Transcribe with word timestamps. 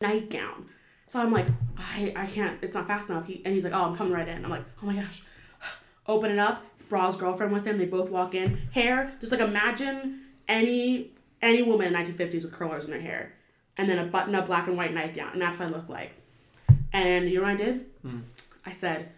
nightgown. 0.00 0.66
So 1.06 1.20
I'm 1.20 1.32
like, 1.32 1.46
I, 1.76 2.12
I 2.16 2.26
can't, 2.26 2.58
it's 2.62 2.74
not 2.74 2.86
fast 2.86 3.10
enough. 3.10 3.26
He, 3.26 3.42
and 3.44 3.54
he's 3.54 3.64
like, 3.64 3.72
oh, 3.72 3.82
I'm 3.82 3.96
coming 3.96 4.12
right 4.12 4.28
in. 4.28 4.44
I'm 4.44 4.50
like, 4.50 4.64
oh 4.82 4.86
my 4.86 4.94
gosh. 4.94 5.22
Open 6.06 6.30
it 6.30 6.38
up. 6.38 6.64
Bra's 6.88 7.16
girlfriend 7.16 7.52
with 7.52 7.66
him. 7.66 7.78
They 7.78 7.86
both 7.86 8.10
walk 8.10 8.34
in. 8.34 8.56
Hair, 8.72 9.14
just 9.20 9.32
like 9.32 9.40
imagine 9.40 10.22
any 10.48 11.12
any 11.42 11.62
woman 11.62 11.86
in 11.86 11.94
1950s 11.94 12.42
with 12.42 12.52
curlers 12.52 12.84
in 12.84 12.90
their 12.90 13.00
hair. 13.00 13.32
And 13.78 13.88
then 13.88 13.98
a 13.98 14.04
button 14.04 14.34
up 14.34 14.46
black 14.46 14.66
and 14.66 14.76
white 14.76 14.92
nightgown. 14.92 15.32
And 15.32 15.40
that's 15.40 15.58
what 15.58 15.68
I 15.68 15.70
look 15.70 15.88
like. 15.88 16.12
And 16.92 17.30
you 17.30 17.36
know 17.36 17.42
what 17.42 17.52
I 17.52 17.56
did? 17.56 17.86
Hmm. 18.02 18.20
I 18.66 18.72
said, 18.72 19.10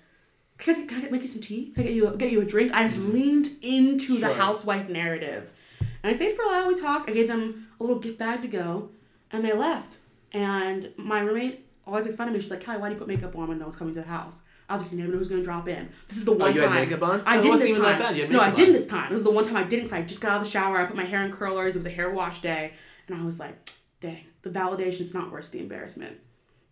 can 0.58 0.76
I, 0.76 0.86
can 0.86 0.98
I 0.98 1.00
get, 1.00 1.12
make 1.12 1.22
you 1.22 1.28
some 1.28 1.42
tea? 1.42 1.72
Can 1.74 1.82
I 1.82 1.86
get 1.86 1.94
you 1.94 2.08
a, 2.08 2.16
get 2.16 2.30
you 2.30 2.40
a 2.42 2.44
drink? 2.44 2.72
I 2.72 2.84
just 2.84 2.98
hmm. 2.98 3.12
leaned 3.12 3.50
into 3.60 4.18
the 4.18 4.34
housewife 4.34 4.88
narrative. 4.88 5.52
And 5.80 6.10
I 6.10 6.12
stayed 6.12 6.36
for 6.36 6.42
a 6.42 6.46
while. 6.46 6.68
We 6.68 6.74
talked. 6.74 7.08
I 7.08 7.12
gave 7.12 7.28
them 7.28 7.68
a 7.80 7.82
little 7.82 7.98
gift 7.98 8.18
bag 8.18 8.42
to 8.42 8.48
go. 8.48 8.90
And 9.30 9.44
they 9.44 9.52
left. 9.52 9.98
And 10.32 10.90
my 10.96 11.20
roommate 11.20 11.66
always 11.86 12.04
makes 12.04 12.16
fun 12.16 12.28
of 12.28 12.34
me. 12.34 12.40
She's 12.40 12.50
like, 12.50 12.60
Kelly, 12.60 12.78
why 12.78 12.88
do 12.88 12.94
you 12.94 12.98
put 12.98 13.08
makeup 13.08 13.36
on 13.36 13.48
when 13.48 13.58
no 13.58 13.64
one's 13.66 13.76
coming 13.76 13.94
to 13.94 14.00
the 14.00 14.06
house? 14.06 14.42
I 14.68 14.74
was 14.74 14.82
like, 14.82 14.92
you 14.92 14.98
never 14.98 15.12
know 15.12 15.18
who's 15.18 15.28
going 15.28 15.40
to 15.40 15.44
drop 15.44 15.68
in. 15.68 15.90
This 16.08 16.16
is 16.18 16.24
the 16.24 16.32
one 16.32 16.42
Oh, 16.42 16.46
you 16.54 16.60
had 16.62 16.68
time. 16.68 16.76
makeup 16.88 17.02
on? 17.02 17.24
So 17.24 17.30
I 17.30 17.34
it 17.34 17.36
didn't 17.38 17.50
wasn't 17.50 17.68
this 17.68 17.70
even 17.76 17.82
that 17.82 17.90
time. 17.92 18.00
bad. 18.00 18.16
You 18.16 18.22
had 18.22 18.30
no, 18.32 18.40
I 18.40 18.44
makeup 18.44 18.56
didn't 18.56 18.72
this 18.74 18.86
time. 18.86 19.10
It 19.10 19.14
was 19.14 19.24
the 19.24 19.30
one 19.30 19.44
time 19.44 19.56
I 19.56 19.64
didn't. 19.64 19.88
So 19.88 19.96
I 19.96 20.02
just 20.02 20.20
got 20.20 20.30
out 20.32 20.38
of 20.38 20.44
the 20.44 20.50
shower. 20.50 20.78
I 20.78 20.84
put 20.86 20.96
my 20.96 21.04
hair 21.04 21.22
in 21.24 21.32
curlers. 21.32 21.76
It 21.76 21.80
was 21.80 21.86
a 21.86 21.90
hair 21.90 22.10
wash 22.10 22.40
day. 22.40 22.72
And 23.08 23.20
I 23.20 23.24
was 23.24 23.38
like, 23.40 23.70
dang, 24.00 24.24
the 24.42 24.50
validation's 24.50 25.12
not 25.12 25.30
worth 25.30 25.50
the 25.50 25.58
embarrassment. 25.58 26.16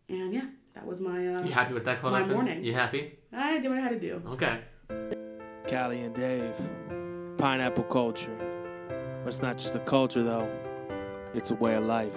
And 0.09 0.33
yeah, 0.33 0.47
that 0.75 0.87
was 0.87 1.01
my. 1.01 1.27
Uh, 1.35 1.43
You 1.45 1.53
happy 1.53 1.75
with 1.75 1.85
that 1.85 2.01
call? 2.01 2.13
My 2.13 2.21
Evan? 2.21 2.33
morning. 2.33 2.65
You 2.65 2.73
happy? 2.73 3.19
I 3.33 3.59
did 3.59 3.69
what 3.69 3.79
I 3.79 3.83
had 3.83 3.91
to 3.91 4.01
do. 4.01 4.23
Okay. 4.29 4.61
Callie 5.69 6.01
and 6.01 6.15
Dave. 6.15 6.55
Pineapple 7.37 7.85
culture. 7.85 8.37
But 9.23 9.29
it's 9.35 9.43
not 9.43 9.59
just 9.59 9.75
a 9.75 9.81
culture 9.81 10.23
though, 10.23 10.51
it's 11.35 11.51
a 11.51 11.55
way 11.55 11.75
of 11.75 11.85
life. 11.85 12.17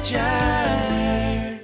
culture. 0.00 1.60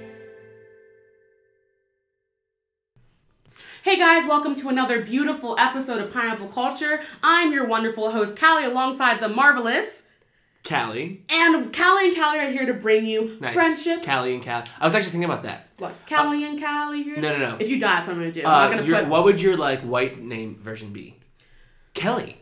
Hey 3.83 3.97
guys, 3.97 4.27
welcome 4.27 4.55
to 4.57 4.69
another 4.69 5.01
beautiful 5.01 5.55
episode 5.57 5.99
of 6.01 6.13
Pineapple 6.13 6.47
Culture. 6.49 7.01
I'm 7.23 7.51
your 7.51 7.65
wonderful 7.65 8.11
host, 8.11 8.37
Callie, 8.39 8.65
alongside 8.65 9.21
the 9.21 9.29
marvelous. 9.29 10.07
Callie. 10.63 11.23
And 11.29 11.73
Callie 11.75 12.09
and 12.09 12.15
Callie 12.15 12.39
are 12.39 12.51
here 12.51 12.65
to 12.67 12.73
bring 12.75 13.07
you 13.07 13.37
Nice. 13.41 13.53
friendship. 13.55 14.03
Callie 14.03 14.35
and 14.35 14.43
Callie. 14.43 14.65
I 14.79 14.85
was 14.85 14.93
actually 14.93 15.11
thinking 15.11 15.29
about 15.29 15.41
that. 15.43 15.69
What? 15.79 15.95
Callie 16.07 16.43
and 16.43 16.61
Callie 16.61 17.01
here? 17.03 17.17
No, 17.17 17.37
no, 17.37 17.51
no. 17.51 17.57
If 17.59 17.69
you 17.69 17.79
die, 17.79 17.95
that's 17.95 18.07
what 18.07 18.13
I'm 18.17 18.19
gonna 18.19 18.31
do. 18.33 18.41
I'm 18.41 18.47
Uh, 18.47 18.69
not 18.75 18.85
gonna 18.85 18.99
put. 19.01 19.07
What 19.09 19.23
would 19.23 19.41
your 19.41 19.57
like 19.57 19.81
white 19.81 20.21
name 20.21 20.55
version 20.57 20.93
be? 20.93 21.15
Kelly. 21.95 22.37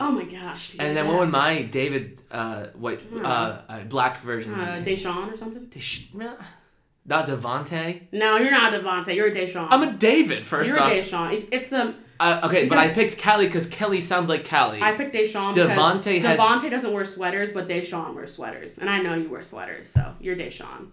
Oh 0.00 0.12
my 0.12 0.24
gosh. 0.24 0.76
And 0.78 0.96
then 0.96 1.06
what 1.08 1.18
would 1.20 1.30
my 1.30 1.62
David 1.62 2.20
uh, 2.30 2.66
white 2.74 3.02
uh, 3.14 3.62
uh, 3.68 3.84
black 3.84 4.18
version 4.18 4.54
Uh, 4.54 4.80
be? 4.84 4.92
Deshaun 4.94 5.32
or 5.32 5.36
something? 5.36 5.66
Desh- 5.66 6.08
Not 6.14 7.26
Devante. 7.26 8.02
No, 8.12 8.36
you're 8.36 8.50
not 8.50 8.72
Devontae. 8.72 9.14
You're 9.14 9.28
a 9.28 9.32
Deshaun. 9.34 9.68
I'm 9.70 9.82
a 9.82 9.92
David 9.92 10.46
first 10.46 10.68
You're 10.70 10.80
off. 10.80 10.90
a 10.92 10.94
Deshaun. 11.00 11.48
It's, 11.50 11.70
the. 11.70 11.94
Uh, 12.20 12.40
okay, 12.44 12.68
but 12.68 12.78
I 12.78 12.88
picked 12.90 13.16
Kelly 13.16 13.46
because 13.46 13.66
Kelly 13.66 14.00
sounds 14.00 14.28
like 14.28 14.48
Callie. 14.48 14.82
I 14.82 14.92
picked 14.92 15.14
Deshaun 15.14 15.54
Devontae 15.54 16.14
because 16.14 16.38
has- 16.38 16.40
Devontae 16.40 16.70
doesn't 16.70 16.92
wear 16.92 17.04
sweaters, 17.04 17.50
but 17.54 17.68
Deshaun 17.68 18.14
wears 18.14 18.34
sweaters, 18.34 18.76
and 18.78 18.90
I 18.90 19.00
know 19.00 19.14
you 19.14 19.30
wear 19.30 19.42
sweaters, 19.42 19.86
so 19.88 20.14
you're 20.20 20.34
Deshaun. 20.36 20.88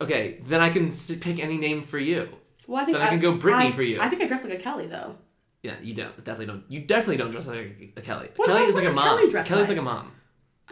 okay, 0.00 0.38
then 0.42 0.60
I 0.60 0.68
can 0.70 0.90
pick 1.20 1.38
any 1.38 1.56
name 1.56 1.82
for 1.82 1.98
you. 1.98 2.28
Well, 2.66 2.82
I 2.82 2.84
think 2.84 2.98
Then 2.98 3.06
I 3.06 3.10
can 3.10 3.20
go 3.20 3.32
Brittany 3.34 3.68
I- 3.68 3.72
for 3.72 3.82
you. 3.82 4.00
I 4.00 4.08
think 4.08 4.22
I 4.22 4.26
dress 4.26 4.44
like 4.44 4.52
a 4.52 4.62
Kelly 4.62 4.86
though. 4.86 5.16
Yeah, 5.62 5.74
you 5.82 5.94
don't. 5.94 6.16
Definitely 6.24 6.46
don't. 6.46 6.64
You 6.68 6.80
definitely 6.80 7.18
don't 7.18 7.30
dress 7.30 7.46
like 7.46 7.58
a, 7.58 7.98
a 7.98 8.02
Kelly. 8.02 8.28
What- 8.36 8.46
Kelly 8.46 8.60
what- 8.60 8.68
is 8.70 8.76
like 8.76 8.86
a 8.86 8.92
mom. 8.92 9.18
Kelly 9.18 9.30
dress 9.30 9.48
Kelly's 9.48 9.68
like? 9.68 9.76
like 9.76 9.82
a 9.86 9.90
mom. 9.90 10.12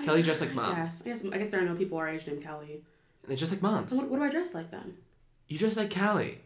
Kelly 0.05 0.23
dressed 0.23 0.41
like 0.41 0.55
mom. 0.55 0.77
Yes, 0.77 1.03
I 1.05 1.09
guess 1.11 1.25
I 1.25 1.39
guess 1.39 1.49
there 1.49 1.61
are 1.61 1.65
no 1.65 1.75
people 1.75 1.99
our 1.99 2.09
age 2.09 2.27
named 2.27 2.43
Kelly. 2.43 2.83
They're 3.27 3.37
just 3.37 3.53
like 3.53 3.63
moms. 3.63 3.93
What, 3.93 4.09
what 4.09 4.19
do 4.19 4.25
I 4.25 4.31
dress 4.31 4.55
like 4.55 4.71
then? 4.71 4.95
You 5.49 5.59
dress 5.59 5.77
like 5.77 5.91
Kelly. 5.91 6.39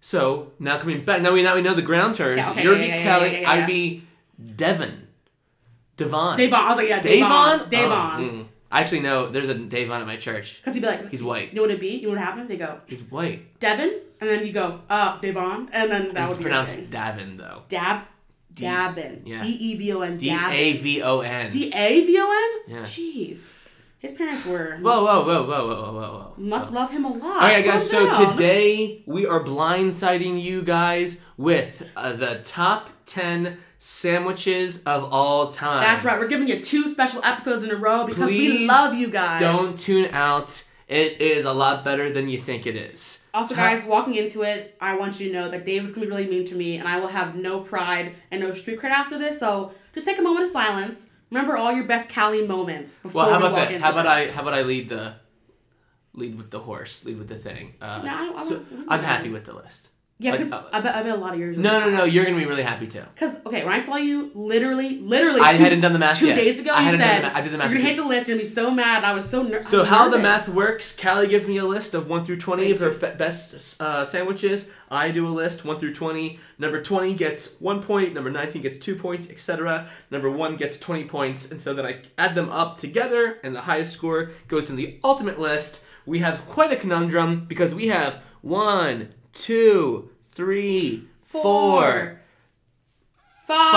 So 0.00 0.52
now 0.58 0.78
coming 0.78 1.04
back, 1.04 1.22
now 1.22 1.32
we 1.32 1.42
now 1.42 1.54
we 1.54 1.62
know 1.62 1.74
the 1.74 1.82
ground 1.82 2.14
turns. 2.14 2.38
Yeah, 2.38 2.50
okay, 2.50 2.62
You'd 2.62 2.80
yeah, 2.80 3.18
be 3.20 3.32
yeah, 3.32 3.40
yeah, 3.40 3.50
I'd 3.50 3.66
be 3.66 4.02
Devon. 4.56 5.06
Devon. 5.96 6.36
Devon. 6.36 6.58
I 6.58 6.68
was 6.68 6.78
like, 6.78 6.88
yeah, 6.88 7.00
Davon. 7.00 7.58
Davon. 7.58 7.68
Davon. 7.70 8.20
Oh, 8.20 8.32
mm. 8.32 8.46
I 8.70 8.80
actually 8.80 9.00
know 9.00 9.28
there's 9.28 9.48
a 9.48 9.54
Davon 9.54 10.00
at 10.00 10.06
my 10.06 10.16
church. 10.16 10.56
Because 10.58 10.74
he'd 10.74 10.80
be 10.80 10.86
like, 10.86 11.08
He's 11.10 11.22
white. 11.22 11.50
You 11.50 11.54
know 11.56 11.62
what 11.62 11.70
it'd 11.70 11.80
be? 11.80 11.96
You 11.96 12.02
know 12.02 12.08
what 12.10 12.18
happened? 12.18 12.48
They 12.48 12.56
go, 12.56 12.80
He's 12.86 13.02
white. 13.02 13.58
Devon, 13.60 14.00
and 14.20 14.28
then 14.30 14.46
you 14.46 14.52
go, 14.52 14.80
uh, 14.90 15.18
Devon, 15.20 15.68
and 15.72 15.90
then 15.90 16.14
that 16.14 16.28
it's 16.28 16.36
would 16.36 16.38
be 16.38 16.42
pronounced 16.44 16.78
thing. 16.80 16.88
Davin 16.88 17.38
though. 17.38 17.62
Dab, 17.68 18.02
Davin. 18.54 19.22
yeah. 19.24 19.38
D 19.38 19.48
E 19.48 19.74
V 19.76 19.92
O 19.92 20.00
N. 20.00 20.16
D. 20.16 20.30
A 20.30 20.72
V 20.78 21.02
O 21.02 21.20
N. 21.20 21.50
D 21.50 21.70
A 21.74 22.04
V 22.04 22.18
O 22.18 22.62
N. 22.66 22.74
Yeah. 22.76 22.82
Jeez, 22.82 23.50
his 23.98 24.12
parents 24.12 24.44
were. 24.46 24.78
Whoa, 24.80 25.04
whoa, 25.04 25.24
whoa, 25.24 25.42
whoa, 25.46 25.66
whoa, 25.66 25.92
whoa, 25.92 25.92
whoa. 25.92 26.32
Must 26.38 26.72
love 26.72 26.90
him 26.90 27.04
a 27.04 27.12
lot. 27.12 27.22
All 27.42 27.48
right, 27.48 27.64
guys. 27.64 27.88
So 27.88 28.10
down. 28.10 28.32
today 28.32 29.02
we 29.06 29.26
are 29.26 29.44
blindsiding 29.44 30.42
you 30.42 30.62
guys 30.62 31.20
with 31.36 31.88
uh, 31.96 32.12
the 32.14 32.40
top 32.42 32.90
ten 33.04 33.58
sandwiches 33.86 34.82
of 34.82 35.12
all 35.12 35.50
time. 35.50 35.80
That's 35.80 36.04
right. 36.04 36.18
We're 36.18 36.26
giving 36.26 36.48
you 36.48 36.60
two 36.60 36.88
special 36.88 37.24
episodes 37.24 37.62
in 37.62 37.70
a 37.70 37.76
row 37.76 38.04
because 38.04 38.28
we 38.28 38.66
love 38.66 38.94
you 38.94 39.08
guys. 39.08 39.40
Don't 39.40 39.78
tune 39.78 40.08
out. 40.10 40.64
It 40.88 41.20
is 41.20 41.44
a 41.44 41.52
lot 41.52 41.84
better 41.84 42.12
than 42.12 42.28
you 42.28 42.36
think 42.36 42.66
it 42.66 42.74
is. 42.74 43.24
Also, 43.32 43.54
guys, 43.54 43.84
walking 43.84 44.16
into 44.16 44.42
it, 44.42 44.76
I 44.80 44.96
want 44.96 45.20
you 45.20 45.28
to 45.28 45.32
know 45.32 45.48
that 45.50 45.64
David's 45.64 45.92
gonna 45.92 46.06
be 46.06 46.10
really 46.10 46.26
mean 46.26 46.44
to 46.46 46.54
me, 46.56 46.76
and 46.78 46.88
I 46.88 46.98
will 46.98 47.08
have 47.08 47.36
no 47.36 47.60
pride 47.60 48.14
and 48.32 48.40
no 48.40 48.52
street 48.52 48.80
cred 48.80 48.90
after 48.90 49.18
this. 49.18 49.38
So 49.38 49.72
just 49.94 50.04
take 50.06 50.18
a 50.18 50.22
moment 50.22 50.44
of 50.46 50.48
silence. 50.48 51.10
Remember 51.30 51.56
all 51.56 51.72
your 51.72 51.84
best 51.84 52.12
Callie 52.12 52.46
moments 52.46 52.98
before 52.98 53.22
Well, 53.22 53.32
how 53.32 53.38
we 53.40 53.46
about 53.46 53.58
walk 53.58 53.68
this? 53.68 53.80
How 53.80 53.90
about 53.92 54.06
I? 54.06 54.30
How 54.30 54.42
about 54.42 54.54
I 54.54 54.62
lead 54.62 54.88
the 54.88 55.14
lead 56.12 56.36
with 56.36 56.50
the 56.50 56.60
horse? 56.60 57.04
Lead 57.04 57.18
with 57.18 57.28
the 57.28 57.36
thing. 57.36 57.74
Uh, 57.80 58.02
No, 58.04 58.34
I, 58.34 58.36
I, 58.36 58.42
so 58.44 58.64
I, 58.88 58.96
I'm 58.96 59.02
happy 59.04 59.28
with 59.28 59.44
the 59.44 59.54
list. 59.54 59.88
Yeah, 60.18 60.32
because 60.32 60.50
uh, 60.50 60.64
I 60.72 60.80
bet 60.80 60.94
I 60.94 61.02
bet 61.02 61.12
a 61.12 61.20
lot 61.20 61.34
of 61.34 61.40
yours. 61.40 61.58
No, 61.58 61.78
no, 61.78 61.90
no. 61.90 62.04
You're 62.04 62.24
gonna 62.24 62.38
be 62.38 62.46
really 62.46 62.62
happy 62.62 62.86
too. 62.86 63.02
Because 63.14 63.44
okay, 63.44 63.62
when 63.64 63.74
I 63.74 63.78
saw 63.78 63.96
you, 63.96 64.30
literally, 64.34 64.98
literally, 64.98 65.40
I 65.42 65.54
two, 65.54 65.62
hadn't 65.62 65.82
done 65.82 65.92
the 65.92 65.98
math 65.98 66.18
two 66.18 66.28
yet. 66.28 66.36
days 66.36 66.58
ago. 66.58 66.70
I 66.72 66.90
you 66.90 66.96
said 66.96 67.24
I 67.24 67.42
did 67.42 67.52
the 67.52 67.58
math 67.58 67.70
You're 67.70 67.78
gonna 67.78 67.90
hate 67.90 67.96
the 67.96 68.04
list. 68.04 68.26
You're 68.26 68.36
gonna 68.36 68.44
be 68.44 68.48
so 68.48 68.70
mad. 68.70 69.04
I 69.04 69.12
was 69.12 69.28
so 69.28 69.42
ner- 69.42 69.60
So 69.60 69.82
I'm 69.82 69.86
how 69.88 70.08
the 70.08 70.18
math 70.18 70.48
works? 70.48 70.96
Callie 70.98 71.28
gives 71.28 71.46
me 71.46 71.58
a 71.58 71.66
list 71.66 71.94
of 71.94 72.08
one 72.08 72.24
through 72.24 72.38
twenty 72.38 72.70
of 72.70 72.80
her 72.80 72.92
best 72.92 73.78
uh, 73.78 74.06
sandwiches. 74.06 74.70
I 74.90 75.10
do 75.10 75.26
a 75.26 75.28
list 75.28 75.66
one 75.66 75.78
through 75.78 75.92
twenty. 75.92 76.38
Number 76.58 76.80
twenty 76.82 77.12
gets 77.12 77.60
one 77.60 77.82
point. 77.82 78.14
Number 78.14 78.30
nineteen 78.30 78.62
gets 78.62 78.78
two 78.78 78.96
points, 78.96 79.28
etc. 79.28 79.86
Number 80.10 80.30
one 80.30 80.56
gets 80.56 80.78
twenty 80.78 81.04
points, 81.04 81.50
and 81.50 81.60
so 81.60 81.74
then 81.74 81.84
I 81.84 82.00
add 82.16 82.34
them 82.34 82.48
up 82.48 82.78
together, 82.78 83.36
and 83.44 83.54
the 83.54 83.60
highest 83.62 83.92
score 83.92 84.30
goes 84.48 84.70
in 84.70 84.76
the 84.76 84.98
ultimate 85.04 85.38
list. 85.38 85.84
We 86.06 86.20
have 86.20 86.46
quite 86.46 86.72
a 86.72 86.76
conundrum 86.76 87.44
because 87.46 87.74
we 87.74 87.88
have 87.88 88.22
one, 88.40 89.08
two, 89.36 90.10
three, 90.24 91.04
four, 91.22 91.42
Four, 91.42 92.20
five 93.46 93.72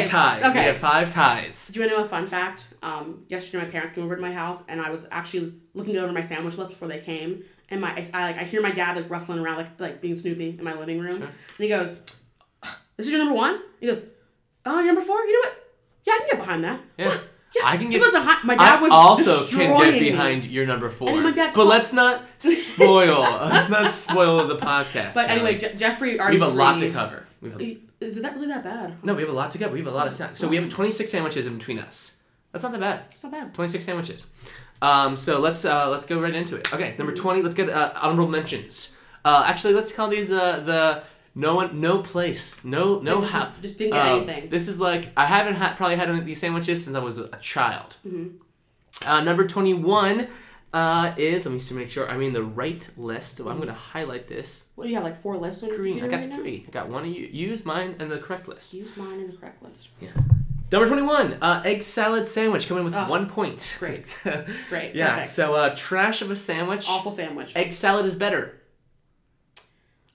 five 0.00 0.08
ties. 0.08 0.42
Okay. 0.44 0.60
We 0.60 0.64
have 0.66 0.76
five 0.76 1.10
ties. 1.10 1.68
Do 1.68 1.80
you 1.80 1.86
want 1.86 1.92
to 1.92 1.98
know 1.98 2.04
a 2.04 2.08
fun 2.08 2.26
fact? 2.26 2.66
Um, 2.82 3.24
yesterday, 3.28 3.64
my 3.64 3.70
parents 3.70 3.94
came 3.94 4.04
over 4.04 4.16
to 4.16 4.20
my 4.22 4.32
house, 4.32 4.62
and 4.68 4.80
I 4.80 4.90
was 4.90 5.06
actually 5.10 5.54
looking 5.72 5.96
over 5.96 6.12
my 6.12 6.20
sandwich 6.22 6.58
list 6.58 6.72
before 6.72 6.88
they 6.88 6.98
came. 7.00 7.44
And 7.70 7.80
my, 7.80 7.90
I, 7.92 8.06
I 8.12 8.24
like, 8.26 8.36
I 8.38 8.44
hear 8.44 8.60
my 8.60 8.70
dad 8.72 8.96
like 8.96 9.08
rustling 9.08 9.38
around, 9.38 9.56
like 9.56 9.80
like 9.80 10.00
being 10.02 10.16
Snoopy 10.16 10.56
in 10.58 10.64
my 10.64 10.74
living 10.78 10.98
room, 11.00 11.16
Sure. 11.18 11.26
and 11.26 11.34
he 11.58 11.68
goes, 11.68 12.04
"This 12.96 13.06
is 13.06 13.10
your 13.10 13.18
number 13.20 13.34
one." 13.34 13.60
He 13.80 13.86
goes, 13.86 14.04
"Oh, 14.66 14.76
your 14.78 14.86
number 14.88 15.00
four? 15.00 15.16
You 15.20 15.32
know 15.32 15.48
what? 15.48 15.56
Yeah, 16.04 16.12
I 16.12 16.18
can 16.18 16.28
get 16.32 16.38
behind 16.40 16.64
that." 16.64 16.80
Yeah. 16.98 17.06
What? 17.06 17.28
Yeah, 17.56 17.62
I 17.64 17.76
can 17.76 17.88
get- 17.90 18.00
wasn't 18.00 18.24
hot. 18.24 18.44
My 18.44 18.56
dad 18.56 18.78
I 18.78 18.82
was 18.82 18.90
also 18.90 19.46
can 19.46 19.76
get 19.78 19.94
me. 19.94 20.00
behind 20.10 20.44
your 20.44 20.66
number 20.66 20.90
four. 20.90 21.20
My 21.22 21.30
dad 21.30 21.52
but 21.54 21.66
let's 21.66 21.92
not 21.92 22.22
spoil. 22.38 23.20
let's 23.20 23.68
not 23.68 23.90
spoil 23.90 24.46
the 24.46 24.56
podcast. 24.56 25.14
But 25.14 25.30
anyway. 25.30 25.58
Je- 25.58 25.74
Jeffrey 25.76 26.12
we 26.14 26.38
have 26.38 26.42
a 26.42 26.48
lot 26.48 26.78
to 26.80 26.90
cover. 26.90 27.26
We 27.40 27.50
have 27.50 27.60
a, 27.60 27.78
Is 28.00 28.16
it 28.16 28.22
that 28.22 28.34
really 28.34 28.48
that 28.48 28.62
bad? 28.64 29.04
no, 29.04 29.14
we 29.14 29.22
have 29.22 29.30
a 29.30 29.34
lot 29.34 29.50
to 29.52 29.58
cover. 29.58 29.72
We 29.72 29.78
have 29.80 29.88
a 29.88 29.96
lot 29.96 30.06
of 30.06 30.12
snacks. 30.14 30.38
So 30.40 30.48
we 30.48 30.56
have 30.56 30.68
26 30.68 31.10
sandwiches 31.10 31.46
in 31.46 31.58
between 31.58 31.78
us. 31.78 32.12
That's 32.52 32.62
not 32.62 32.72
that 32.72 32.80
bad. 32.80 33.00
It's 33.10 33.22
not 33.22 33.32
bad. 33.32 33.54
26 33.54 33.84
sandwiches. 33.84 34.26
Um, 34.82 35.16
so 35.16 35.40
let's 35.40 35.64
uh, 35.64 35.88
let's 35.90 36.06
go 36.06 36.20
right 36.20 36.34
into 36.34 36.56
it. 36.56 36.72
Okay, 36.74 36.94
number 36.98 37.12
20. 37.14 37.42
Let's 37.42 37.54
get 37.54 37.68
uh, 37.70 37.92
honorable 37.94 38.28
mentions. 38.28 38.94
Uh, 39.24 39.42
actually, 39.46 39.74
let's 39.74 39.92
call 39.92 40.08
these 40.08 40.30
uh, 40.30 40.60
the 40.60 41.02
no 41.34 41.56
one, 41.56 41.80
no 41.80 41.98
place, 41.98 42.64
no 42.64 43.00
no 43.00 43.20
just, 43.20 43.32
how. 43.32 43.52
just 43.62 43.78
didn't 43.78 43.94
get 43.94 44.06
Uh, 44.06 44.16
anything. 44.16 44.48
This 44.50 44.68
is 44.68 44.80
like 44.80 45.10
I 45.16 45.26
haven't 45.26 45.56
probably 45.76 45.96
had 45.96 46.08
any 46.08 46.18
of 46.18 46.26
these 46.26 46.40
sandwiches 46.40 46.84
since 46.84 46.96
I 46.96 47.00
was 47.00 47.18
a 47.18 47.28
child. 47.38 47.96
Mm-hmm. 48.06 49.08
Uh, 49.08 49.20
number 49.22 49.46
twenty 49.46 49.74
one, 49.74 50.28
uh, 50.72 51.12
is 51.16 51.44
let 51.44 51.52
me 51.52 51.58
just 51.58 51.72
make 51.72 51.88
sure 51.90 52.08
I'm 52.08 52.22
in 52.22 52.32
the 52.32 52.42
right 52.44 52.88
list. 52.96 53.40
I'm 53.40 53.58
gonna 53.58 53.72
highlight 53.72 54.28
this. 54.28 54.66
What 54.76 54.84
do 54.84 54.90
you 54.90 54.94
have? 54.96 55.04
Like 55.04 55.16
four 55.16 55.36
lists 55.36 55.62
Green. 55.76 56.02
I 56.02 56.08
got 56.08 56.16
right 56.20 56.28
now? 56.28 56.36
three. 56.36 56.64
I 56.66 56.70
got 56.70 56.88
one 56.88 57.02
of 57.04 57.08
you. 57.10 57.26
Use 57.32 57.64
mine 57.64 57.96
and 57.98 58.10
the 58.10 58.18
correct 58.18 58.46
list. 58.48 58.72
Use 58.74 58.96
mine 58.96 59.20
and 59.20 59.32
the 59.32 59.36
correct 59.36 59.62
list. 59.62 59.88
Yeah. 60.00 60.10
Number 60.72 60.88
twenty-one. 60.88 61.38
Uh, 61.42 61.62
egg 61.64 61.82
salad 61.82 62.26
sandwich 62.26 62.66
coming 62.68 62.84
with 62.84 62.94
Oh, 62.94 63.08
one 63.08 63.28
point. 63.28 63.76
great. 63.78 64.00
Great. 64.68 64.94
yeah. 64.94 65.10
Perfect. 65.16 65.30
So 65.32 65.54
uh, 65.54 65.74
trash 65.76 66.22
of 66.22 66.30
a 66.30 66.36
sandwich. 66.36 66.86
Awful 66.88 67.12
sandwich. 67.12 67.52
Egg 67.54 67.72
salad 67.72 68.06
is 68.06 68.14
better. 68.14 68.60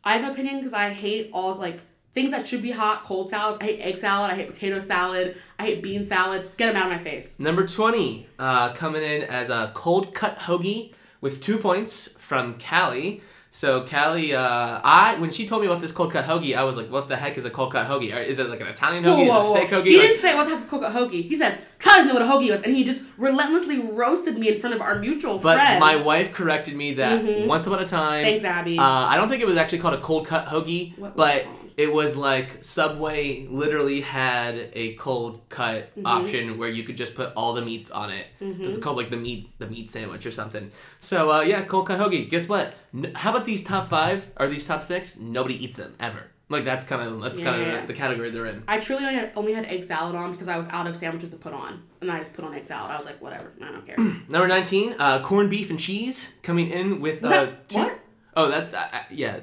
I 0.04 0.14
have 0.14 0.24
an 0.24 0.32
opinion 0.32 0.58
because 0.58 0.74
I 0.74 0.90
hate 0.90 1.30
all 1.34 1.56
like 1.56 1.82
things 2.14 2.32
that 2.32 2.48
should 2.48 2.62
be 2.62 2.72
hot, 2.72 3.04
cold 3.04 3.30
salads. 3.30 3.58
I 3.62 3.66
hate 3.66 3.80
egg 3.80 3.98
salad. 3.98 4.32
I 4.32 4.36
hate 4.36 4.48
potato 4.48 4.80
salad. 4.80 5.38
I 5.58 5.64
hate 5.66 5.84
bean 5.84 6.06
salad. 6.06 6.52
Get 6.58 6.74
them 6.74 6.82
out 6.82 6.92
of 6.92 6.98
my 6.98 7.04
face. 7.04 7.40
Number 7.40 7.66
20, 7.66 8.28
uh, 8.38 8.74
coming 8.74 9.04
in 9.04 9.24
as 9.24 9.50
a 9.50 9.72
cold 9.74 10.14
cut 10.14 10.40
hoagie 10.40 10.94
with 11.22 11.42
two 11.42 11.58
points 11.58 12.08
from 12.08 12.58
Callie. 12.58 13.22
So 13.52 13.84
Callie, 13.84 14.36
uh, 14.36 14.80
I 14.84 15.16
when 15.18 15.32
she 15.32 15.48
told 15.48 15.62
me 15.64 15.68
about 15.68 15.82
this 15.82 15.92
cold 15.92 16.12
cut 16.12 16.26
hoagie, 16.26 16.56
I 16.56 16.64
was 16.64 16.78
like, 16.78 16.92
"What 16.92 17.10
the 17.10 17.16
heck 17.16 17.36
is 17.36 17.46
a 17.46 17.50
cold 17.50 17.72
cut 17.74 17.88
hoagie? 17.88 18.16
Or 18.16 18.20
Is 18.20 18.38
it 18.38 18.48
like 18.48 18.62
an 18.62 18.68
Italian 18.68 19.04
hoagie? 19.04 19.24
is 19.28 19.34
it 19.34 19.42
a 19.42 19.46
steak 19.46 19.70
hoagie?" 19.70 19.86
He 19.86 19.98
Like- 19.98 20.08
didn't 20.08 20.22
say 20.22 20.36
what 20.36 20.44
the 20.48 20.52
heck 20.56 20.64
type 20.64 20.72
of 20.74 20.82
cut 20.82 20.94
hoagie. 20.94 21.28
He 21.28 21.36
says, 21.36 21.58
Kyle 21.80 21.96
doesn't 21.96 22.10
know 22.10 22.14
what 22.14 22.24
a 22.24 22.26
hoagie 22.48 22.54
is, 22.54 22.62
and 22.62 22.76
he 22.76 22.84
just 22.84 23.04
relentlessly 23.18 23.80
roasted 23.80 24.38
me 24.38 24.50
in 24.50 24.60
front 24.60 24.76
of 24.76 24.82
our 24.82 25.00
mutual 25.00 25.40
but 25.40 25.56
friends. 25.58 25.76
But 25.76 25.80
my 25.80 25.96
wife 25.96 26.32
corrected 26.32 26.76
me 26.76 26.94
that 26.96 27.24
once 27.48 27.66
upon 27.66 27.80
a 27.80 27.88
time. 27.88 28.24
Thanks, 28.24 28.44
Abby. 28.44 28.78
Uh, 28.78 28.84
I 28.84 29.18
don't 29.18 29.30
think 29.30 29.42
it 29.42 29.48
was 29.48 29.58
actually 29.58 29.80
called 29.80 29.96
a 29.96 30.02
cold 30.02 30.28
cut 30.28 30.46
hoagie, 30.46 30.96
What 31.00 31.16
but 31.16 31.48
it 31.84 31.92
was 32.00 32.16
like 32.18 32.64
Subway 32.64 33.48
literally 33.50 34.02
had 34.02 34.70
a 34.74 34.94
cold 34.96 35.42
cut 35.50 35.80
Mm-hmm. 35.96 36.06
option 36.06 36.58
where 36.60 36.70
you 36.70 36.84
could 36.84 36.98
just 36.98 37.14
put 37.16 37.32
all 37.36 37.54
the 37.54 37.62
meats 37.62 37.90
on 37.92 38.10
it. 38.12 38.28
It 38.40 38.60
was 38.60 38.78
called 38.78 38.98
like 38.98 39.10
the 39.10 39.18
meat 39.18 39.50
the 39.60 39.68
meat 39.68 39.90
sandwich 39.90 40.26
or 40.26 40.32
something. 40.32 40.72
So 41.00 41.32
uh, 41.32 41.42
yeah, 41.42 41.62
cold 41.64 41.88
cut 41.88 42.00
hoagie. 42.00 42.30
Guess 42.30 42.48
what? 42.50 42.74
N- 42.94 43.12
how 43.16 43.30
about 43.32 43.46
these 43.46 43.64
top 43.64 43.88
five 43.88 44.28
or 44.38 44.48
these 44.48 44.66
top 44.66 44.84
six? 44.84 45.18
Nobody 45.18 45.56
eats 45.64 45.78
them 45.78 45.96
ever. 46.00 46.24
Like 46.52 46.64
that's 46.66 46.84
kind 46.86 47.02
of 47.02 47.22
that's 47.22 47.40
kind 47.40 47.62
of 47.62 47.68
Yeah. 47.68 47.86
the 47.86 47.94
category 47.94 48.30
they're 48.32 48.48
in. 48.48 48.64
I 48.68 48.80
truly 48.80 49.04
only 49.06 49.16
had, 49.16 49.32
only 49.36 49.54
had 49.54 49.66
egg 49.66 49.84
salad 49.84 50.16
on 50.16 50.32
because 50.32 50.48
I 50.48 50.58
was 50.58 50.68
out 50.70 50.88
of 50.88 50.96
sandwiches 50.98 51.30
to 51.30 51.36
put 51.38 51.54
on. 51.54 51.84
And 52.02 52.12
I 52.12 52.18
just 52.20 52.34
put 52.34 52.44
on 52.46 52.54
egg 52.56 52.66
salad. 52.66 52.90
I 52.92 52.98
was 52.98 53.06
like, 53.06 53.22
whatever. 53.22 53.52
I 53.62 53.72
don't 53.72 53.86
care. 53.86 53.98
Number 54.30 54.48
nineteen, 54.48 54.96
uh, 55.00 55.22
corned 55.22 55.50
beef 55.52 55.70
and 55.70 55.78
cheese 55.80 56.34
coming 56.44 56.70
in 56.72 57.00
with 57.00 57.24
uh, 57.24 57.30
that- 57.30 57.70
two. 57.70 57.80
what? 57.80 58.00
Oh, 58.36 58.50
that 58.50 58.74
uh, 58.74 59.00
yeah. 59.12 59.40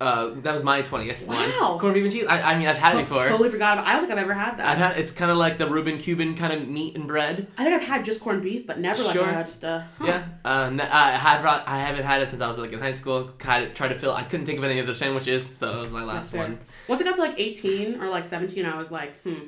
Uh, 0.00 0.30
that 0.36 0.52
was 0.52 0.62
my 0.62 0.80
twenty. 0.82 1.06
Yes, 1.06 1.24
one. 1.24 1.36
Wow. 1.36 1.76
Corned 1.80 1.94
beef 1.94 2.04
and 2.04 2.12
cheese. 2.12 2.26
I, 2.28 2.52
I 2.52 2.58
mean, 2.58 2.68
I've 2.68 2.78
had 2.78 2.94
it 2.94 3.00
before. 3.00 3.20
Totally 3.22 3.50
forgot 3.50 3.78
about 3.78 3.86
I 3.86 3.92
don't 3.92 4.02
think 4.02 4.12
I've 4.12 4.18
ever 4.18 4.34
had 4.34 4.58
that. 4.58 4.66
I've 4.66 4.78
had. 4.78 4.98
It's 4.98 5.12
kind 5.12 5.30
of 5.30 5.36
like 5.36 5.58
the 5.58 5.68
Reuben 5.68 5.98
Cuban 5.98 6.34
kind 6.34 6.52
of 6.52 6.68
meat 6.68 6.94
and 6.96 7.06
bread. 7.06 7.48
I 7.58 7.64
think 7.64 7.80
I've 7.80 7.86
had 7.88 8.04
just 8.04 8.20
corned 8.20 8.42
beef, 8.42 8.66
but 8.66 8.78
never 8.78 9.02
like 9.02 9.12
Sure. 9.12 9.34
uh, 9.34 9.42
just 9.42 9.64
uh. 9.64 9.82
huh. 9.98 10.06
Yeah. 10.06 10.24
Uh, 10.44 10.70
I 10.90 11.10
have. 11.12 11.44
I 11.44 11.78
haven't 11.78 12.04
had 12.04 12.22
it 12.22 12.28
since 12.28 12.40
I 12.40 12.48
was 12.48 12.58
like 12.58 12.72
in 12.72 12.78
high 12.78 12.92
school. 12.92 13.30
Kind 13.38 13.64
of 13.64 13.74
tried 13.74 13.88
to 13.88 13.96
fill. 13.96 14.12
I 14.12 14.24
couldn't 14.24 14.46
think 14.46 14.58
of 14.58 14.64
any 14.64 14.80
other 14.80 14.94
sandwiches, 14.94 15.44
so 15.44 15.72
that 15.72 15.78
was 15.78 15.92
my 15.92 16.04
last 16.04 16.34
one. 16.34 16.58
Once 16.88 17.00
I 17.00 17.04
got 17.04 17.16
to 17.16 17.22
like 17.22 17.34
18 17.38 18.00
or 18.00 18.08
like 18.08 18.24
17, 18.24 18.64
I 18.64 18.76
was 18.78 18.92
like, 18.92 19.20
hmm, 19.22 19.46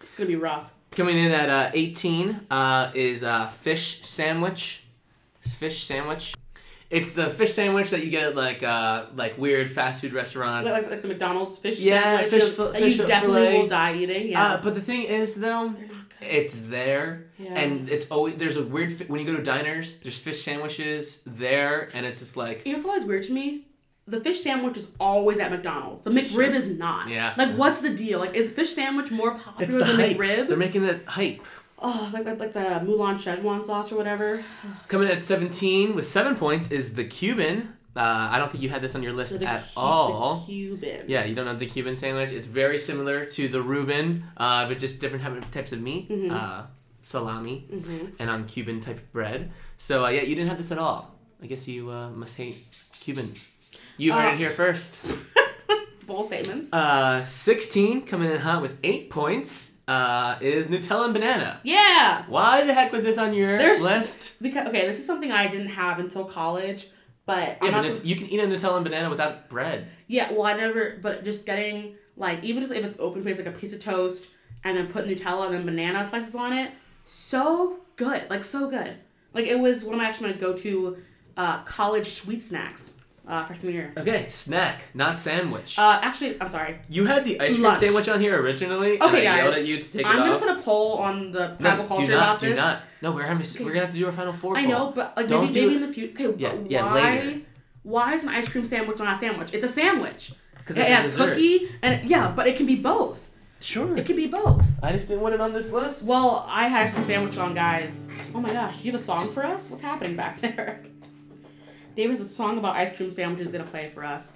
it's 0.00 0.14
gonna 0.14 0.28
be 0.28 0.36
rough. 0.36 0.72
Coming 0.92 1.16
in 1.16 1.32
at 1.32 1.48
uh, 1.48 1.70
18 1.72 2.46
uh, 2.50 2.90
is 2.94 3.24
uh, 3.24 3.46
fish 3.46 4.02
sandwich. 4.06 4.84
Fish 5.40 5.84
sandwich. 5.84 6.34
It's 6.92 7.14
the 7.14 7.28
fish 7.30 7.52
sandwich 7.54 7.88
that 7.90 8.04
you 8.04 8.10
get 8.10 8.24
at 8.24 8.36
like 8.36 8.62
uh, 8.62 9.06
like 9.16 9.38
weird 9.38 9.70
fast 9.70 10.02
food 10.02 10.12
restaurants. 10.12 10.70
Like, 10.70 10.90
like, 10.90 11.02
the 11.02 11.08
McDonald's 11.08 11.56
fish 11.58 11.80
Yeah, 11.80 12.02
sandwich 12.18 12.30
fish 12.30 12.48
fil- 12.50 12.72
fish 12.74 12.98
you 12.98 13.06
definitely 13.06 13.42
fillet. 13.46 13.58
will 13.58 13.66
die 13.66 13.94
eating. 13.96 14.28
Yeah. 14.28 14.44
Uh, 14.52 14.60
but 14.62 14.74
the 14.74 14.80
thing 14.82 15.02
is, 15.04 15.36
though, 15.36 15.70
They're 15.70 15.86
not 15.86 16.08
good. 16.20 16.28
it's 16.28 16.60
there, 16.62 17.28
Yeah. 17.38 17.54
and 17.54 17.88
it's 17.88 18.06
always 18.10 18.36
there's 18.36 18.58
a 18.58 18.62
weird 18.62 18.92
fi- 18.92 19.06
when 19.06 19.20
you 19.20 19.26
go 19.26 19.36
to 19.36 19.42
diners. 19.42 19.96
There's 20.02 20.18
fish 20.18 20.42
sandwiches 20.42 21.22
there, 21.24 21.88
and 21.94 22.04
it's 22.04 22.18
just 22.20 22.36
like 22.36 22.66
You 22.66 22.72
know 22.72 22.76
what's 22.78 22.86
always 22.86 23.04
weird 23.04 23.22
to 23.24 23.32
me? 23.32 23.66
The 24.06 24.20
fish 24.20 24.40
sandwich 24.40 24.76
is 24.76 24.88
always 24.98 25.38
at 25.38 25.50
McDonald's. 25.52 26.02
The 26.02 26.10
McRib 26.10 26.30
Sure. 26.34 26.42
is 26.42 26.68
not. 26.68 27.08
Yeah. 27.08 27.34
Like, 27.38 27.54
what's 27.56 27.80
the 27.82 27.94
deal? 27.94 28.18
Like, 28.18 28.34
is 28.34 28.50
fish 28.50 28.70
sandwich 28.70 29.10
more 29.12 29.32
it's 29.34 29.44
popular 29.44 29.84
than 29.86 29.96
hype. 29.96 30.16
McRib? 30.18 30.48
They're 30.48 30.56
making 30.56 30.84
it 30.84 31.06
hype. 31.06 31.40
Oh, 31.82 32.10
like, 32.12 32.24
like 32.24 32.38
like 32.40 32.52
the 32.52 32.60
Mulan 32.86 33.16
Szechuan 33.16 33.62
sauce 33.62 33.92
or 33.92 33.96
whatever. 33.96 34.42
Coming 34.88 35.08
in 35.08 35.16
at 35.16 35.22
17 35.22 35.94
with 35.94 36.06
seven 36.06 36.34
points 36.36 36.70
is 36.70 36.94
the 36.94 37.04
Cuban. 37.04 37.74
Uh, 37.94 38.00
I 38.32 38.38
don't 38.38 38.50
think 38.50 38.62
you 38.64 38.70
had 38.70 38.80
this 38.80 38.94
on 38.94 39.02
your 39.02 39.12
list 39.12 39.38
So 39.38 39.44
at 39.46 39.60
cu- 39.74 39.80
all. 39.80 40.36
The 40.38 40.46
Cuban. 40.46 41.04
Yeah, 41.08 41.24
you 41.26 41.34
don't 41.34 41.46
have 41.46 41.58
the 41.58 41.66
Cuban 41.66 41.94
sandwich. 41.94 42.32
It's 42.32 42.46
very 42.46 42.78
similar 42.78 43.26
to 43.26 43.48
the 43.48 43.60
Reuben, 43.60 44.24
uh, 44.38 44.66
but 44.66 44.78
just 44.78 44.98
different 45.00 45.52
types 45.52 45.72
of 45.72 45.80
meat. 45.82 46.08
Mm-hmm. 46.08 46.30
Uh, 46.34 46.62
salami 47.04 47.66
and 48.20 48.30
on 48.30 48.46
Cuban 48.46 48.80
type 48.80 48.96
of 48.98 49.12
bread. 49.12 49.50
So 49.76 50.04
uh, 50.06 50.08
yeah, 50.08 50.22
you 50.22 50.34
didn't 50.36 50.48
have 50.48 50.56
this 50.56 50.70
at 50.72 50.78
all. 50.78 51.18
I 51.42 51.46
guess 51.46 51.66
you 51.68 51.90
uh, 51.90 52.10
must 52.10 52.36
hate 52.36 52.56
Cubans. 53.00 53.48
You 53.98 54.12
heard 54.12 54.28
Uh, 54.30 54.32
it 54.34 54.38
here 54.38 54.50
first. 54.50 54.96
Bold 56.06 56.28
statements. 56.28 56.72
Uh, 56.72 57.22
16 57.22 58.02
coming 58.06 58.30
in 58.30 58.38
hot 58.40 58.62
with 58.62 58.76
eight 58.82 59.10
points 59.10 59.78
uh, 59.92 60.38
is 60.40 60.68
Nutella 60.68 61.04
and 61.04 61.14
banana. 61.14 61.60
yeah. 61.62 62.24
Why 62.28 62.64
the 62.64 62.74
heck 62.74 62.92
was 62.92 63.04
this 63.04 63.18
on 63.18 63.34
your 63.34 63.58
There's 63.58 63.82
list? 63.82 64.40
because 64.42 64.68
okay, 64.68 64.86
this 64.86 64.98
is 64.98 65.06
something 65.06 65.30
I 65.30 65.48
didn't 65.48 65.68
have 65.68 65.98
until 65.98 66.24
college, 66.24 66.88
but 67.26 67.58
Yeah, 67.62 67.82
but. 67.82 68.04
You 68.04 68.16
can 68.16 68.28
eat 68.28 68.40
a 68.40 68.46
Nutella 68.46 68.76
and 68.76 68.84
banana 68.84 69.10
without 69.10 69.48
bread. 69.48 69.88
Yeah, 70.06 70.32
well, 70.32 70.44
I 70.44 70.54
never, 70.54 70.98
but 71.02 71.24
just 71.24 71.46
getting, 71.46 71.96
like, 72.16 72.42
even 72.42 72.62
just 72.62 72.72
if 72.72 72.84
it's 72.84 72.98
open 72.98 73.22
face, 73.22 73.38
like 73.38 73.46
a 73.46 73.58
piece 73.58 73.72
of 73.72 73.80
toast, 73.80 74.30
and 74.64 74.76
then 74.76 74.86
put 74.88 75.06
Nutella 75.06 75.46
and 75.46 75.54
then 75.54 75.66
banana 75.66 76.04
slices 76.04 76.34
on 76.34 76.52
it, 76.52 76.72
so 77.04 77.80
good. 77.96 78.28
Like, 78.30 78.44
so 78.44 78.68
good. 78.70 78.96
Like, 79.34 79.46
it 79.46 79.58
was 79.58 79.84
one 79.84 79.94
of 79.94 79.98
my 79.98 80.06
actually 80.06 80.32
my 80.32 80.38
go 80.38 80.54
to 80.56 80.98
uh, 81.36 81.62
college 81.64 82.06
sweet 82.06 82.42
snacks 82.42 82.92
uh, 83.26 83.44
freshman 83.46 83.72
year. 83.72 83.92
Okay, 83.96 84.26
snack, 84.26 84.82
not 84.94 85.18
sandwich. 85.18 85.78
Uh, 85.78 85.98
actually, 86.02 86.40
I'm 86.40 86.48
sorry. 86.48 86.78
you 86.88 87.06
had 87.06 87.24
the 87.24 87.40
ice 87.40 87.54
cream 87.54 87.62
lunch. 87.64 87.78
sandwich 87.78 88.08
on 88.08 88.20
here 88.20 88.40
originally, 88.42 88.94
and 88.94 89.02
I 89.02 89.06
Okay, 89.08 89.22
yelled 89.22 89.50
guys. 89.52 89.60
at 89.60 89.66
you 89.66 89.78
to 89.80 89.88
take 89.92 90.06
I'm 90.06 90.14
it 90.16 90.18
gonna 90.18 90.34
off. 90.34 90.40
put 90.42 90.50
a 90.58 90.62
poll 90.62 90.98
on 90.98 91.32
the 91.32 91.56
no, 91.60 91.70
Bible 91.70 91.84
culture 91.84 92.06
do 92.06 92.12
not, 92.12 92.22
about 92.22 92.38
do 92.40 92.48
this. 92.50 92.56
not. 92.56 92.82
No, 93.00 93.12
we're 93.12 93.22
having, 93.22 93.46
we're 93.64 93.72
gonna 93.72 93.84
have 93.86 93.94
to 93.94 93.98
do 93.98 94.06
our 94.06 94.12
final 94.12 94.32
four. 94.32 94.56
I 94.56 94.62
poll. 94.64 94.70
know, 94.72 94.92
but 94.92 95.16
like 95.16 95.28
Don't 95.28 95.42
maybe 95.46 95.54
do 95.54 95.62
maybe 95.62 95.74
in 95.76 95.80
the 95.82 95.92
future. 95.92 96.28
Okay, 96.28 96.34
Yeah, 96.38 96.54
but 96.54 96.70
yeah, 96.70 96.84
why? 96.90 97.00
later. 97.20 97.40
Why 97.84 98.14
is 98.14 98.22
an 98.22 98.28
ice 98.28 98.48
cream 98.48 98.64
sandwich 98.64 98.98
not 98.98 99.12
a 99.12 99.16
sandwich? 99.16 99.52
It's 99.54 99.64
a 99.64 99.68
sandwich. 99.68 100.32
'Cause 100.64 100.76
It 100.76 100.80
it's 100.82 100.90
a 100.90 100.94
has 100.94 101.04
dessert. 101.06 101.28
cookie 101.30 101.68
and 101.82 102.08
yeah, 102.08 102.28
but 102.30 102.46
it 102.46 102.56
can 102.56 102.66
be 102.66 102.76
both. 102.76 103.28
Sure. 103.58 103.96
It 103.96 104.06
can 104.06 104.14
be 104.16 104.26
both. 104.28 104.64
I 104.82 104.92
just 104.92 105.08
didn't 105.08 105.20
want 105.22 105.34
it 105.34 105.40
on 105.40 105.52
this 105.52 105.72
list. 105.72 106.04
Well, 106.06 106.44
I 106.48 106.68
had 106.68 106.86
ice 106.86 106.92
cream 106.92 107.04
sandwich 107.04 107.36
on, 107.38 107.54
guys. 107.54 108.08
Oh 108.34 108.40
my 108.40 108.48
gosh, 108.52 108.82
you 108.84 108.92
have 108.92 109.00
a 109.00 109.02
song 109.02 109.30
for 109.32 109.44
us? 109.44 109.68
What's 109.70 109.82
happening 109.82 110.14
back 110.16 110.40
there? 110.40 110.82
David's 111.94 112.20
a 112.20 112.26
song 112.26 112.58
about 112.58 112.76
ice 112.76 112.94
cream 112.96 113.10
sandwiches 113.10 113.52
gonna 113.52 113.64
play 113.64 113.86
for 113.88 114.04
us. 114.04 114.32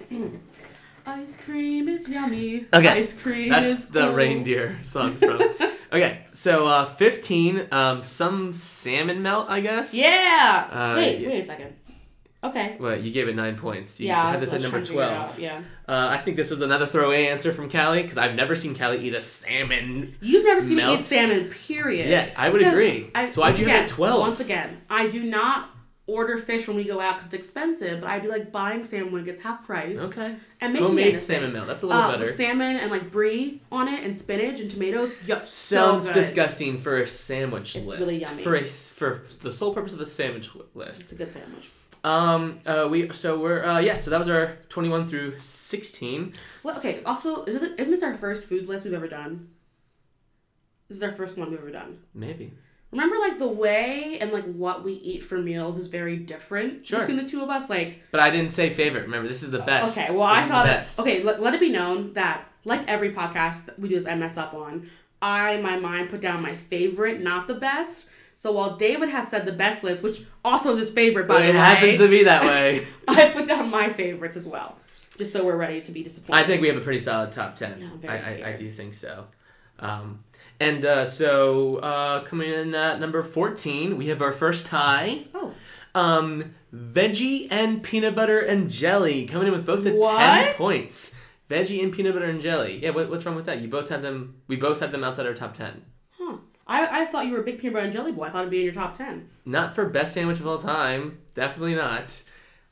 ice 1.05 1.37
cream 1.37 1.87
is 1.87 2.07
yummy. 2.09 2.65
Okay, 2.73 2.87
Ice 2.89 3.13
cream 3.19 3.49
That's 3.49 3.69
is 3.69 3.87
the 3.87 4.01
cool. 4.07 4.13
reindeer 4.13 4.79
song 4.83 5.13
from. 5.13 5.41
okay, 5.91 6.25
so 6.33 6.67
uh, 6.67 6.85
15, 6.85 7.67
um, 7.71 8.03
some 8.03 8.51
salmon 8.51 9.21
melt, 9.21 9.47
I 9.49 9.61
guess. 9.61 9.93
Yeah. 9.95 10.67
Uh, 10.71 10.95
wait, 10.97 11.19
yeah. 11.19 11.29
wait 11.29 11.39
a 11.39 11.43
second. 11.43 11.73
Okay. 12.43 12.77
Well, 12.79 12.95
you 12.97 13.11
gave 13.11 13.27
it 13.27 13.35
nine 13.35 13.55
points. 13.55 13.99
You 13.99 14.07
yeah, 14.07 14.29
had 14.29 14.39
this 14.39 14.53
at 14.53 14.61
number 14.61 14.77
trying 14.77 14.85
to 14.85 14.91
figure 14.91 15.07
12. 15.07 15.39
Yeah. 15.39 15.61
Uh, 15.87 16.07
I 16.11 16.17
think 16.17 16.37
this 16.37 16.51
was 16.51 16.61
another 16.61 16.85
throwaway 16.85 17.27
answer 17.27 17.51
from 17.51 17.69
Callie 17.69 18.03
because 18.03 18.17
I've 18.17 18.35
never 18.35 18.55
seen 18.55 18.75
Callie 18.75 18.99
eat 18.99 19.15
a 19.15 19.19
salmon. 19.21 20.15
You've 20.21 20.45
never 20.45 20.61
seen 20.61 20.77
me 20.77 20.93
eat 20.93 21.03
salmon, 21.03 21.49
period. 21.49 22.07
Yeah, 22.09 22.29
I 22.37 22.49
would 22.49 22.59
Because 22.59 22.73
agree. 22.73 23.09
So 23.27 23.41
I 23.41 23.47
once 23.47 23.59
do 23.59 23.65
have 23.65 23.75
it 23.79 23.83
at 23.83 23.87
12. 23.87 24.19
Once 24.19 24.39
again, 24.39 24.81
I 24.87 25.07
do 25.07 25.23
not 25.23 25.71
order 26.07 26.37
fish 26.37 26.67
when 26.67 26.77
we 26.77 26.85
go 26.85 27.01
out 27.01 27.15
because 27.15 27.27
it's 27.27 27.35
expensive, 27.35 27.99
but 28.01 28.09
I'd 28.09 28.21
be 28.21 28.29
like 28.29 28.51
buying 28.51 28.83
salmon 28.85 29.11
when 29.11 29.21
it 29.21 29.25
gets 29.25 29.41
half 29.41 29.65
price. 29.65 29.99
Okay. 30.01 30.37
And 30.61 30.73
making 30.73 30.87
Homemade 30.87 31.21
salmon 31.21 31.53
melt. 31.53 31.67
That's 31.67 31.83
a 31.83 31.87
little 31.87 32.01
uh, 32.01 32.11
better. 32.11 32.25
salmon 32.25 32.77
and 32.77 32.89
like 32.89 33.11
brie 33.11 33.61
on 33.71 33.87
it 33.87 34.03
and 34.03 34.15
spinach 34.15 34.59
and 34.59 34.71
tomatoes. 34.71 35.15
Yup, 35.27 35.47
Sounds 35.47 36.07
so 36.07 36.13
disgusting 36.13 36.77
for 36.77 37.01
a 37.01 37.07
sandwich 37.07 37.75
It's 37.75 37.85
list. 37.85 37.99
really 37.99 38.15
yummy. 38.19 38.41
For 38.43 38.55
a 38.55 38.63
for 38.63 39.21
the 39.41 39.51
sole 39.51 39.73
purpose 39.73 39.93
of 39.93 39.99
a 39.99 40.05
sandwich 40.05 40.49
list. 40.73 41.01
It's 41.01 41.11
a 41.11 41.15
good 41.15 41.31
sandwich. 41.33 41.69
Um. 42.03 42.59
Uh. 42.65 42.87
We. 42.89 43.11
So 43.11 43.39
we're. 43.41 43.65
Uh. 43.65 43.79
Yeah. 43.79 43.97
So 43.97 44.09
that 44.11 44.19
was 44.19 44.29
our 44.29 44.57
twenty-one 44.69 45.07
through 45.07 45.37
sixteen. 45.39 46.33
Well, 46.63 46.77
okay. 46.77 47.03
Also, 47.03 47.43
isn't 47.45 47.61
it, 47.61 47.79
isn't 47.79 47.93
this 47.93 48.03
our 48.03 48.15
first 48.15 48.47
food 48.47 48.69
list 48.69 48.85
we've 48.85 48.93
ever 48.93 49.09
done? 49.09 49.49
This 50.87 50.97
is 50.97 51.03
our 51.03 51.11
first 51.11 51.37
one 51.37 51.49
we've 51.49 51.59
ever 51.59 51.71
done. 51.71 51.99
Maybe. 52.13 52.53
Remember, 52.91 53.17
like 53.19 53.37
the 53.37 53.47
way 53.47 54.17
and 54.21 54.31
like 54.31 54.45
what 54.45 54.83
we 54.83 54.93
eat 54.93 55.21
for 55.23 55.37
meals 55.37 55.77
is 55.77 55.87
very 55.87 56.15
different 56.17 56.85
Sure. 56.85 56.99
between 56.99 57.17
the 57.17 57.25
two 57.25 57.41
of 57.43 57.49
us. 57.49 57.69
Like, 57.69 58.01
But 58.11 58.21
I 58.21 58.29
didn't 58.29 58.51
say 58.51 58.69
favorite. 58.69 59.01
Remember, 59.03 59.27
this 59.27 59.43
is 59.43 59.51
the 59.51 59.59
best. 59.59 59.97
okay, 59.97 60.15
well, 60.15 60.33
This 60.35 60.45
I 60.45 60.47
thought 60.47 60.65
best. 60.65 60.99
okay. 61.01 61.21
Let, 61.23 61.41
let 61.41 61.53
it 61.53 61.59
be 61.59 61.69
known 61.69 62.13
that 62.13 62.45
like 62.63 62.87
every 62.87 63.11
podcast 63.11 63.65
that 63.65 63.77
we 63.79 63.89
do 63.89 63.95
this, 63.95 64.07
I 64.07 64.15
mess 64.15 64.37
up 64.37 64.53
on. 64.53 64.89
I 65.21 65.57
my 65.61 65.77
mind 65.77 66.09
put 66.09 66.21
down 66.21 66.41
my 66.41 66.55
favorite, 66.55 67.19
not 67.21 67.47
the 67.47 67.55
best. 67.55 68.05
So 68.35 68.51
while 68.51 68.75
David 68.75 69.09
has 69.09 69.27
said 69.27 69.45
the 69.47 69.51
best 69.51 69.83
list, 69.83 70.03
which 70.03 70.21
also 70.45 70.71
is 70.73 70.77
his 70.77 70.89
favorite, 70.91 71.27
by 71.27 71.39
the 71.41 71.45
it 71.49 71.51
way, 71.53 71.57
happens 71.57 71.97
to 71.97 72.07
be 72.07 72.23
that 72.25 72.43
way. 72.43 72.85
I 73.07 73.29
put 73.29 73.47
down 73.47 73.69
my 73.71 73.89
favorites 73.91 74.37
as 74.37 74.45
well, 74.45 74.77
just 75.17 75.33
so 75.33 75.43
we're 75.43 75.55
ready 75.57 75.81
to 75.81 75.91
be 75.91 76.03
disappointed. 76.03 76.43
I 76.43 76.45
think 76.45 76.61
we 76.61 76.67
have 76.67 76.77
a 76.77 76.81
pretty 76.81 76.99
solid 76.99 77.31
top 77.31 77.55
ten. 77.55 77.91
Very 77.99 78.13
I, 78.19 78.43
I, 78.45 78.49
I 78.49 78.55
do 78.55 78.69
think 78.69 78.93
so. 78.93 79.25
Um, 79.79 80.23
and 80.59 80.85
uh, 80.85 81.05
so 81.05 81.77
uh, 81.77 82.23
coming 82.23 82.51
in 82.51 82.73
at 82.75 82.99
number 82.99 83.21
fourteen, 83.23 83.97
we 83.97 84.07
have 84.07 84.21
our 84.21 84.31
first 84.31 84.65
tie. 84.65 85.25
Oh, 85.33 85.53
Um, 85.95 86.55
veggie 86.73 87.47
and 87.49 87.81
peanut 87.81 88.15
butter 88.15 88.39
and 88.39 88.69
jelly 88.69 89.25
coming 89.25 89.47
in 89.47 89.53
with 89.53 89.65
both 89.65 89.85
at 89.85 89.99
ten 89.99 90.55
points. 90.55 91.15
Veggie 91.49 91.81
and 91.81 91.93
peanut 91.93 92.13
butter 92.13 92.25
and 92.25 92.41
jelly. 92.41 92.79
Yeah, 92.83 92.89
what, 92.91 93.09
what's 93.09 93.25
wrong 93.25 93.35
with 93.35 93.45
that? 93.45 93.61
You 93.61 93.67
both 93.67 93.89
had 93.89 94.01
them. 94.01 94.35
We 94.47 94.57
both 94.57 94.79
had 94.79 94.91
them 94.91 95.03
outside 95.03 95.25
our 95.25 95.33
top 95.33 95.53
ten. 95.53 95.85
Huh. 96.17 96.37
I, 96.67 97.03
I 97.03 97.05
thought 97.05 97.25
you 97.25 97.31
were 97.31 97.39
a 97.39 97.43
big 97.43 97.59
peanut 97.59 97.73
butter 97.73 97.85
and 97.85 97.93
jelly 97.93 98.11
boy. 98.11 98.25
I 98.25 98.29
thought 98.29 98.39
it'd 98.41 98.51
be 98.51 98.59
in 98.59 98.65
your 98.65 98.73
top 98.73 98.95
ten. 98.97 99.29
Not 99.45 99.73
for 99.73 99.85
best 99.85 100.13
sandwich 100.13 100.39
of 100.39 100.47
all 100.47 100.57
time. 100.57 101.19
Definitely 101.33 101.75
not. 101.75 102.21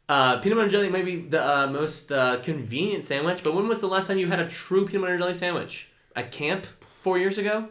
Uh, 0.08 0.38
peanut 0.40 0.58
butter 0.58 0.62
and 0.64 0.72
jelly 0.72 0.90
might 0.90 1.06
be 1.06 1.22
the 1.22 1.42
uh, 1.44 1.68
most 1.68 2.12
uh, 2.12 2.38
convenient 2.42 3.04
sandwich, 3.04 3.44
but 3.44 3.56
when 3.56 3.68
was 3.68 3.80
the 3.80 3.88
last 3.88 4.08
time 4.08 4.20
you 4.20 4.28
had 4.28 4.40
a 4.40 4.48
true 4.48 4.86
peanut 4.86 5.02
butter 5.02 5.14
and 5.14 5.22
jelly 5.22 5.34
sandwich? 5.34 5.90
At 6.16 6.32
camp 6.32 6.68
four 6.94 7.18
years 7.18 7.38
ago? 7.38 7.70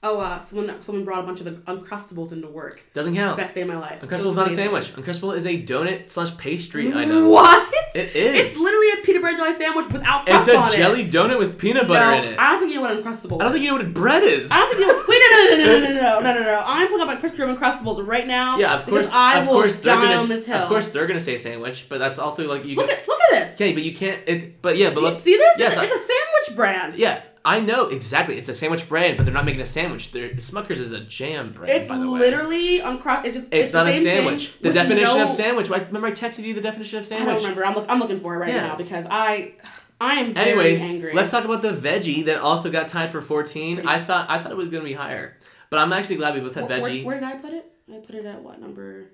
Oh, 0.00 0.20
uh, 0.20 0.38
someone 0.38 0.80
someone 0.80 1.04
brought 1.04 1.24
a 1.24 1.26
bunch 1.26 1.40
of 1.40 1.46
the 1.46 1.52
Uncrustables 1.72 2.30
into 2.30 2.46
work. 2.46 2.84
Doesn't 2.94 3.16
count. 3.16 3.36
Best 3.36 3.56
day 3.56 3.62
of 3.62 3.68
my 3.68 3.76
life. 3.76 4.00
It 4.02 4.08
Uncrustable 4.08 4.26
is 4.26 4.36
not 4.36 4.46
a 4.46 4.50
sandwich. 4.50 4.92
Uncrustable 4.94 5.34
is 5.36 5.44
a 5.44 5.60
donut 5.60 6.08
slash 6.08 6.36
pastry 6.36 6.94
item. 6.94 7.28
What? 7.30 7.74
It 7.96 8.14
is. 8.14 8.38
It's 8.38 8.60
literally 8.60 8.92
a 8.92 9.04
peanut 9.04 9.22
butter 9.22 9.36
jelly 9.38 9.52
sandwich 9.54 9.86
without 9.90 10.28
It's 10.28 10.46
crust 10.46 10.50
on 10.50 10.68
a 10.68 10.72
it. 10.72 10.76
jelly 10.76 11.08
donut 11.10 11.38
with 11.40 11.58
peanut 11.58 11.88
butter 11.88 12.04
no, 12.12 12.18
in 12.22 12.34
it. 12.34 12.38
I 12.38 12.50
don't 12.50 12.60
think 12.60 12.72
you 12.74 12.80
know 12.80 12.82
what 12.94 13.02
Uncrustable 13.02 13.40
I 13.40 13.44
don't 13.44 13.52
think 13.52 13.64
you 13.64 13.70
know 13.72 13.78
what 13.82 13.92
bread 13.92 14.22
is. 14.22 14.52
I 14.52 14.58
don't 14.58 14.76
think 14.76 14.86
you. 14.86 15.04
Wait, 15.08 15.20
no, 15.30 15.36
no, 15.36 15.56
no, 15.56 15.56
no, 15.56 15.78
no, 15.80 15.94
no, 15.94 16.20
no, 16.20 16.20
no, 16.20 16.38
no, 16.38 16.44
no. 16.44 16.62
I'm 16.64 16.86
pulling 16.86 17.00
up 17.00 17.06
my 17.08 17.16
Krispy 17.16 17.38
Kreme 17.38 17.56
Uncrustables 17.56 18.06
right 18.06 18.26
now. 18.26 18.56
Yeah, 18.58 18.74
of 18.76 18.86
course. 18.86 19.10
I 19.12 19.40
of 19.40 19.48
will 19.48 19.54
course 19.54 19.78
they're 19.78 19.96
die 19.96 20.02
gonna. 20.02 20.20
on 20.22 20.28
this 20.28 20.46
hill. 20.46 20.58
Of 20.58 20.68
course 20.68 20.90
they're 20.90 21.06
gonna 21.08 21.18
say 21.18 21.38
sandwich, 21.38 21.88
but 21.88 21.98
that's 21.98 22.18
also 22.20 22.46
like 22.48 22.64
you. 22.64 22.76
Look 22.76 22.88
get- 22.88 23.00
at 23.00 23.08
look 23.08 23.18
at 23.32 23.40
this. 23.40 23.54
Okay, 23.60 23.72
but 23.72 23.82
you 23.82 23.96
can't. 23.96 24.20
It. 24.28 24.62
But 24.62 24.76
yeah, 24.76 24.90
but 24.90 25.00
Do 25.00 25.06
you 25.06 25.12
see 25.12 25.36
this? 25.36 25.58
Yes, 25.58 25.72
it's, 25.72 25.82
I- 25.82 25.84
it's 25.86 25.94
a 25.94 25.98
sandwich 25.98 26.56
brand. 26.56 26.94
Yeah, 26.96 27.22
I 27.44 27.60
know 27.60 27.86
exactly. 27.88 28.36
It's 28.36 28.48
a 28.48 28.54
sandwich 28.54 28.88
brand, 28.88 29.16
but 29.16 29.24
they're 29.24 29.34
not 29.34 29.44
making 29.44 29.60
a 29.62 29.66
sandwich. 29.66 30.12
They're, 30.12 30.30
Smucker's 30.30 30.80
is 30.80 30.92
a 30.92 31.00
jam 31.00 31.52
brand. 31.52 31.70
It's 31.70 31.88
by 31.88 31.96
the 31.98 32.10
way. 32.10 32.18
literally 32.18 32.80
uncrust. 32.80 33.24
It's 33.24 33.34
just. 33.34 33.48
It's, 33.54 33.72
not 33.72 33.84
the 33.84 33.90
a 33.90 33.94
sandwich. 33.94 34.58
The 34.58 34.72
definition 34.72 35.16
no- 35.16 35.24
of 35.24 35.30
sandwich. 35.30 35.70
I 35.70 35.78
remember 35.78 36.08
I 36.08 36.12
texted 36.12 36.44
you 36.44 36.54
the 36.54 36.60
definition 36.60 36.98
of 36.98 37.04
I 37.04 37.08
sandwich. 37.08 37.34
don't 37.36 37.42
remember. 37.42 37.64
I'm, 37.66 37.74
look, 37.74 37.86
I'm 37.88 37.98
looking 38.00 38.20
for 38.20 38.34
it 38.34 38.38
right 38.38 38.48
Yeah. 38.54 38.66
now 38.68 38.76
because 38.76 39.06
I, 39.10 39.54
I 40.00 40.14
am 40.14 40.34
very 40.34 40.50
Anyways, 40.50 40.82
angry. 40.82 41.14
let's 41.14 41.30
talk 41.30 41.44
about 41.44 41.62
the 41.62 41.72
veggie 41.72 42.24
that 42.26 42.38
also 42.40 42.70
got 42.70 42.88
tied 42.88 43.10
for 43.12 43.20
14. 43.22 43.86
I 43.86 43.98
thought 44.00 44.28
I 44.28 44.38
thought 44.40 44.50
it 44.52 44.56
was 44.58 44.68
gonna 44.68 44.84
be 44.84 44.92
higher, 44.94 45.36
but 45.70 45.78
I'm 45.78 45.92
actually 45.92 46.16
glad 46.16 46.34
we 46.34 46.40
both 46.40 46.54
had 46.54 46.68
Where, 46.68 46.80
where, 46.80 46.90
veggie. 46.90 47.04
where 47.04 47.14
did 47.20 47.24
I 47.24 47.36
put 47.36 47.52
it? 47.52 47.72
I 47.92 47.98
put 47.98 48.14
it 48.16 48.26
at 48.26 48.42
what 48.42 48.60
number? 48.60 49.06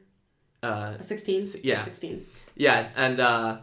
Uh, 0.63 1.01
Sixteen. 1.03 1.47
yeah. 1.63 1.81
Sixteen. 1.81 2.25
yeah, 2.57 2.89
and 2.97 3.21
uh, 3.21 3.59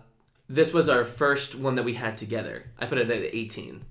this 0.48 0.72
was 0.74 0.88
our 0.88 1.03
first 1.03 1.56
one 1.56 1.75
that 1.75 1.84
we 1.84 1.96
had 1.96 2.15
together. 2.15 2.65
I 2.80 2.86
put 2.86 2.98
it 3.00 3.10
at 3.10 3.22
18. 3.36 3.82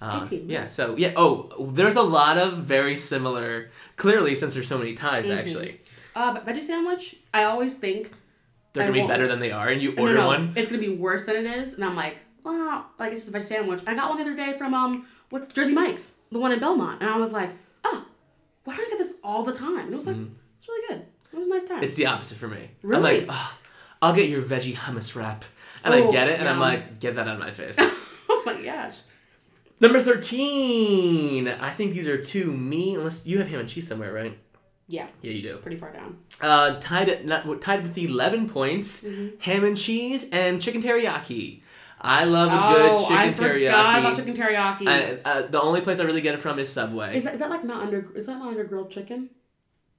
Uh, 0.00 0.26
Yeah. 0.30 0.68
So 0.68 0.96
yeah. 0.96 1.12
Oh, 1.16 1.68
there's 1.72 1.96
a 1.96 2.02
lot 2.02 2.36
of 2.38 2.58
very 2.58 2.96
similar. 2.96 3.70
Clearly, 3.96 4.34
since 4.34 4.54
there's 4.54 4.68
so 4.68 4.78
many 4.78 4.94
ties, 4.94 5.26
Mm-hmm. 5.28 5.38
actually, 5.38 5.80
Uh, 6.16 6.34
but 6.34 6.46
veggie 6.46 6.62
sandwich. 6.62 7.16
I 7.32 7.44
always 7.44 7.76
think 7.78 8.12
they're 8.72 8.86
gonna 8.88 9.02
be 9.02 9.06
better 9.06 9.26
than 9.28 9.38
they 9.38 9.52
are, 9.52 9.68
and 9.68 9.80
you 9.82 9.94
order 9.96 10.14
no, 10.14 10.26
one. 10.26 10.52
It's 10.56 10.68
gonna 10.68 10.80
be 10.80 10.94
worse 10.94 11.24
than 11.24 11.36
it 11.36 11.46
is, 11.46 11.74
and 11.74 11.84
I'm 11.84 11.96
like, 11.96 12.18
wow, 12.44 12.86
like 12.98 13.12
it's 13.12 13.24
just 13.24 13.34
a 13.34 13.38
veggie 13.38 13.44
sandwich. 13.46 13.80
I 13.86 13.94
got 13.94 14.08
one 14.10 14.18
the 14.18 14.24
other 14.24 14.36
day 14.36 14.56
from 14.58 14.74
um, 14.74 15.06
what's 15.30 15.48
Jersey 15.48 15.72
Mike's, 15.74 16.16
the 16.30 16.38
one 16.38 16.52
in 16.52 16.58
Belmont, 16.58 17.00
and 17.00 17.08
I 17.10 17.16
was 17.16 17.32
like, 17.32 17.50
oh, 17.84 18.04
why 18.64 18.76
don't 18.76 18.86
I 18.86 18.90
get 18.90 18.98
this 18.98 19.14
all 19.22 19.42
the 19.44 19.54
time? 19.54 19.78
And 19.78 19.92
it 19.92 19.96
was 19.96 20.06
like, 20.06 20.16
it's 20.58 20.68
really 20.68 20.88
good. 20.88 21.06
It 21.32 21.36
was 21.38 21.46
a 21.46 21.50
nice 21.50 21.64
time. 21.64 21.82
It's 21.82 21.96
the 21.96 22.06
opposite 22.06 22.36
for 22.38 22.48
me. 22.48 22.70
Really? 22.82 22.96
I'm 23.22 23.26
like, 23.26 23.26
oh, 23.28 23.56
I'll 24.02 24.14
get 24.14 24.28
your 24.28 24.42
veggie 24.42 24.74
hummus 24.74 25.14
wrap, 25.16 25.44
and 25.84 25.94
I 25.94 26.00
Oh, 26.02 26.12
get 26.12 26.28
it, 26.28 26.38
and 26.40 26.48
I'm 26.48 26.58
like, 26.60 27.00
get 27.00 27.14
that 27.16 27.26
out 27.28 27.34
of 27.36 27.40
my 27.40 27.50
face. 27.52 27.76
oh 28.28 28.42
my 28.44 28.60
gosh. 28.62 28.98
Number 29.84 30.00
13. 30.00 31.48
I 31.48 31.70
think 31.70 31.92
these 31.92 32.08
are 32.08 32.16
two 32.20 32.50
me, 32.52 32.94
unless 32.94 33.26
you 33.26 33.38
have 33.38 33.48
ham 33.48 33.60
and 33.60 33.68
cheese 33.68 33.86
somewhere, 33.86 34.12
right? 34.12 34.38
Yeah, 34.86 35.06
Yeah, 35.22 35.32
you 35.32 35.42
do. 35.42 35.50
it's 35.50 35.58
pretty 35.60 35.76
far 35.76 35.92
down. 35.92 36.18
Uh, 36.40 36.78
tied 36.80 37.08
at 37.08 37.26
not, 37.26 37.60
tied 37.60 37.82
with 37.82 37.96
11 37.96 38.48
points, 38.48 39.04
Mm-hmm. 39.04 39.40
ham 39.40 39.64
and 39.64 39.76
cheese 39.76 40.28
and 40.30 40.60
chicken 40.60 40.80
teriyaki. 40.82 41.60
I 42.00 42.24
love 42.24 42.48
a 42.52 42.74
good 42.74 43.06
chicken 43.08 43.32
teriyaki. 43.34 43.72
oh, 43.72 43.76
I 43.76 44.14
chicken 44.14 44.34
forgot 44.34 44.54
teriyaki. 44.54 44.80
about 44.80 44.84
chicken 44.84 44.86
teriyaki. 44.86 44.86
And, 44.88 45.20
uh, 45.24 45.42
the 45.48 45.60
only 45.60 45.80
place 45.80 46.00
I 46.00 46.04
really 46.04 46.20
get 46.20 46.34
it 46.34 46.40
from 46.40 46.58
is 46.58 46.68
Subway. 46.70 47.16
is 47.16 47.24
that 47.24 47.34
is 47.34 47.40
that 47.40 47.48
like 47.50 47.64
not 47.64 47.82
under 47.82 48.10
is 48.14 48.26
that 48.26 48.38
not 48.38 48.48
under 48.48 48.64
grilled 48.64 48.90
chicken? 48.90 49.30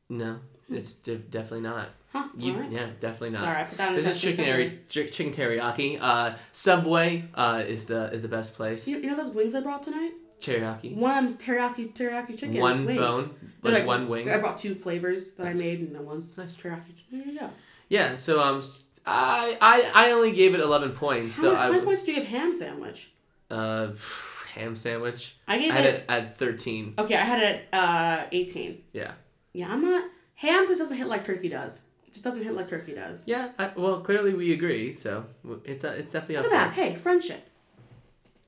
no, 0.10 0.40
it's 0.70 0.94
de- 0.96 1.18
definitely 1.18 1.62
not. 1.62 1.90
Huh? 2.16 2.28
You, 2.38 2.54
Alright. 2.54 2.72
Yeah, 2.72 2.88
definitely 3.00 3.32
not. 3.32 3.42
Sorry, 3.42 3.58
I 3.62 3.64
put 3.66 3.78
that 3.78 3.90
in 3.90 3.96
This 3.96 4.08
is 4.08 4.22
chicken, 4.22 4.46
eri- 4.46 4.80
chicken 4.88 5.32
teriyaki. 5.34 5.98
Uh, 6.00 6.36
Subway 6.54 7.26
uh, 7.36 7.64
is 7.68 7.86
the 7.86 8.12
is 8.14 8.22
the 8.22 8.30
best 8.30 8.54
place. 8.56 8.88
You, 8.88 9.00
you 9.00 9.08
know 9.08 9.18
those 9.18 9.34
wings 9.34 9.54
I 9.54 9.60
brought 9.60 9.84
tonight? 9.84 10.12
teriyaki. 10.42 10.96
One 10.96 11.12
of 11.12 11.24
them's 11.32 11.36
teriyaki 11.44 11.94
teriyaki 11.94 12.38
chicken. 12.40 12.60
One 12.62 12.86
wings. 12.86 13.00
bone, 13.00 13.36
They're 13.64 13.74
like, 13.74 13.86
one 13.86 14.08
wing. 14.08 14.30
I 14.32 14.38
brought 14.38 14.58
two 14.58 14.76
flavors 14.76 15.34
that 15.34 15.48
I 15.48 15.54
made, 15.54 15.80
and 15.80 15.94
then 15.96 16.06
one's 16.06 16.38
nice 16.38 16.56
teriyaki. 16.56 16.94
There 17.12 17.22
you 17.26 17.40
go. 17.40 17.50
Yeah, 17.90 18.16
so 18.16 18.42
um, 18.42 18.62
I 19.06 19.58
I, 19.60 19.92
I 20.08 20.12
only 20.12 20.32
gave 20.32 20.54
it 20.56 20.62
eleven 20.62 20.92
points. 20.92 21.36
How, 21.38 21.42
So 21.44 21.48
many, 21.50 21.58
I 21.60 21.66
how 21.66 21.72
many 21.74 21.86
points 21.86 22.04
do 22.04 22.12
you 22.12 22.20
give 22.20 22.28
ham 22.30 22.54
sandwich? 22.54 23.12
uh, 23.52 23.88
ham 24.54 24.76
sandwich. 24.76 25.36
I 25.48 25.56
I 25.56 25.60
gave 25.60 25.72
had 25.74 25.86
it. 25.86 25.96
it 25.96 26.06
at 26.08 26.38
thirteen. 26.38 26.94
Okay, 26.98 27.16
I 27.16 27.26
had 27.26 27.42
it 27.44 27.68
at 27.74 28.24
uh, 28.24 28.28
18. 28.32 28.82
Yeah. 28.94 29.12
Yeah, 29.54 29.68
I'm 29.72 29.82
not. 29.82 30.04
Ham 30.36 30.68
just 30.68 30.80
doesn't 30.80 30.98
hit 30.98 31.08
like 31.08 31.24
turkey 31.26 31.50
does. 31.50 31.82
Just 32.16 32.24
doesn't 32.24 32.44
hit 32.44 32.56
like 32.56 32.70
turkey 32.70 32.94
does. 32.96 33.28
Yeah. 33.28 33.50
I, 33.60 33.72
well, 33.76 34.00
clearly 34.00 34.34
we 34.34 34.54
agree. 34.54 34.94
So 34.94 35.26
it's 35.66 35.84
uh, 35.84 35.90
it's 35.98 36.12
definitely 36.14 36.38
Look 36.38 36.46
up 36.48 36.52
at 36.54 36.58
that. 36.68 36.74
Hey, 36.74 36.96
friendship. 36.96 37.46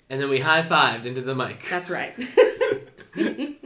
And 0.10 0.22
then 0.22 0.30
we 0.30 0.40
high 0.40 0.62
fived 0.62 1.06
into 1.06 1.20
the 1.22 1.36
mic. 1.36 1.66
That's 1.70 1.90
right. 1.90 2.16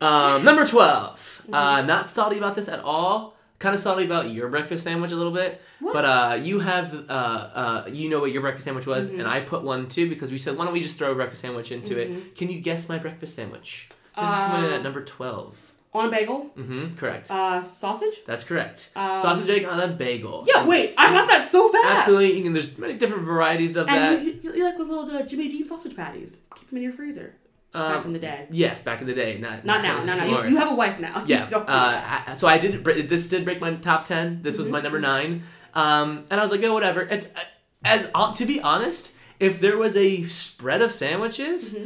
Um, 0.00 0.44
number 0.44 0.64
12 0.64 1.24
Mm-hmm. 1.48 1.54
Uh, 1.54 1.82
not 1.82 2.08
salty 2.10 2.36
about 2.38 2.54
this 2.54 2.68
at 2.68 2.78
all. 2.80 3.34
Kind 3.58 3.74
of 3.74 3.80
salty 3.80 4.04
about 4.04 4.30
your 4.30 4.48
breakfast 4.48 4.84
sandwich 4.84 5.10
a 5.12 5.16
little 5.16 5.32
bit. 5.32 5.60
What? 5.80 5.92
But 5.94 6.04
uh, 6.04 6.34
you 6.40 6.60
have 6.60 6.94
uh, 7.08 7.12
uh, 7.12 7.84
you 7.90 8.08
know 8.10 8.20
what 8.20 8.30
your 8.30 8.42
breakfast 8.42 8.66
sandwich 8.66 8.86
was, 8.86 9.08
Mm-hmm. 9.08 9.20
and 9.20 9.28
I 9.28 9.40
put 9.40 9.64
one 9.64 9.88
too 9.88 10.08
because 10.08 10.30
we 10.30 10.36
said 10.38 10.56
why 10.56 10.64
don't 10.66 10.74
we 10.74 10.80
just 10.80 10.98
throw 10.98 11.10
a 11.10 11.14
breakfast 11.16 11.40
sandwich 11.42 11.72
into 11.72 11.98
it? 11.98 12.36
Can 12.36 12.50
you 12.50 12.60
guess 12.60 12.88
my 12.88 12.98
breakfast 12.98 13.34
sandwich? 13.34 13.88
This 14.14 14.28
is 14.30 14.36
coming 14.36 14.64
in 14.66 14.72
Uh, 14.72 14.76
at 14.76 14.82
number 14.84 15.02
twelve. 15.02 15.67
On 15.94 16.06
a 16.06 16.10
bagel. 16.10 16.50
Mm-hmm. 16.56 16.94
Correct. 16.96 17.30
Uh, 17.30 17.62
sausage. 17.62 18.14
That's 18.26 18.44
correct. 18.44 18.90
um, 18.94 19.16
Sausage 19.16 19.48
egg 19.48 19.64
on 19.64 19.80
a 19.80 19.88
bagel. 19.88 20.44
Yeah. 20.46 20.66
Wait, 20.66 20.94
I 20.98 21.12
got 21.14 21.26
that 21.28 21.46
so 21.48 21.70
fast. 21.72 21.86
Absolutely. 22.00 22.36
You 22.36 22.42
can, 22.44 22.52
there's 22.52 22.76
many 22.76 22.94
different 22.94 23.24
varieties 23.24 23.74
of 23.76 23.86
that. 23.86 24.18
And 24.18 24.26
you, 24.26 24.40
you, 24.42 24.54
you 24.54 24.64
like 24.64 24.76
those 24.76 24.88
little 24.88 25.10
uh, 25.10 25.22
Jimmy 25.22 25.48
Dean 25.48 25.66
sausage 25.66 25.96
patties? 25.96 26.42
Keep 26.56 26.68
them 26.68 26.76
in 26.76 26.82
your 26.82 26.92
freezer. 26.92 27.34
back 27.72 28.00
Um, 28.00 28.04
in 28.06 28.12
the 28.12 28.18
day. 28.18 28.46
Yes, 28.50 28.82
back 28.82 29.00
in 29.00 29.06
the 29.06 29.14
day. 29.14 29.38
Not 29.38 29.64
Not 29.64 29.82
now. 29.82 30.04
No, 30.04 30.14
no. 30.16 30.24
You, 30.42 30.50
you 30.50 30.56
have 30.58 30.70
a 30.70 30.74
wife 30.74 31.00
now. 31.00 31.24
yeah. 31.26 31.46
Don't 31.48 31.66
do 31.66 31.72
that. 31.72 32.26
Uh, 32.28 32.32
I- 32.32 32.34
so 32.34 32.46
I 32.46 32.58
did. 32.58 32.84
This 33.08 33.26
did 33.28 33.44
break 33.46 33.60
my 33.62 33.74
top 33.76 34.04
ten. 34.04 34.42
This 34.42 34.58
was 34.58 34.68
my 34.68 34.80
number 34.82 35.00
nine. 35.00 35.44
Um, 35.74 36.26
and 36.30 36.38
I 36.38 36.42
was 36.42 36.50
like, 36.52 36.62
oh, 36.64 36.72
whatever. 36.74 37.00
It's 37.02 37.24
uh, 37.26 37.40
as 37.84 38.10
uh, 38.14 38.32
to 38.34 38.44
be 38.44 38.60
honest, 38.60 39.14
if 39.40 39.58
there 39.60 39.78
was 39.78 39.96
a 39.96 40.22
spread 40.24 40.82
of 40.82 40.92
sandwiches, 40.92 41.76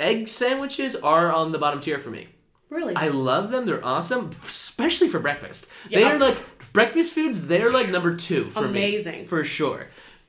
egg 0.00 0.26
sandwiches 0.28 0.96
are 0.96 1.32
on 1.32 1.52
the 1.52 1.58
bottom 1.58 1.80
tier 1.80 1.98
for 2.00 2.10
me. 2.10 2.28
Really? 2.72 2.96
I 2.96 3.08
love 3.08 3.50
them. 3.50 3.66
They're 3.66 3.84
awesome, 3.84 4.30
especially 4.30 5.08
for 5.08 5.20
breakfast. 5.20 5.68
Yeah. 5.88 5.98
They 5.98 6.04
are 6.04 6.18
like 6.18 6.72
breakfast 6.72 7.14
foods. 7.14 7.46
They're 7.46 7.70
like 7.70 7.90
number 7.90 8.16
two 8.16 8.50
for 8.50 8.66
me. 8.66 9.02
For 9.26 9.44
sure. 9.44 9.88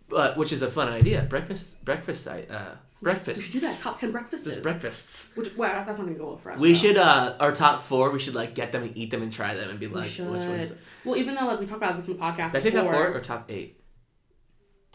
But 0.09 0.37
which 0.37 0.51
is 0.51 0.61
a 0.61 0.69
fun 0.69 0.89
idea. 0.89 1.21
Breakfast, 1.23 1.83
breakfast, 1.85 2.27
I 2.27 2.43
uh, 2.49 2.75
we 3.01 3.11
should 3.13 3.53
do 3.53 3.59
that. 3.59 3.79
Top 3.83 3.99
ten 3.99 4.11
breakfasts. 4.11 4.45
Just 4.45 4.63
breakfasts. 4.63 5.35
Which, 5.35 5.55
well, 5.57 5.83
that's 5.85 5.97
not 5.97 6.05
gonna 6.05 6.17
go 6.17 6.27
well 6.27 6.37
for 6.37 6.51
us. 6.51 6.59
We 6.59 6.69
though. 6.73 6.79
should 6.79 6.97
uh 6.97 7.35
our 7.39 7.51
top 7.51 7.81
four. 7.81 8.11
We 8.11 8.19
should 8.19 8.35
like 8.35 8.53
get 8.55 8.71
them 8.71 8.83
and 8.83 8.95
eat 8.97 9.11
them 9.11 9.21
and 9.21 9.31
try 9.33 9.55
them 9.55 9.69
and 9.69 9.79
be 9.79 9.87
We 9.87 9.95
like, 9.95 10.09
should. 10.09 10.29
which 10.29 10.41
ones? 10.41 10.73
Well, 11.03 11.15
even 11.17 11.35
though 11.35 11.47
like 11.47 11.59
we 11.59 11.65
talked 11.65 11.81
about 11.81 11.95
this 11.95 12.07
in 12.07 12.13
the 12.17 12.19
podcast 12.23 12.51
Did 12.51 12.55
I 12.57 12.59
say 12.59 12.71
top 12.71 12.85
four 12.85 13.07
or 13.13 13.19
top 13.19 13.49
eight? 13.49 13.79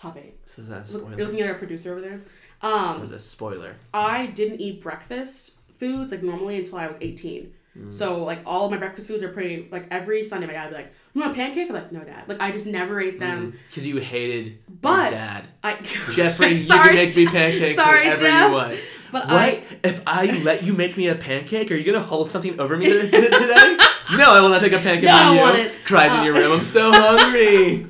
top 0.01 0.17
eight. 0.17 0.37
So 0.45 0.63
is 0.63 0.69
that 0.69 0.77
a 0.77 0.79
Look, 0.81 0.89
spoiler? 0.89 1.17
you're 1.17 1.27
looking 1.27 1.41
at 1.41 1.49
our 1.49 1.55
producer 1.59 1.93
over 1.93 2.01
there. 2.01 2.21
That 2.63 2.69
Um, 2.73 3.01
was 3.01 3.11
a 3.11 3.19
spoiler. 3.19 3.77
I 3.93 4.27
didn't 4.27 4.61
eat 4.61 4.81
breakfast 4.81 5.53
foods 5.79 6.13
like 6.13 6.23
normally 6.23 6.59
until 6.59 6.79
I 6.79 6.87
was 6.87 6.99
18. 7.01 7.53
Mm. 7.79 7.95
So 7.95 8.25
like 8.25 8.41
all 8.45 8.65
of 8.65 8.71
my 8.71 8.77
breakfast 8.77 9.09
foods 9.09 9.23
are 9.23 9.29
pretty 9.29 9.69
like 9.71 9.87
every 9.91 10.25
Sunday 10.25 10.47
my 10.47 10.53
dad 10.55 10.65
would 10.71 10.77
be 10.77 10.83
like, 10.83 10.93
"You 11.15 11.21
want 11.21 11.33
a 11.33 11.35
pancake?" 11.37 11.69
I'm 11.69 11.75
like, 11.75 11.93
"No, 11.93 12.01
dad." 12.03 12.25
Like 12.27 12.41
I 12.41 12.51
just 12.51 12.67
never 12.67 13.01
ate 13.01 13.21
them. 13.21 13.55
Because 13.69 13.87
you 13.87 13.99
hated 13.99 14.59
But- 14.81 15.11
your 15.11 15.19
dad. 15.19 15.49
I 15.63 15.75
Jeffrey, 16.13 16.55
you 16.55 16.63
Sorry, 16.63 16.89
can 16.89 16.95
make 16.97 17.17
me 17.17 17.27
pancakes 17.27 17.81
Sorry, 17.83 18.01
whenever 18.01 18.23
Jeff. 18.23 18.49
you 18.51 18.55
want. 18.57 18.79
But 19.13 19.25
What? 19.27 19.33
I 19.37 19.63
if 19.85 20.03
I 20.07 20.41
let 20.43 20.65
you 20.65 20.73
make 20.75 20.97
me 20.97 21.09
a 21.09 21.15
pancake, 21.15 21.71
are 21.71 21.75
you 21.77 21.85
gonna 21.85 22.05
hold 22.05 22.31
something 22.31 22.59
over 22.61 22.77
me 22.77 22.87
today? 22.89 23.11
no, 24.13 24.35
I 24.35 24.41
will 24.41 24.49
not 24.51 24.61
take 24.61 24.73
a 24.73 24.79
pancake 24.79 25.05
No, 25.05 25.13
I 25.15 25.25
don't 25.27 25.37
you. 25.37 25.41
want 25.43 25.59
it. 25.59 25.73
Cries 25.85 26.13
in 26.13 26.21
Uh, 26.21 26.25
your 26.25 26.35
room. 26.35 26.53
I'm 26.59 26.65
so 26.65 26.91
hungry. 26.95 27.87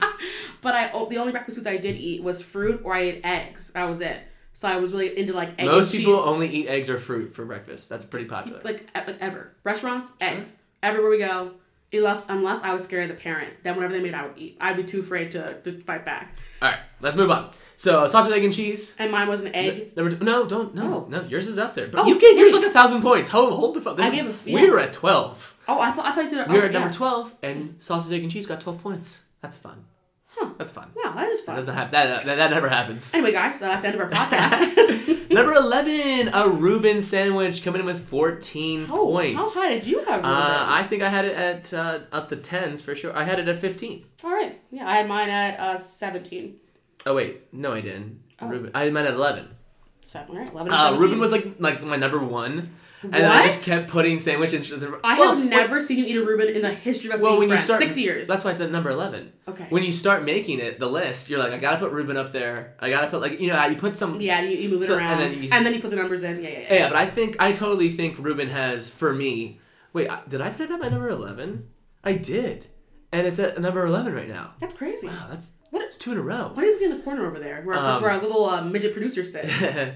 but 0.61 0.75
I 0.75 0.89
the 1.09 1.17
only 1.19 1.33
breakfast 1.33 1.57
foods 1.57 1.67
I 1.67 1.77
did 1.79 1.97
eat 1.97 2.23
was 2.23 2.43
fruit 2.43 2.83
or 2.85 2.95
I 2.95 3.01
ate 3.01 3.21
eggs. 3.25 3.71
That 3.73 3.89
was 3.89 4.01
it. 4.01 4.21
So 4.59 4.67
I 4.67 4.79
was 4.79 4.93
really 4.93 5.17
into 5.17 5.35
like 5.35 5.51
egg 5.57 5.67
Most 5.67 5.93
people 5.93 6.15
only 6.15 6.49
eat 6.49 6.67
eggs 6.67 6.91
or 6.91 6.99
fruit 6.99 7.33
for 7.33 7.45
breakfast. 7.45 7.89
That's 7.89 8.05
pretty 8.05 8.27
popular. 8.27 8.61
like 8.65 8.91
like 8.93 9.17
ever 9.21 9.53
restaurants 9.63 10.11
eggs 10.21 10.61
everywhere 10.83 11.11
we 11.11 11.19
go 11.19 11.53
Unless 11.93 12.29
unless 12.29 12.65
I 12.65 12.75
was 12.75 12.83
scared 12.85 13.09
of 13.09 13.17
the 13.17 13.23
parent, 13.23 13.55
then 13.63 13.77
whatever 13.77 13.95
they 13.95 14.03
made, 14.03 14.13
I 14.15 14.27
would 14.27 14.37
eat. 14.37 14.59
I'd 14.61 14.77
be 14.77 14.83
too 14.85 15.01
afraid 15.01 15.33
to, 15.33 15.55
to 15.63 15.79
fight 15.81 16.05
back. 16.05 16.37
All 16.61 16.69
right, 16.69 16.81
let's 17.01 17.17
move 17.17 17.31
on. 17.31 17.53
So 17.77 18.07
sausage, 18.09 18.35
egg, 18.35 18.45
and 18.45 18.53
cheese. 18.53 18.95
And 18.99 19.11
mine 19.11 19.27
was 19.27 19.41
an 19.43 19.55
egg. 19.55 19.97
Number 19.97 20.15
two, 20.15 20.23
no, 20.23 20.47
don't 20.47 20.75
no 20.75 20.83
Oh. 20.83 21.07
no. 21.09 21.23
Yours 21.23 21.49
is 21.49 21.57
up 21.57 21.73
there, 21.73 21.89
but 21.89 22.01
Oh, 22.01 22.07
you 22.07 22.21
gave 22.21 22.37
yours 22.37 22.53
like 22.53 22.67
a 22.67 22.71
thousand 22.71 23.01
points. 23.01 23.31
Hold 23.31 23.55
hold 23.55 23.75
the 23.77 23.81
phone. 23.81 23.97
This 23.97 24.05
I 24.07 24.11
gave 24.11 24.27
a- 24.27 24.53
We 24.53 24.61
yeah. 24.61 24.71
were 24.71 24.81
at 24.81 24.93
twelve. 24.93 25.57
Oh, 25.67 25.81
I 25.81 25.93
thought 25.93 26.05
I 26.05 26.13
thought 26.13 26.23
you 26.23 26.29
said 26.29 26.51
We 26.51 26.57
were 26.57 26.65
oh, 26.65 26.67
at 26.67 26.73
number 26.73 26.93
twelve, 26.93 27.33
and 27.43 27.77
sausage, 27.79 28.13
egg, 28.13 28.23
and 28.23 28.31
cheese 28.31 28.47
got 28.47 28.61
twelve 28.61 28.83
points. 28.83 29.23
That's 29.41 29.57
fun. 29.57 29.85
Huh. 30.41 30.51
That's 30.57 30.71
fun. 30.73 30.91
Wow, 30.95 31.13
that 31.17 31.29
is 31.29 31.41
That 31.41 31.47
fun. 31.47 31.57
doesn't 31.57 31.75
happen. 31.75 31.93
That, 31.93 32.25
that 32.25 32.37
that 32.37 32.51
never 32.51 32.69
happens. 32.69 33.13
Anyway, 33.15 33.33
guys, 33.33 33.59
so 33.59 33.67
that's 33.67 33.83
the 33.83 33.89
end 33.89 34.01
of 34.01 34.03
our 34.03 34.11
podcast. 34.19 35.31
Number 35.31 35.53
eleven, 35.53 36.29
a 36.33 36.49
Reuben 36.49 37.01
sandwich 37.03 37.63
coming 37.63 37.81
in 37.81 37.87
with 37.87 38.07
fourteen 38.09 38.87
oh, 38.91 39.13
points. 39.13 39.37
how 39.57 39.63
high 39.63 39.75
did 39.75 39.87
you 39.87 39.99
have? 40.05 40.25
Uh, 40.25 40.65
I 40.69 40.83
think 40.85 41.03
I 41.03 41.09
had 41.09 41.25
it 41.25 41.35
at 41.37 41.75
uh, 41.75 42.01
up 42.13 42.29
the 42.29 42.37
tens 42.37 42.81
for 42.83 42.95
sure. 42.95 43.17
I 43.17 43.25
had 43.25 43.39
it 43.39 43.49
at 43.49 43.59
fifteen. 43.59 44.05
All 44.25 44.31
right. 44.31 44.61
Yeah, 44.71 44.87
I 44.89 44.97
had 44.97 45.09
mine 45.09 45.29
at 45.29 45.59
uh, 45.61 45.77
17. 45.79 46.57
Oh 47.07 47.15
wait, 47.15 47.53
no, 47.53 47.73
I 47.73 47.81
didn't. 47.81 48.21
Oh. 48.41 48.49
Reuben, 48.49 48.71
I 48.75 48.85
had 48.85 48.93
mine 48.93 49.07
at 49.07 49.15
eleven. 49.15 49.49
Seven, 50.01 50.37
right? 50.37 50.51
11 50.51 50.73
Uh, 50.73 50.97
Reuben 50.99 51.19
was 51.19 51.33
like 51.33 51.57
like 51.59 51.83
my 51.83 51.97
number 51.97 52.23
one, 52.25 52.75
and 53.03 53.13
then 53.15 53.31
I 53.31 53.43
just 53.45 53.65
kept 53.65 53.89
putting 53.89 54.19
sandwich 54.19 54.51
sandwiches. 54.51 54.85
I 55.05 55.19
Well, 55.19 55.37
have 55.37 55.45
never 55.49 55.79
seen 55.81 55.99
you 55.99 56.05
eat 56.07 56.17
a 56.17 56.25
Reuben 56.25 56.49
in 56.49 56.63
the 56.63 56.71
history 56.71 57.09
of 57.11 57.17
us 57.17 57.21
Well, 57.21 57.39
when 57.39 57.49
you 57.49 57.57
start 57.59 57.81
Six 57.81 57.97
years. 57.97 58.27
that's 58.29 58.45
why 58.45 58.51
it's 58.51 58.61
at 58.61 58.71
number 58.71 58.91
eleven. 58.91 59.33
Okay. 59.47 59.67
When 59.69 59.83
you 59.85 59.93
start 59.93 60.25
making 60.25 60.59
it, 60.61 60.79
the 60.81 60.89
list, 60.89 61.31
you're 61.31 61.39
like, 61.39 61.53
I 61.53 61.59
gotta 61.59 61.79
put 61.79 61.93
Reuben 61.93 62.17
up 62.17 62.33
there. 62.33 62.75
I 62.81 62.91
gotta 62.91 63.07
put 63.09 63.21
like 63.21 63.41
you 63.41 63.49
know, 63.49 63.65
you 63.67 63.77
put 63.77 63.97
some. 63.97 64.21
yeah, 64.21 64.43
you, 64.43 64.57
you 64.57 64.69
move 64.69 64.83
it 64.83 64.87
So- 64.87 64.97
around. 64.97 65.21
and 65.21 65.35
then 65.35 65.73
you- 65.75 65.81
put 65.81 65.91
the 65.91 65.97
numbers 65.97 66.23
in. 66.23 66.43
Yeah, 66.43 66.49
yeah, 66.51 66.59
yeah. 66.61 66.75
Yeah, 66.75 66.89
but 66.89 66.97
I 66.97 67.07
think 67.07 67.37
I 67.39 67.53
totally 67.53 67.91
think 67.91 68.19
Reuben 68.19 68.49
has 68.49 68.91
for 68.91 69.13
me. 69.15 69.61
Wait, 69.93 70.09
did 70.29 70.41
I 70.41 70.51
put 70.51 70.63
it 70.63 70.71
at 70.73 70.81
my 70.81 70.89
number 70.89 71.09
eleven? 71.09 71.69
I 72.05 72.13
did, 72.15 72.67
and 73.13 73.27
it's 73.27 73.39
at 73.39 73.61
number 73.61 73.85
eleven 73.87 74.13
right 74.15 74.29
now. 74.29 74.55
That's 74.59 74.75
crazy. 74.75 75.07
Wow, 75.09 75.27
that's 75.31 75.55
What- 75.71 75.83
It's 75.83 75.97
two 75.97 76.13
in 76.13 76.19
a 76.19 76.23
row. 76.23 76.51
What 76.55 76.63
are 76.65 76.67
you 76.67 76.73
looking 76.73 76.91
in 76.93 76.97
the 76.99 77.03
corner 77.03 77.27
over 77.27 77.39
there 77.39 77.63
where, 77.63 77.77
Um, 77.79 78.01
where 78.03 78.11
our 78.11 78.21
little 78.21 78.45
uh, 78.47 78.63
midget 78.63 78.93
producer 78.93 79.25
sits? 79.25 79.53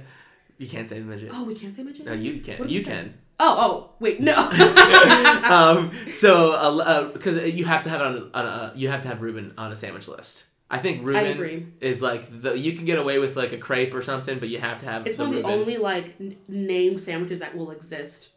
you 0.63 0.69
can't 0.69 0.89
say 0.89 0.99
the 0.99 1.05
midget. 1.05 1.31
oh, 1.33 1.45
we 1.45 1.55
can't 1.55 1.75
say 1.75 1.83
midget? 1.83 2.07
No, 2.07 2.13
you 2.13 2.41
can. 2.41 2.69
You 2.69 2.79
say? 2.81 2.93
can. 2.93 3.15
Oh, 3.41 3.57
oh, 3.59 3.91
wait, 3.99 4.21
no. 4.21 4.37
um, 5.51 5.91
so 6.13 7.11
because 7.13 7.37
you 7.55 7.65
have 7.65 7.83
to 7.85 7.91
have 7.91 8.01
it 8.01 8.07
on, 8.07 8.31
on 8.35 8.47
a, 8.47 8.73
you 8.77 8.89
have 8.89 9.03
to 9.03 9.09
have 9.09 9.21
Reuben 9.23 9.55
on 9.59 9.73
a 9.73 9.77
sandwich 9.77 10.07
list. 10.07 10.45
I 10.71 10.79
think 10.79 11.05
Reuben 11.05 11.33
agree. 11.33 11.67
is 11.81 12.01
like 12.01 12.23
the 12.43 12.57
you 12.59 12.73
can 12.75 12.85
get 12.85 12.99
away 12.99 13.19
with 13.19 13.37
like 13.37 13.53
a 13.53 13.59
crepe 13.59 13.93
or 13.95 14.01
something, 14.01 14.39
but 14.39 14.49
you 14.49 14.59
have 14.59 14.79
to 14.79 14.87
have 14.87 15.07
it's 15.07 15.17
the 15.17 15.25
one 15.25 15.35
of 15.35 15.43
the 15.43 15.49
only 15.49 15.77
like 15.77 16.15
n- 16.21 16.37
named 16.49 17.01
sandwiches 17.01 17.41
that 17.41 17.55
will 17.57 17.73
exist. 17.73 18.31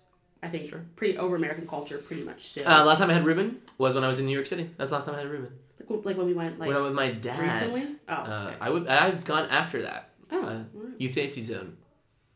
I 0.43 0.49
think 0.49 0.69
sure. 0.69 0.83
pretty 0.95 1.17
over 1.17 1.35
American 1.35 1.65
culture, 1.67 1.97
pretty 1.97 2.23
much 2.23 2.41
still. 2.43 2.67
Uh, 2.67 2.83
last 2.83 2.97
time 2.99 3.09
I 3.09 3.13
had 3.13 3.25
Reuben 3.25 3.61
was 3.77 3.95
when 3.95 4.03
I 4.03 4.07
was 4.07 4.19
in 4.19 4.25
New 4.25 4.33
York 4.33 4.47
City. 4.47 4.69
That's 4.77 4.89
the 4.89 4.97
last 4.97 5.05
time 5.05 5.15
I 5.15 5.19
had 5.19 5.29
Reuben. 5.29 5.51
like, 5.79 6.05
like 6.05 6.17
when 6.17 6.25
we 6.25 6.33
went 6.33 6.59
like 6.59 6.67
when 6.67 6.75
I 6.75 6.79
was 6.81 6.89
with 6.89 6.95
my 6.95 7.11
dad. 7.11 7.39
recently. 7.39 7.95
Oh, 8.09 8.13
Uh, 8.13 8.45
okay. 8.47 8.57
I 8.59 8.69
would. 8.69 8.87
I've 8.87 9.23
gone 9.23 9.49
after 9.49 9.83
that. 9.83 10.09
Oh, 10.31 10.41
Uh, 10.41 10.45
alright. 10.45 10.65
Youth 10.97 11.13
Safety 11.13 11.41
Zone. 11.41 11.77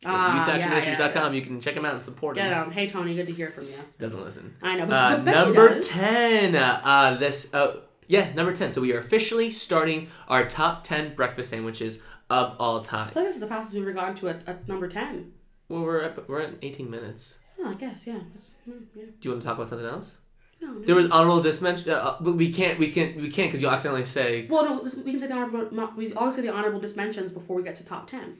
Ah, 0.04 0.46
yeah, 0.56 0.58
YouthActionMinistries.com. 0.58 1.34
You 1.34 1.42
can 1.42 1.60
check 1.60 1.74
them 1.74 1.84
out 1.84 1.94
and 1.94 2.02
support 2.02 2.36
Get 2.36 2.48
them. 2.50 2.66
him. 2.66 2.72
Hey 2.72 2.88
Tony, 2.88 3.14
good 3.14 3.26
to 3.26 3.32
hear 3.32 3.50
from 3.50 3.64
you. 3.66 3.74
Doesn't 3.98 4.22
listen. 4.24 4.56
I 4.62 4.76
know, 4.76 4.86
but, 4.86 4.94
Uh, 4.94 5.16
but 5.16 5.24
Becky 5.26 5.36
number 5.38 5.68
does. 5.74 5.88
ten. 5.88 6.56
Uh, 6.56 7.16
this. 7.18 7.52
Uh, 7.52 7.80
yeah, 8.06 8.32
number 8.34 8.52
ten. 8.54 8.72
So 8.72 8.80
we 8.80 8.92
are 8.94 8.98
officially 8.98 9.50
starting 9.50 10.08
our 10.28 10.44
top 10.46 10.84
ten 10.84 11.14
breakfast 11.14 11.50
sandwiches 11.50 11.98
of 12.30 12.56
all 12.58 12.80
time. 12.82 13.08
I 13.08 13.12
feel 13.12 13.22
like 13.22 13.28
this 13.28 13.36
is 13.36 13.40
the 13.40 13.46
fastest 13.48 13.74
we've 13.74 13.82
ever 13.82 13.92
gotten 13.92 14.14
to 14.16 14.28
a, 14.28 14.36
a 14.46 14.56
number 14.66 14.88
ten. 14.88 15.32
Well, 15.68 15.82
we're 15.82 16.00
at, 16.02 16.28
we're 16.28 16.40
at 16.40 16.54
eighteen 16.62 16.90
minutes. 16.90 17.38
Oh, 17.58 17.70
I 17.70 17.74
guess 17.74 18.06
yeah. 18.06 18.20
That's, 18.30 18.52
hmm, 18.64 18.72
yeah. 18.94 19.04
Do 19.20 19.28
you 19.28 19.30
want 19.32 19.42
to 19.42 19.46
talk 19.48 19.56
about 19.56 19.68
something 19.68 19.86
else? 19.86 20.18
No, 20.62 20.72
no. 20.72 20.80
There 20.80 20.94
was 20.94 21.10
honorable 21.10 21.40
dismention, 21.42 21.90
uh, 21.90 22.16
but 22.20 22.32
we 22.36 22.50
can't. 22.52 22.78
We 22.78 22.90
can't. 22.90 23.16
We 23.16 23.30
can't 23.30 23.48
because 23.48 23.60
you'll 23.60 23.70
accidentally 23.70 24.04
say. 24.06 24.46
Well, 24.48 24.64
no, 24.64 24.82
we 25.04 25.10
can 25.12 25.20
say 25.20 25.26
the 25.26 25.34
honorable. 25.34 25.90
We 25.96 26.12
always 26.14 26.36
say 26.36 26.42
the 26.42 26.52
honorable 26.52 26.80
dismentions 26.80 27.32
before 27.32 27.54
we 27.56 27.62
get 27.62 27.74
to 27.76 27.84
top 27.84 28.08
ten. 28.10 28.38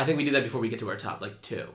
I 0.00 0.04
think 0.04 0.16
we 0.18 0.24
do 0.24 0.30
that 0.32 0.42
before 0.44 0.60
we 0.60 0.68
get 0.68 0.78
to 0.80 0.88
our 0.88 0.96
top 0.96 1.20
like 1.20 1.40
two. 1.42 1.66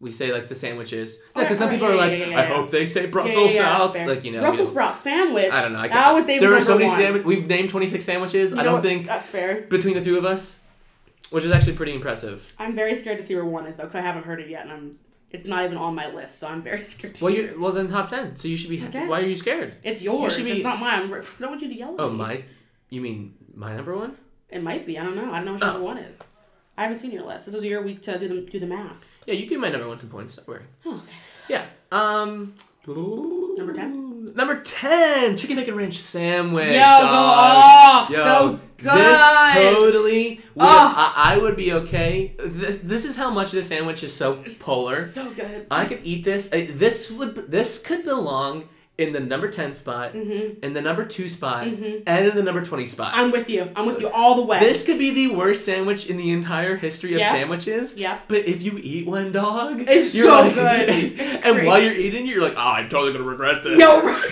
We 0.00 0.12
say 0.12 0.32
like 0.32 0.48
the 0.48 0.54
sandwiches. 0.54 1.16
Oh, 1.34 1.40
yeah, 1.40 1.44
because 1.44 1.58
some 1.58 1.66
alright, 1.66 1.80
people 1.80 1.88
are 1.92 1.94
yeah, 1.96 2.00
like, 2.10 2.18
yeah, 2.18 2.28
yeah, 2.28 2.38
I 2.40 2.44
hope 2.44 2.70
they 2.70 2.84
say 2.84 3.06
Brussels 3.06 3.54
yeah, 3.54 3.62
yeah, 3.62 3.78
that's 3.78 3.96
sprouts. 3.98 4.06
Like 4.08 4.24
you 4.24 4.32
know. 4.32 4.40
Brussels 4.40 4.68
you 4.68 4.72
sprout 4.74 4.96
sandwich. 4.96 5.50
I 5.52 5.62
don't 5.62 5.72
know. 5.72 5.78
I 5.80 5.88
that 5.88 6.12
was 6.12 6.26
there 6.26 6.52
are 6.54 6.60
so 6.60 6.76
many 6.78 6.90
sandwiches. 6.90 7.24
We've 7.26 7.48
named 7.48 7.70
twenty 7.70 7.86
six 7.86 8.04
sandwiches. 8.04 8.52
You 8.52 8.58
I 8.60 8.62
don't 8.64 8.74
what? 8.74 8.82
think 8.82 9.06
that's 9.06 9.28
fair. 9.30 9.62
between 9.62 9.94
the 9.94 10.02
two 10.02 10.18
of 10.18 10.24
us, 10.24 10.62
which 11.30 11.44
is 11.44 11.50
actually 11.50 11.74
pretty 11.74 11.94
impressive. 11.94 12.52
I'm 12.58 12.74
very 12.74 12.94
scared 12.94 13.18
to 13.18 13.22
see 13.24 13.34
where 13.34 13.44
one 13.44 13.66
is 13.66 13.76
though, 13.76 13.84
because 13.84 13.96
I 13.96 14.02
haven't 14.02 14.24
heard 14.24 14.40
it 14.40 14.48
yet, 14.48 14.62
and 14.64 14.72
I'm. 14.72 14.98
It's 15.30 15.46
not 15.46 15.64
even 15.64 15.78
on 15.78 15.96
my 15.96 16.08
list, 16.12 16.38
so 16.38 16.46
I'm 16.48 16.62
very 16.62 16.84
scared. 16.92 17.14
To 17.16 17.24
Well, 17.24 17.32
you're 17.34 17.58
well 17.58 17.72
then 17.72 17.88
top 17.88 18.08
ten. 18.10 18.36
So 18.36 18.46
you 18.46 18.56
should 18.56 18.70
be. 18.70 18.76
guess. 18.78 19.08
Why 19.08 19.20
are 19.20 19.26
you 19.26 19.34
scared? 19.36 19.78
It's 19.82 20.02
yours. 20.02 20.36
should 20.36 20.44
be- 20.44 20.52
It's 20.52 20.62
not 20.62 20.78
mine. 20.78 21.00
I'm- 21.10 21.12
I 21.14 21.22
don't 21.40 21.50
want 21.50 21.62
you 21.62 21.68
to 21.68 21.74
yell 21.74 21.94
at 21.94 22.00
Oh 22.00 22.10
me. 22.10 22.16
my, 22.18 22.44
you 22.90 23.00
mean 23.00 23.34
my 23.54 23.74
number 23.74 23.96
one? 23.96 24.16
It 24.50 24.62
might 24.62 24.86
be. 24.86 24.96
I 24.98 25.02
don't 25.02 25.16
know. 25.16 25.32
I 25.32 25.36
don't 25.42 25.46
know 25.46 25.52
what 25.54 25.62
Oh. 25.62 25.66
number 25.72 25.82
one 25.82 25.98
is. 25.98 26.22
I 26.76 26.82
haven't 26.82 26.98
seen 26.98 27.10
your 27.12 27.24
list. 27.24 27.46
This 27.46 27.54
was 27.54 27.64
your 27.64 27.82
week 27.82 28.02
to 28.02 28.18
do 28.18 28.28
the 28.28 28.40
do 28.50 28.58
the 28.58 28.66
math. 28.66 29.04
Yeah, 29.26 29.34
you 29.34 29.46
give 29.46 29.60
my 29.60 29.68
number 29.68 29.86
one 29.88 29.98
some 29.98 30.10
points. 30.10 30.36
Don't 30.36 30.46
worry. 30.48 30.62
Oh, 30.84 30.96
okay. 30.96 31.12
Yeah. 31.48 31.64
Um. 31.92 32.54
Number 32.86 33.72
10? 33.72 34.34
Number 34.34 34.60
ten, 34.60 35.36
chicken 35.38 35.56
bacon 35.56 35.74
ranch 35.76 35.96
sandwich. 35.96 36.66
Yo, 36.74 36.74
go 36.74 36.82
off. 36.82 38.10
Yo, 38.10 38.16
So 38.16 38.60
This 38.78 39.20
totally. 39.54 40.36
Would, 40.54 40.64
Oh. 40.64 40.94
I, 40.96 41.34
I 41.34 41.38
would 41.38 41.56
be 41.56 41.72
okay. 41.72 42.34
This, 42.38 42.78
this 42.82 43.04
is 43.06 43.16
how 43.16 43.30
much 43.30 43.52
this 43.52 43.68
sandwich 43.68 44.02
is 44.02 44.14
so 44.14 44.42
polar. 44.60 45.06
So 45.06 45.30
good. 45.30 45.66
I 45.70 45.86
could 45.86 46.00
eat 46.04 46.24
this. 46.24 46.52
uh, 46.52 46.66
This 46.70 47.10
would. 47.10 47.34
This 47.50 47.78
could 47.80 48.04
belong 48.04 48.68
in 48.96 49.12
the 49.12 49.18
number 49.20 49.48
ten 49.50 49.74
spot, 49.74 50.12
Mm-hmm. 50.12 50.64
in 50.64 50.72
the 50.72 50.80
number 50.80 51.04
two 51.04 51.28
spot, 51.28 51.66
and 51.66 52.06
in 52.06 52.36
the 52.36 52.42
number 52.44 52.62
twenty 52.62 52.86
spot. 52.86 53.10
I'm 53.14 53.32
with 53.32 53.50
you. 53.50 53.68
I'm 53.74 53.86
with 53.86 54.00
you 54.00 54.08
all 54.08 54.36
the 54.36 54.42
way. 54.42 54.60
This 54.60 54.84
could 54.84 54.98
be 54.98 55.10
the 55.10 55.34
worst 55.34 55.64
sandwich 55.64 56.06
in 56.08 56.16
the 56.16 56.30
entire 56.30 56.76
history 56.76 57.14
of 57.14 57.18
Yeah. 57.20 57.32
sandwiches. 57.32 57.96
Yeah. 57.96 58.18
But 58.28 58.46
if 58.46 58.62
you 58.62 58.78
eat 58.80 59.06
one 59.06 59.32
dog, 59.32 59.82
It's 59.88 60.12
so 60.18 60.28
like- 60.28 60.54
good. 60.54 60.88
and 60.90 61.58
It's 61.58 61.66
while 61.66 61.80
you're 61.82 61.92
eating, 61.92 62.26
it, 62.26 62.30
you're 62.30 62.42
like, 62.42 62.54
oh, 62.56 62.60
I'm 62.60 62.88
totally 62.88 63.12
gonna 63.12 63.24
regret 63.24 63.64
this. 63.64 63.78
Yo, 63.80 63.86
right. 64.04 64.30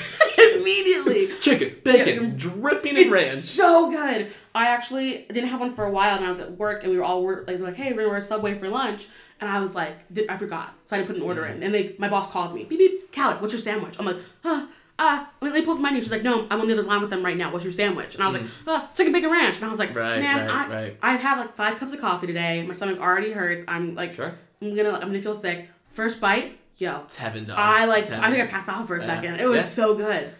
Immediately. 0.62 1.29
Chicken, 1.40 1.77
bacon, 1.85 2.25
Yeah. 2.25 2.31
dripping 2.37 2.96
in 2.96 3.11
ranch. 3.11 3.27
so 3.27 3.90
good. 3.90 4.33
I 4.55 4.66
actually 4.68 5.27
didn't 5.29 5.48
have 5.51 5.61
one 5.61 5.75
for 5.75 5.85
a 5.85 5.90
while, 5.90 6.16
and 6.16 6.25
I 6.25 6.29
was 6.29 6.38
at 6.38 6.53
work, 6.53 6.83
and 6.83 6.92
we 6.92 6.98
were 6.98 7.05
all 7.05 7.22
work, 7.22 7.46
like, 7.48 7.59
like, 7.61 7.75
hey, 7.77 7.92
we're 7.92 8.07
gonna 8.07 8.22
Subway 8.22 8.55
for 8.55 8.68
lunch, 8.68 9.07
and 9.40 9.48
I 9.51 9.61
was 9.61 9.75
like, 9.75 9.98
I 10.29 10.37
forgot, 10.37 10.75
so 10.87 10.96
I 10.96 10.98
didn't 10.98 11.09
put 11.09 11.16
an 11.16 11.22
order 11.22 11.44
in, 11.46 11.62
and 11.62 11.75
they, 11.75 11.94
my 11.98 12.09
boss 12.09 12.31
called 12.31 12.55
me, 12.55 12.64
beep 12.64 12.79
beep, 12.79 13.12
Callie, 13.14 13.37
what's 13.37 13.53
your 13.53 13.61
sandwich? 13.61 13.96
I'm 13.98 14.07
like, 14.07 14.18
ah. 14.44 14.68
Uh, 14.98 15.25
let 15.40 15.55
me 15.55 15.62
pull 15.62 15.72
up 15.72 15.79
the 15.79 15.83
menu. 15.83 16.01
She's 16.01 16.12
like, 16.12 16.22
no, 16.22 16.46
I'm 16.48 16.61
on 16.61 16.68
the 16.68 16.75
other 16.75 16.83
line 16.85 17.01
with 17.01 17.11
them 17.11 17.25
right 17.25 17.37
now. 17.37 17.51
What's 17.51 17.64
your 17.64 17.72
sandwich? 17.72 18.14
And 18.14 18.22
I 18.22 18.27
was 18.27 18.37
like, 18.37 18.44
ah, 18.68 18.88
chicken 18.94 19.12
bacon 19.12 19.31
ranch. 19.33 19.57
And 19.57 19.64
I 19.64 19.68
was 19.68 19.79
like, 19.79 19.90
Mm. 19.94 19.96
Right, 19.96 20.20
man, 20.20 20.46
right, 20.46 20.51
I, 20.55 20.68
right. 20.72 20.96
I 21.03 21.12
had 21.16 21.38
like 21.40 21.57
five 21.57 21.79
cups 21.79 21.92
of 21.94 22.01
coffee 22.01 22.27
today. 22.29 22.64
My 22.64 22.72
stomach 22.75 23.01
already 23.01 23.33
hurts. 23.33 23.64
I'm 23.66 23.96
like, 23.96 24.12
Sure. 24.12 24.35
I'm 24.61 24.77
gonna, 24.77 24.90
I'm 24.92 25.01
gonna 25.01 25.18
feel 25.18 25.35
sick. 25.35 25.68
First 25.88 26.20
bite, 26.20 26.57
yo, 26.77 27.01
It's 27.05 27.16
heaven, 27.16 27.46
dog. 27.46 27.59
I 27.59 27.87
like, 27.87 28.09
I 28.12 28.31
think 28.31 28.44
I 28.44 28.46
passed 28.46 28.68
out 28.68 28.87
for 28.87 28.94
a 28.96 29.01
Yeah. 29.01 29.07
second. 29.07 29.40
It 29.40 29.46
was 29.46 29.57
Yeah. 29.57 29.62
so 29.62 29.96
good. 29.96 30.31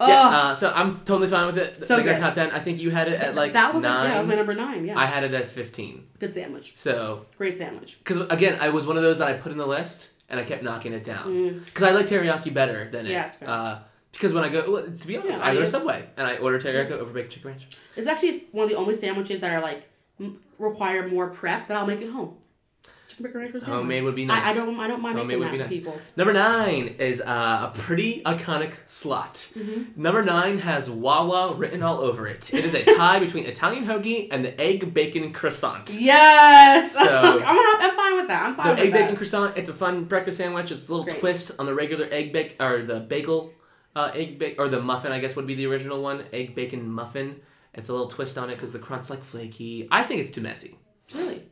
Yeah, 0.00 0.28
uh, 0.28 0.54
so 0.54 0.72
I'm 0.74 0.92
totally 0.92 1.28
fine 1.28 1.46
with 1.46 1.58
it. 1.58 1.76
So 1.76 1.96
like 1.96 2.06
our 2.06 2.14
good. 2.14 2.20
top 2.20 2.34
ten. 2.34 2.50
I 2.50 2.58
think 2.58 2.80
you 2.80 2.90
had 2.90 3.08
it 3.08 3.20
at 3.20 3.34
like 3.34 3.52
that 3.54 3.72
was 3.72 3.82
nine. 3.82 4.04
yeah, 4.04 4.14
that 4.14 4.18
was 4.18 4.28
my 4.28 4.34
number 4.34 4.54
nine. 4.54 4.84
Yeah, 4.84 4.98
I 4.98 5.06
had 5.06 5.24
it 5.24 5.32
at 5.32 5.46
fifteen. 5.48 6.06
good 6.18 6.34
sandwich, 6.34 6.74
So, 6.76 7.26
great 7.38 7.56
sandwich. 7.56 7.96
because 7.98 8.20
again, 8.20 8.58
I 8.60 8.68
was 8.68 8.86
one 8.86 8.96
of 8.96 9.02
those 9.02 9.18
that 9.18 9.28
I 9.28 9.34
put 9.34 9.52
in 9.52 9.58
the 9.58 9.66
list 9.66 10.10
and 10.28 10.38
I 10.38 10.44
kept 10.44 10.62
knocking 10.62 10.92
it 10.92 11.04
down 11.04 11.60
because 11.64 11.84
I 11.84 11.92
like 11.92 12.06
teriyaki 12.06 12.52
better 12.52 12.88
than 12.90 13.06
it. 13.06 13.10
Mm. 13.10 13.12
Yeah, 13.12 13.26
it's 13.26 13.36
fair. 13.36 13.48
Uh, 13.48 13.78
because 14.12 14.32
when 14.32 14.44
I 14.44 14.48
go, 14.48 14.70
well, 14.70 14.82
to 14.86 15.06
be 15.06 15.16
honest, 15.16 15.30
Yeah, 15.32 15.46
I 15.46 15.52
go 15.54 15.60
to 15.60 15.66
Subway 15.66 16.04
and 16.16 16.26
I 16.26 16.36
order 16.38 16.58
teriyaki 16.58 16.92
over 16.92 17.12
bacon 17.12 17.30
chicken 17.30 17.50
ranch. 17.50 17.66
It's 17.96 18.06
actually 18.06 18.44
one 18.52 18.64
of 18.64 18.70
the 18.70 18.76
only 18.76 18.94
sandwiches 18.94 19.40
that 19.40 19.50
are 19.50 19.60
like 19.60 19.88
require 20.58 21.06
more 21.08 21.28
prep 21.30 21.68
that 21.68 21.76
I'll 21.76 21.86
make 21.86 22.02
at 22.02 22.08
home. 22.10 22.36
Chicken 23.16 23.32
bacon 23.40 23.52
ranch. 23.52 23.64
Homemade 23.64 24.04
would 24.04 24.14
be 24.14 24.24
nice. 24.24 24.42
I, 24.42 24.50
I 24.50 24.54
don't 24.54 24.78
I 24.78 24.86
don't 24.86 25.00
mind 25.02 25.18
Homemade 25.18 25.38
would 25.38 25.48
that 25.48 25.52
be 25.52 25.58
nice. 25.58 25.68
people. 25.68 25.98
Number 26.16 26.32
nine 26.32 26.96
is 26.98 27.20
uh, 27.20 27.70
a 27.72 27.78
pretty 27.78 28.22
iconic 28.24 28.74
slot. 28.86 29.34
Mm-hmm. 29.56 30.00
Number 30.00 30.22
nine 30.22 30.58
has 30.58 30.90
Wawa 30.90 31.54
written 31.54 31.82
all 31.82 31.98
over 32.00 32.26
it. 32.26 32.52
It 32.52 32.64
is 32.64 32.74
a 32.74 32.84
tie 32.84 33.18
between 33.18 33.44
Italian 33.46 33.84
hoagie 33.86 34.28
and 34.30 34.44
the 34.44 34.58
egg 34.60 34.92
bacon 34.92 35.32
croissant. 35.32 35.96
Yes, 35.98 36.94
So- 36.94 37.40
I'm, 37.44 37.80
I'm 37.90 37.96
fine 37.96 38.16
with 38.16 38.28
that. 38.28 38.42
I'm 38.46 38.54
fine 38.56 38.76
So 38.76 38.82
egg 38.82 38.92
that. 38.92 39.00
bacon 39.00 39.16
croissant, 39.16 39.56
it's 39.56 39.68
a 39.70 39.74
fun 39.74 40.04
breakfast 40.04 40.38
sandwich. 40.38 40.70
It's 40.70 40.88
a 40.88 40.92
little 40.92 41.04
Great. 41.06 41.20
twist 41.20 41.52
on 41.58 41.66
the 41.66 41.74
regular 41.74 42.06
egg 42.10 42.32
bake 42.32 42.56
or 42.60 42.82
the 42.82 43.00
bagel, 43.00 43.52
uh, 43.94 44.10
egg 44.14 44.38
bake 44.38 44.56
or 44.60 44.68
the 44.68 44.80
muffin. 44.80 45.12
I 45.12 45.18
guess 45.20 45.36
would 45.36 45.46
be 45.46 45.54
the 45.54 45.66
original 45.66 46.02
one, 46.02 46.24
egg 46.32 46.54
bacon 46.54 46.88
muffin. 46.90 47.40
It's 47.74 47.88
a 47.88 47.92
little 47.92 48.08
twist 48.08 48.38
on 48.38 48.48
it 48.50 48.54
because 48.54 48.72
the 48.72 48.78
crunt's 48.78 49.10
like 49.10 49.22
flaky. 49.24 49.86
I 49.90 50.02
think 50.02 50.20
it's 50.20 50.30
too 50.30 50.40
messy. 50.40 50.78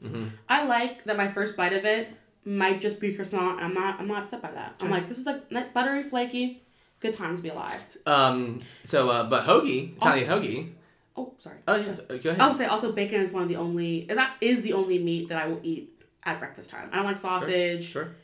Mm-hmm. 0.04 0.24
I 0.48 0.66
like 0.66 1.04
that. 1.04 1.16
My 1.16 1.30
first 1.30 1.56
bite 1.56 1.72
of 1.72 1.84
it 1.84 2.08
might 2.44 2.80
just 2.80 3.00
be 3.00 3.14
croissant. 3.14 3.60
I'm 3.60 3.74
not. 3.74 4.00
I'm 4.00 4.06
not 4.06 4.24
upset 4.24 4.42
by 4.42 4.50
that. 4.52 4.76
I'm 4.80 4.90
like, 4.90 5.08
this 5.08 5.18
is 5.18 5.26
like 5.26 5.72
buttery, 5.72 6.02
flaky. 6.02 6.62
Good 7.00 7.14
times 7.14 7.40
to 7.40 7.42
be 7.42 7.48
alive. 7.48 7.80
Um. 8.06 8.60
So, 8.82 9.10
uh, 9.10 9.24
but 9.24 9.44
hoagie, 9.44 9.96
Italian 9.96 10.28
hoagie. 10.28 10.70
Oh, 11.16 11.32
sorry. 11.38 11.58
Oh 11.68 11.76
yes. 11.76 12.00
Go 12.00 12.14
ahead. 12.14 12.40
I 12.40 12.46
would 12.46 12.56
say 12.56 12.66
also 12.66 12.92
bacon 12.92 13.20
is 13.20 13.30
one 13.30 13.42
of 13.42 13.48
the 13.48 13.56
only 13.56 13.98
is 13.98 14.16
that 14.16 14.36
is 14.40 14.62
the 14.62 14.72
only 14.72 14.98
meat 14.98 15.28
that 15.28 15.38
I 15.38 15.46
will 15.46 15.60
eat 15.62 15.90
at 16.24 16.38
breakfast 16.38 16.70
time. 16.70 16.88
I 16.92 16.96
don't 16.96 17.04
like 17.06 17.16
sausage. 17.16 17.84
Sure. 17.84 18.14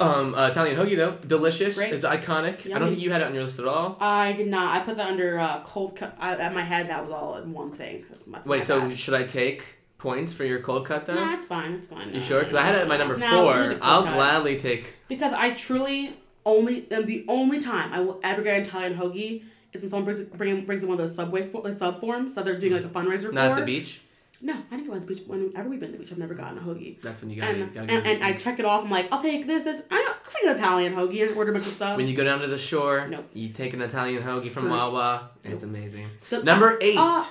Um, 0.00 0.34
uh, 0.34 0.48
Italian 0.48 0.76
hoagie 0.76 0.96
though, 0.96 1.16
delicious. 1.26 1.76
Great. 1.76 1.92
It's 1.92 2.04
iconic. 2.04 2.72
I 2.74 2.78
don't 2.78 2.88
think 2.88 3.00
you 3.00 3.12
had 3.12 3.20
it 3.20 3.26
on 3.26 3.34
your 3.34 3.44
list 3.44 3.58
at 3.58 3.66
all. 3.66 3.96
I 4.00 4.32
did 4.32 4.48
not. 4.48 4.74
I 4.74 4.84
put 4.84 4.96
that 4.96 5.08
under 5.08 5.38
uh, 5.38 5.62
cold 5.62 5.96
cut. 5.96 6.16
I, 6.18 6.34
at 6.36 6.54
my 6.54 6.62
head, 6.62 6.88
that 6.90 7.02
was 7.02 7.10
all 7.10 7.36
in 7.36 7.52
one 7.52 7.70
thing. 7.70 8.04
That's, 8.08 8.22
that's 8.22 8.48
Wait, 8.48 8.64
so 8.64 8.80
bad. 8.80 8.98
should 8.98 9.14
I 9.14 9.24
take 9.24 9.78
points 10.04 10.32
for 10.32 10.44
your 10.44 10.60
cold 10.60 10.86
cut 10.86 11.06
then? 11.06 11.16
Nah, 11.16 11.34
it's 11.34 11.46
fine. 11.46 11.72
It's 11.72 11.88
fine. 11.88 12.08
you 12.08 12.14
No, 12.14 12.20
sure? 12.20 12.38
Because 12.40 12.54
no, 12.54 12.60
I 12.60 12.62
had 12.62 12.74
it 12.76 12.82
at 12.82 12.88
my 12.88 12.96
number 12.96 13.16
no, 13.16 13.28
four. 13.42 13.56
leave 13.58 13.68
the 13.70 13.74
cold 13.76 13.82
I'll 13.82 14.04
cut. 14.04 14.14
gladly 14.14 14.56
take. 14.56 14.96
Because 15.08 15.32
I 15.32 15.50
truly 15.54 16.14
only 16.46 16.86
and 16.92 17.06
the 17.06 17.24
only 17.26 17.58
time 17.58 17.92
I 17.92 18.00
will 18.00 18.20
ever 18.22 18.42
get 18.42 18.56
an 18.58 18.62
Italian 18.66 18.94
hoagie 18.96 19.42
is 19.72 19.82
when 19.82 19.90
someone 19.90 20.04
brings 20.04 20.20
bring, 20.20 20.64
brings 20.66 20.82
in 20.84 20.88
one 20.88 21.00
of 21.00 21.04
those 21.04 21.16
subway 21.16 21.42
for, 21.42 21.62
like 21.62 21.78
sub 21.78 22.00
forms 22.00 22.34
that 22.36 22.44
they're 22.44 22.58
doing 22.58 22.74
like 22.74 22.84
a 22.84 22.88
fundraiser 22.88 23.32
Not 23.32 23.46
for. 23.48 23.54
at 23.54 23.60
the 23.60 23.64
beach. 23.66 24.02
No, 24.40 24.52
I 24.70 24.76
didn't 24.76 24.88
go 24.88 24.94
to 24.94 25.00
the 25.00 25.06
beach. 25.06 25.22
Whenever 25.26 25.68
we've 25.70 25.80
been 25.80 25.92
to 25.92 25.96
the 25.96 26.02
beach, 26.04 26.12
I've 26.12 26.18
never 26.18 26.34
gotten 26.34 26.58
a 26.58 26.60
hoagie. 26.60 27.00
That's 27.00 27.22
when 27.22 27.30
you 27.30 27.40
gotta. 27.40 27.54
And, 27.54 27.72
gotta 27.72 27.90
and, 27.92 28.06
and 28.06 28.24
I 28.24 28.34
check 28.34 28.58
it 28.58 28.66
off. 28.66 28.84
I'm 28.84 28.90
like, 28.90 29.08
I'll 29.10 29.22
take 29.22 29.46
this, 29.46 29.64
this. 29.64 29.86
I 29.90 30.04
I'll 30.06 30.32
take 30.32 30.44
an 30.50 30.56
Italian 30.56 30.92
hoagie 30.92 31.26
and 31.26 31.34
order 31.36 31.50
a 31.50 31.54
bunch 31.54 31.66
of 31.66 31.72
subs. 31.72 31.96
when 31.96 32.06
you 32.08 32.14
go 32.14 32.24
down 32.24 32.40
to 32.40 32.46
the 32.46 32.58
shore, 32.58 33.06
Nope. 33.08 33.30
you 33.32 33.48
take 33.48 33.72
an 33.72 33.80
Italian 33.80 34.22
hoagie 34.22 34.48
from. 34.50 34.68
Wawa. 34.68 35.30
It's 35.44 35.64
amazing. 35.64 36.08
The- 36.28 36.42
Number 36.42 36.76
eight. 36.82 36.98
Uh, 36.98 37.24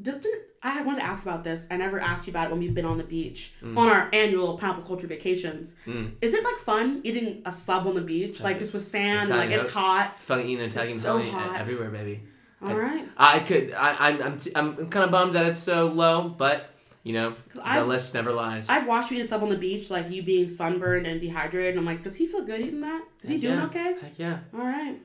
doesn't 0.00 0.24
I 0.66 0.80
wanted 0.82 1.00
to 1.00 1.04
ask 1.06 1.22
about 1.22 1.44
this? 1.44 1.68
I 1.70 1.76
never 1.76 2.00
asked 2.00 2.26
you 2.26 2.30
about 2.32 2.46
it 2.48 2.50
when 2.50 2.58
we've 2.60 2.74
been 2.74 2.86
on 2.86 2.96
the 2.98 3.04
beach 3.04 3.52
Mm. 3.62 3.76
on 3.76 3.88
our 3.88 4.08
annual 4.12 4.56
pineapple 4.58 4.82
culture 4.84 5.06
vacations. 5.06 5.76
Is 6.22 6.32
it 6.34 6.42
like 6.42 6.56
fun 6.56 7.00
eating 7.04 7.42
a 7.44 7.52
sub 7.52 7.86
on 7.86 7.94
the 7.94 8.00
beach, 8.00 8.40
like 8.40 8.58
just 8.58 8.72
with 8.72 8.82
sand, 8.84 9.28
Italian 9.28 9.50
like 9.50 9.60
it's 9.60 9.72
hot? 9.74 10.08
It's 10.10 10.22
funny 10.22 10.44
eating 10.52 10.64
Italian 10.64 10.96
so 10.96 11.20
hot. 11.20 11.56
everywhere, 11.60 11.90
baby. 11.90 12.22
All 12.62 12.74
right. 12.74 13.06
I 13.18 13.40
could. 13.40 13.72
I, 13.74 14.08
I'm. 14.08 14.22
I'm. 14.22 14.36
T- 14.38 14.52
I'm 14.56 14.74
kind 14.88 15.04
of 15.04 15.10
bummed 15.10 15.34
that 15.34 15.44
it's 15.44 15.58
so 15.60 15.86
low, 15.88 16.30
but 16.30 16.70
you 17.02 17.12
know, 17.12 17.34
the 17.54 17.60
I've- 17.68 17.86
list 17.86 18.14
never 18.14 18.32
lies. 18.32 18.70
I've 18.70 18.86
watched 18.86 19.10
you 19.10 19.18
eat 19.18 19.20
a 19.20 19.26
sub 19.26 19.42
on 19.42 19.50
the 19.50 19.58
beach, 19.58 19.90
like 19.90 20.10
you 20.10 20.22
being 20.22 20.48
sunburned 20.48 21.06
and 21.06 21.20
dehydrated, 21.20 21.72
and 21.72 21.80
I'm 21.80 21.84
like, 21.84 22.02
does 22.02 22.16
he 22.16 22.26
feel 22.26 22.42
good 22.46 22.62
eating 22.62 22.80
that? 22.80 23.02
Is 23.22 23.28
he 23.28 23.36
doing 23.38 23.58
yeah. 23.58 23.66
okay? 23.66 23.96
Heck 24.00 24.18
yeah. 24.18 24.38
All 24.54 24.60
right. 24.64 24.96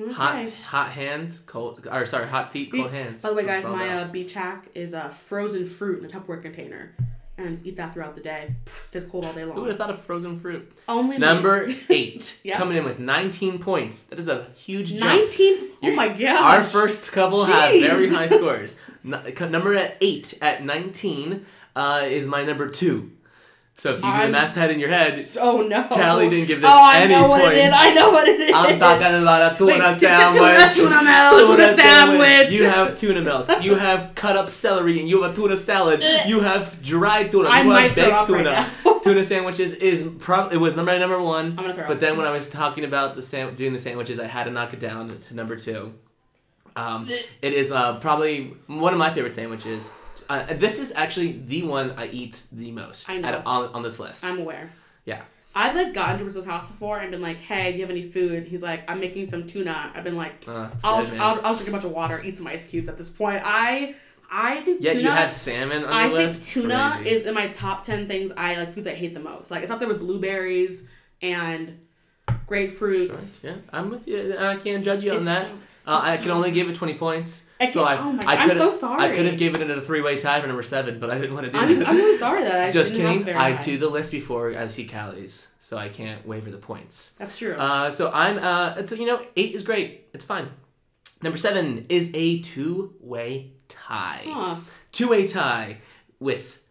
Okay. 0.00 0.12
Hot, 0.12 0.52
hot 0.52 0.92
hands, 0.92 1.40
cold. 1.40 1.86
Or 1.90 2.06
sorry, 2.06 2.28
hot 2.28 2.52
feet, 2.52 2.72
cold 2.72 2.90
hands. 2.90 3.22
By 3.22 3.30
the 3.30 3.34
way, 3.34 3.46
guys, 3.46 3.64
my 3.64 3.88
uh, 3.88 4.08
beach 4.08 4.32
hack 4.32 4.68
is 4.74 4.94
uh, 4.94 5.08
frozen 5.08 5.64
fruit 5.64 5.98
in 6.02 6.04
a 6.04 6.08
Tupperware 6.08 6.40
container, 6.40 6.94
and 7.36 7.50
just 7.50 7.66
eat 7.66 7.76
that 7.76 7.94
throughout 7.94 8.14
the 8.14 8.20
day. 8.20 8.54
Stays 8.66 9.04
cold 9.04 9.24
all 9.24 9.32
day 9.32 9.44
long. 9.44 9.54
Who 9.56 9.62
would 9.62 9.70
have 9.70 9.78
thought 9.78 9.90
of 9.90 9.98
frozen 10.00 10.36
fruit? 10.36 10.70
Only. 10.88 11.18
Number 11.18 11.66
eight, 11.88 12.38
Yep. 12.44 12.58
coming 12.58 12.76
in 12.76 12.84
with 12.84 12.98
19 13.00 13.58
points. 13.58 14.04
That 14.04 14.18
is 14.18 14.28
a 14.28 14.46
huge 14.56 14.90
jump. 14.94 15.04
nineteen. 15.20 15.70
Oh 15.82 15.92
my 15.92 16.08
god. 16.08 16.58
Our 16.58 16.64
first 16.64 17.10
couple 17.12 17.44
have 17.44 17.72
Jeez. 17.72 17.80
very 17.80 18.08
high 18.08 18.26
scores. 18.38 18.78
Number 19.02 19.74
at 19.74 19.96
eight 20.00 20.36
at 20.42 20.64
19 20.64 21.44
uh, 21.76 22.02
is 22.04 22.26
my 22.26 22.44
number 22.44 22.68
two. 22.68 23.12
So 23.78 23.90
if 23.94 24.02
you 24.02 24.10
do 24.12 24.22
the 24.26 24.28
math 24.30 24.56
head 24.56 24.72
in 24.72 24.80
your 24.80 24.88
head, 24.88 25.14
Oh 25.40 25.62
no. 25.62 25.84
Callie 25.84 26.28
didn't 26.28 26.48
give 26.48 26.60
this 26.60 26.68
oh, 26.68 26.82
I 26.84 26.98
any 26.98 27.14
know 27.14 27.28
what 27.28 27.40
it 27.42 27.44
points. 27.44 27.60
is. 27.60 27.72
I 27.76 27.94
know 27.94 28.10
what 28.10 28.26
it 28.26 28.40
is. 28.40 28.52
I'm 28.52 28.76
talking 28.80 29.22
about 29.22 29.52
a 29.54 29.56
tuna 29.56 29.72
Wait, 29.84 29.94
sandwich. 29.94 30.74
tuna- 30.74 30.88
tuna 30.90 31.02
melt, 31.04 31.46
tuna 31.46 31.72
sandwich. 31.74 32.50
You 32.50 32.64
have 32.64 32.96
tuna 32.96 33.22
melts. 33.22 33.62
You 33.62 33.76
have 33.76 34.16
cut 34.16 34.36
up 34.36 34.48
celery, 34.48 34.98
and 34.98 35.08
you 35.08 35.22
have 35.22 35.30
a 35.30 35.34
tuna 35.36 35.56
salad. 35.56 36.02
You 36.26 36.40
have 36.40 36.82
dried 36.82 37.30
tuna. 37.30 37.48
I 37.50 37.62
you 37.62 37.68
might 37.68 37.92
have 37.92 37.94
throw 37.94 38.04
baked 38.26 38.30
right 38.30 38.44
tuna. 38.44 38.68
now. 38.84 38.98
tuna 39.04 39.22
sandwiches 39.22 39.74
is 39.74 40.10
probably 40.18 40.56
it 40.56 40.58
was 40.60 40.74
number 40.74 40.98
number 40.98 41.22
one. 41.22 41.50
I'm 41.50 41.54
gonna 41.56 41.74
throw 41.74 41.86
But 41.86 41.92
up. 41.94 42.00
then 42.00 42.16
when 42.16 42.26
I 42.26 42.30
was 42.32 42.50
talking 42.50 42.82
about 42.84 43.14
the 43.14 43.22
sam- 43.22 43.54
doing 43.54 43.72
the 43.72 43.78
sandwiches, 43.78 44.18
I 44.18 44.26
had 44.26 44.44
to 44.44 44.50
knock 44.50 44.72
it 44.72 44.80
down 44.80 45.16
to 45.16 45.34
number 45.36 45.54
two. 45.54 45.94
Um, 46.74 47.08
it 47.42 47.52
is 47.54 47.70
uh, 47.70 47.98
probably 48.00 48.54
one 48.66 48.92
of 48.92 48.98
my 48.98 49.10
favorite 49.10 49.34
sandwiches. 49.34 49.90
Uh, 50.28 50.44
this 50.54 50.78
is 50.78 50.92
actually 50.94 51.32
the 51.46 51.62
one 51.62 51.92
I 51.96 52.06
eat 52.08 52.42
the 52.52 52.70
most 52.70 53.08
I 53.08 53.18
know. 53.18 53.28
at- 53.28 53.46
on, 53.46 53.70
on 53.74 53.82
this 53.82 53.98
list. 53.98 54.24
I'm 54.24 54.38
aware. 54.38 54.70
yeah. 55.04 55.22
I've 55.54 55.74
like 55.74 55.92
gotten 55.94 56.18
to 56.18 56.24
Rizzo's 56.24 56.44
house 56.44 56.68
before 56.68 56.98
and 56.98 57.10
been 57.10 57.22
like, 57.22 57.38
"Hey, 57.40 57.72
do 57.72 57.78
you 57.78 57.82
have 57.82 57.90
any 57.90 58.02
food?" 58.02 58.44
He's 58.46 58.62
like, 58.62 58.88
"I'm 58.88 59.00
making 59.00 59.26
some 59.28 59.44
tuna." 59.46 59.90
I've 59.94 60.04
been 60.04 60.14
like, 60.16 60.44
Uh, 60.46 60.68
"I'll, 60.84 61.04
good. 61.04 61.18
I'll, 61.18 61.40
I'll 61.44 61.54
drink 61.54 61.68
a 61.68 61.72
bunch 61.72 61.84
of 61.84 61.90
water, 61.90 62.20
eat 62.22 62.36
some 62.36 62.46
ice 62.46 62.64
cubes." 62.68 62.88
At 62.88 62.96
this 62.98 63.08
point, 63.08 63.40
I 63.44 63.96
I 64.30 64.60
think 64.60 64.82
yeah, 64.84 64.92
tuna. 64.92 65.02
you 65.04 65.10
have 65.10 65.32
salmon 65.32 65.84
on 65.84 65.92
I 65.92 66.10
think 66.28 66.44
tuna 66.44 66.92
Crazy. 66.96 67.10
is 67.10 67.22
in 67.22 67.34
my 67.34 67.48
top 67.48 67.82
ten 67.82 68.06
things 68.06 68.30
I 68.36 68.56
like 68.56 68.72
foods 68.74 68.86
I 68.86 68.94
hate 68.94 69.14
the 69.14 69.20
most. 69.20 69.50
Like 69.50 69.62
it's 69.62 69.72
up 69.72 69.78
there 69.80 69.88
with 69.88 69.98
blueberries 69.98 70.86
and 71.22 71.80
grapefruits. 72.46 73.42
Yeah, 73.42 73.56
I'm 73.72 73.90
with 73.90 74.06
you. 74.06 74.36
I 74.38 74.56
can't 74.56 74.84
judge 74.84 75.04
you 75.04 75.12
on 75.12 75.24
that. 75.24 75.46
so- 75.46 75.52
uh, 75.86 76.00
I 76.04 76.12
it's 76.14 76.22
can 76.22 76.30
only 76.32 76.50
give 76.50 76.68
it 76.68 76.74
20 76.74 76.94
points. 76.94 77.42
I 77.60 77.66
so 77.66 77.84
I, 77.84 77.98
oh 77.98 78.12
my 78.12 78.22
I 78.24 78.36
God, 78.36 78.50
I'm 78.50 78.56
so 78.56 78.70
sorry. 78.70 79.02
I 79.02 79.14
could 79.14 79.26
have 79.26 79.36
given 79.36 79.60
it 79.62 79.70
a 79.70 79.80
three-way 79.80 80.16
tie 80.16 80.40
for 80.40 80.46
number 80.46 80.62
seven, 80.62 81.00
but 81.00 81.10
I 81.10 81.18
didn't 81.18 81.34
want 81.34 81.46
to 81.46 81.52
do 81.52 81.58
I'm, 81.58 81.74
that. 81.74 81.88
I'm 81.88 81.96
really 81.96 82.16
sorry 82.16 82.42
that 82.44 82.68
I 82.68 82.70
Just 82.72 82.94
didn't 82.94 83.24
kidding. 83.24 83.34
I 83.36 83.52
high. 83.52 83.62
do 83.62 83.76
the 83.78 83.88
list 83.88 84.12
before 84.12 84.56
I 84.56 84.68
see 84.68 84.84
Callie's, 84.86 85.48
so 85.58 85.76
I 85.76 85.88
can't 85.88 86.24
waver 86.26 86.50
the 86.50 86.58
points. 86.58 87.12
That's 87.18 87.36
true. 87.36 87.54
Uh, 87.56 87.90
so 87.90 88.10
I'm. 88.12 88.38
Uh, 88.38 88.74
it's 88.76 88.92
you 88.92 89.06
know 89.06 89.20
eight 89.36 89.54
is 89.54 89.62
great. 89.64 90.06
It's 90.12 90.24
fine. 90.24 90.50
Number 91.20 91.36
seven 91.38 91.86
is 91.88 92.10
a 92.14 92.38
two-way 92.40 93.52
tie. 93.68 94.22
huh. 94.26 94.56
Two-way 94.92 95.26
tie 95.26 95.78
with 96.20 96.62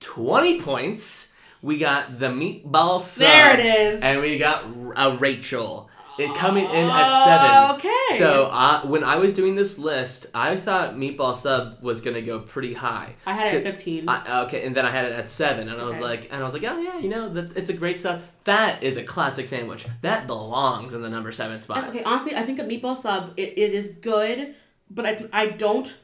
20 0.00 0.60
points. 0.60 1.32
We 1.62 1.78
got 1.78 2.18
the 2.18 2.26
meatball 2.28 3.00
sub. 3.00 3.26
There 3.26 3.58
it 3.58 3.64
is. 3.64 4.02
And 4.02 4.20
we 4.20 4.36
got 4.36 4.66
a 4.96 5.16
Rachel. 5.16 5.88
It 6.18 6.34
coming 6.36 6.64
in 6.64 6.86
at 6.88 7.24
seven. 7.24 7.76
Okay. 7.76 8.18
So 8.18 8.46
uh, 8.46 8.82
when 8.86 9.02
I 9.02 9.16
was 9.16 9.34
doing 9.34 9.54
this 9.56 9.78
list, 9.78 10.26
I 10.34 10.56
thought 10.56 10.94
meatball 10.94 11.34
sub 11.34 11.82
was 11.82 12.00
gonna 12.00 12.22
go 12.22 12.38
pretty 12.40 12.74
high. 12.74 13.16
I 13.26 13.32
had 13.32 13.52
it 13.52 13.66
at 13.66 13.72
15. 13.74 14.08
I, 14.08 14.42
okay, 14.44 14.64
and 14.64 14.74
then 14.76 14.86
I 14.86 14.90
had 14.90 15.06
it 15.06 15.12
at 15.12 15.28
seven, 15.28 15.68
and 15.68 15.80
I 15.80 15.84
was 15.84 15.98
like, 16.00 16.28
and 16.32 16.40
I 16.40 16.44
was 16.44 16.54
like, 16.54 16.62
oh 16.64 16.78
yeah, 16.80 16.98
you 16.98 17.08
know, 17.08 17.28
that's 17.28 17.52
it's 17.54 17.70
a 17.70 17.74
great 17.74 17.98
sub. 17.98 18.22
That 18.44 18.82
is 18.82 18.96
a 18.96 19.02
classic 19.02 19.46
sandwich. 19.46 19.86
That 20.02 20.26
belongs 20.26 20.94
in 20.94 21.02
the 21.02 21.10
number 21.10 21.32
seven 21.32 21.60
spot. 21.60 21.88
Okay, 21.88 22.02
honestly, 22.04 22.36
I 22.36 22.42
think 22.42 22.58
a 22.60 22.64
meatball 22.64 22.96
sub 22.96 23.32
it, 23.36 23.54
it 23.58 23.72
is 23.72 23.88
good, 23.88 24.54
but 24.90 25.06
I 25.06 25.28
I 25.32 25.46
don't 25.48 25.96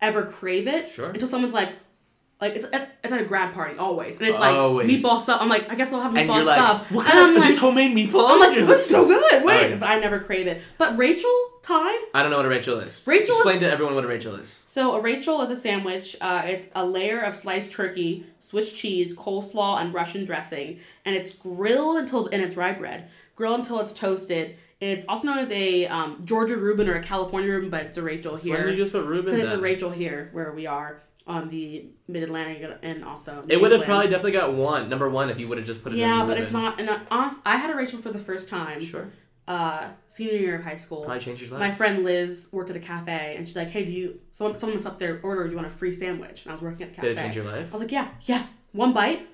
ever 0.00 0.24
crave 0.24 0.66
it 0.66 0.88
Sure. 0.88 1.10
until 1.10 1.28
someone's 1.28 1.54
like, 1.54 1.70
like 2.44 2.56
it's, 2.56 2.66
it's, 2.72 2.86
it's 3.02 3.12
at 3.12 3.20
a 3.20 3.24
grad 3.24 3.54
party 3.54 3.76
always, 3.78 4.18
and 4.18 4.28
it's 4.28 4.38
Always. 4.38 4.86
like 4.88 5.00
meatball 5.00 5.20
sub. 5.20 5.40
I'm 5.40 5.48
like, 5.48 5.70
I 5.70 5.74
guess 5.74 5.92
I'll 5.92 6.00
have 6.02 6.14
And 6.14 6.28
meatball 6.28 6.44
like, 6.44 6.58
sub, 6.58 6.86
what 6.94 7.06
and 7.06 7.12
kind 7.12 7.18
I'm 7.18 7.30
of 7.30 7.36
like, 7.36 7.46
these 7.46 7.58
homemade 7.58 7.96
meatball. 7.96 8.26
I'm 8.28 8.40
like, 8.40 8.54
this 8.66 8.80
is 8.80 8.86
so 8.90 9.06
good. 9.06 9.44
Wait, 9.44 9.70
yeah. 9.70 9.76
but 9.76 9.88
I 9.88 9.98
never 9.98 10.18
crave 10.20 10.46
it. 10.46 10.60
But 10.78 10.96
Rachel 10.98 11.30
Tide. 11.62 11.98
I 12.12 12.22
don't 12.22 12.30
know 12.30 12.36
what 12.36 12.44
a 12.46 12.50
Rachel 12.50 12.78
is. 12.80 13.04
Rachel 13.08 13.34
Explain 13.34 13.54
is- 13.56 13.60
to 13.62 13.70
everyone 13.70 13.94
what 13.94 14.04
a 14.04 14.08
Rachel 14.08 14.34
is. 14.34 14.64
So 14.66 14.94
a 14.94 15.00
Rachel 15.00 15.40
is 15.42 15.50
a 15.50 15.56
sandwich. 15.56 16.16
Uh, 16.20 16.42
it's 16.44 16.68
a 16.74 16.84
layer 16.84 17.20
of 17.20 17.34
sliced 17.36 17.72
turkey, 17.72 18.26
Swiss 18.38 18.70
cheese, 18.72 19.16
coleslaw, 19.16 19.80
and 19.80 19.94
Russian 19.94 20.24
dressing, 20.26 20.78
and 21.06 21.16
it's 21.16 21.30
grilled 21.34 21.96
until 21.96 22.26
and 22.26 22.42
it's 22.42 22.56
rye 22.56 22.72
bread, 22.72 23.08
grilled 23.36 23.60
until 23.60 23.80
it's 23.80 23.92
toasted. 23.94 24.56
It's 24.80 25.06
also 25.08 25.28
known 25.28 25.38
as 25.38 25.50
a 25.50 25.86
um, 25.86 26.20
Georgia 26.26 26.56
Reuben 26.58 26.88
or 26.90 26.96
a 26.96 27.02
California 27.02 27.48
Reuben, 27.48 27.70
but 27.70 27.86
it's 27.86 27.96
a 27.96 28.02
Rachel 28.02 28.34
Why 28.34 28.40
here. 28.40 28.56
don't 28.64 28.72
you 28.72 28.76
just 28.76 28.92
put 28.92 29.04
Reuben 29.06 29.34
Because 29.34 29.52
it's 29.52 29.58
a? 29.58 29.62
Rachel 29.62 29.90
here 29.90 30.28
where 30.32 30.52
we 30.52 30.66
are 30.66 31.00
on 31.26 31.48
the 31.48 31.86
Mid 32.08 32.22
Atlantic 32.22 32.78
and 32.82 33.04
also. 33.04 33.44
It 33.48 33.60
would 33.60 33.72
have 33.72 33.80
England. 33.80 33.84
probably 33.84 34.06
definitely 34.08 34.32
got 34.32 34.52
one 34.54 34.88
number 34.88 35.08
one 35.08 35.30
if 35.30 35.38
you 35.40 35.48
would 35.48 35.58
have 35.58 35.66
just 35.66 35.82
put 35.82 35.92
it. 35.92 35.96
In. 35.96 36.00
Yeah, 36.00 36.22
in 36.22 36.28
but 36.28 36.38
it's 36.38 36.50
not. 36.50 36.78
And 36.78 36.88
uh, 36.88 36.98
honest, 37.10 37.40
I 37.46 37.56
had 37.56 37.70
a 37.70 37.74
Rachel 37.76 37.98
for 38.00 38.10
the 38.10 38.18
first 38.18 38.48
time. 38.48 38.80
Sure, 38.82 39.08
Uh, 39.46 39.88
senior 40.06 40.34
year 40.34 40.56
of 40.58 40.64
high 40.64 40.76
school. 40.76 41.02
probably 41.02 41.20
change 41.20 41.40
your 41.40 41.50
life. 41.50 41.60
My 41.60 41.70
friend 41.70 42.04
Liz 42.04 42.48
worked 42.52 42.70
at 42.70 42.76
a 42.76 42.80
cafe, 42.80 43.34
and 43.36 43.46
she's 43.46 43.56
like, 43.56 43.68
"Hey, 43.70 43.84
do 43.84 43.90
you 43.90 44.20
someone 44.32 44.56
someone 44.56 44.74
was 44.74 44.86
up 44.86 44.98
there 44.98 45.20
order? 45.22 45.44
Do 45.44 45.50
you 45.50 45.56
want 45.56 45.66
a 45.66 45.70
free 45.70 45.92
sandwich?" 45.92 46.42
And 46.44 46.50
I 46.50 46.54
was 46.54 46.62
working 46.62 46.82
at 46.82 46.90
the 46.90 46.96
cafe. 46.96 47.08
Did 47.08 47.18
it 47.18 47.20
change 47.20 47.36
your 47.36 47.44
life? 47.46 47.68
I 47.70 47.72
was 47.72 47.82
like, 47.82 47.92
"Yeah, 47.92 48.08
yeah, 48.22 48.46
one 48.72 48.92
bite." 48.92 49.26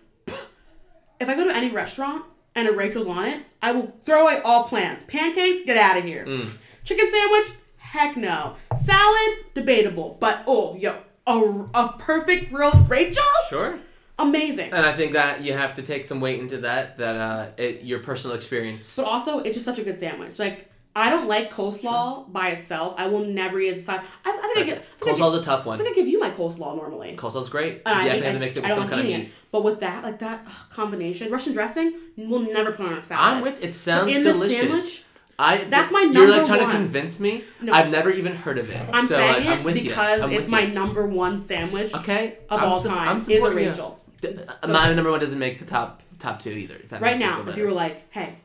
If 1.21 1.29
I 1.29 1.35
go 1.35 1.45
to 1.45 1.55
any 1.55 1.71
restaurant 1.71 2.25
and 2.55 2.67
a 2.69 2.73
Rachel's 2.73 3.07
on 3.07 3.25
it, 3.27 3.45
I 3.61 3.73
will 3.73 3.89
throw 4.07 4.23
away 4.23 4.41
all 4.45 4.65
plans. 4.65 5.03
Pancakes, 5.05 5.65
get 5.67 5.77
out 5.77 5.99
of 5.99 6.05
here. 6.05 6.25
Mm. 6.25 6.57
Chicken 6.83 7.09
sandwich, 7.11 7.49
heck 7.77 8.17
no. 8.17 8.57
Salad, 8.75 9.39
debatable, 9.55 10.17
but 10.19 10.43
oh, 10.47 10.77
yo, 10.77 10.97
a, 11.31 11.69
a 11.75 11.95
perfect 11.99 12.53
grilled 12.53 12.89
Rachel, 12.91 13.23
Sure. 13.49 13.79
amazing. 14.19 14.73
And 14.73 14.85
I 14.85 14.93
think 14.93 15.13
that 15.13 15.43
you 15.43 15.53
have 15.53 15.77
to 15.77 15.83
take 15.83 16.05
some 16.05 16.21
weight 16.21 16.41
into 16.41 16.59
that. 16.59 16.97
That 16.99 17.17
uh, 17.17 17.47
it, 17.57 17.83
your 17.83 18.01
personal 18.01 18.37
experience. 18.37 18.97
But 18.97 19.07
also, 19.07 19.39
it's 19.41 19.55
just 19.55 19.65
such 19.65 19.79
a 19.79 19.85
good 19.85 19.99
sandwich. 19.99 20.39
Like. 20.39 20.67
I 20.93 21.09
don't 21.09 21.29
like 21.29 21.53
coleslaw 21.53 22.33
by 22.33 22.49
itself. 22.51 22.95
I 22.99 23.07
will 23.07 23.25
never 23.25 23.61
eat 23.61 23.69
it 23.69 23.77
aside. 23.77 24.01
I, 24.25 24.31
I 24.31 24.53
think 24.57 24.71
I 24.71 24.75
That's. 24.75 25.07
I 25.07 25.11
I 25.13 25.15
Coleslaw's 25.15 25.35
a 25.37 25.43
tough 25.43 25.65
one. 25.65 25.81
I 25.81 25.85
think 25.85 25.93
I 25.93 25.95
give 25.95 26.09
you 26.09 26.19
my 26.19 26.31
coleslaw 26.31 26.75
normally. 26.75 27.15
Coleslaw's 27.15 27.49
great. 27.49 27.83
I 27.87 28.07
you 28.07 28.11
think 28.11 28.25
have 28.25 28.31
I- 28.31 28.33
to 28.35 28.39
mix 28.41 28.57
it 28.57 28.65
I 28.65 28.67
with 28.67 28.77
some 28.77 28.89
kind 28.89 29.01
of 29.03 29.07
meat. 29.07 29.27
it. 29.27 29.31
But 29.53 29.63
with 29.63 29.79
that, 29.81 30.03
like 30.03 30.19
that 30.19 30.43
ugh, 30.49 30.53
combination, 30.71 31.31
Russian 31.31 31.53
dressing, 31.53 31.95
we'll 32.17 32.41
never 32.41 32.73
put 32.73 32.87
on 32.87 32.95
a 32.95 33.01
salad. 33.01 33.37
I'm 33.37 33.41
with. 33.41 33.63
It 33.63 33.73
sounds 33.73 34.13
in 34.17 34.25
the 34.25 34.33
delicious. 34.33 34.59
sandwich, 34.59 35.05
I. 35.41 35.65
That's 35.65 35.91
my 35.91 36.03
number. 36.03 36.21
You're 36.21 36.31
like 36.39 36.47
trying 36.47 36.67
to 36.67 36.71
convince 36.71 37.19
me. 37.21 37.43
No. 37.61 37.73
I've 37.73 37.91
never 37.91 38.11
even 38.11 38.35
heard 38.35 38.59
of 38.59 38.71
it. 38.71 38.89
I'm 38.93 39.07
so 39.07 39.15
saying 39.17 39.33
like, 39.33 39.45
it 39.45 39.59
I'm 39.59 39.65
with 39.65 39.77
you. 39.83 39.91
because 39.91 40.31
it's 40.31 40.49
my 40.49 40.67
number 40.67 41.07
one 41.07 41.39
sandwich 41.39 41.95
Okay. 41.95 42.39
of 42.49 42.61
I'm 42.61 42.69
all 42.69 42.81
su- 42.81 42.89
time. 42.89 43.09
I'm 43.09 43.17
is 43.17 43.29
a. 43.29 43.51
Rachel. 43.55 44.01
So- 44.23 44.73
my 44.73 44.93
number 44.93 45.11
one 45.11 45.21
doesn't 45.21 45.39
make 45.39 45.59
the 45.59 45.65
top 45.65 46.03
top 46.19 46.39
two 46.39 46.51
either. 46.51 46.77
Right 47.01 47.19
now, 47.19 47.47
if 47.49 47.57
you 47.57 47.65
were 47.65 47.73
like, 47.73 48.11
"Hey, 48.13 48.37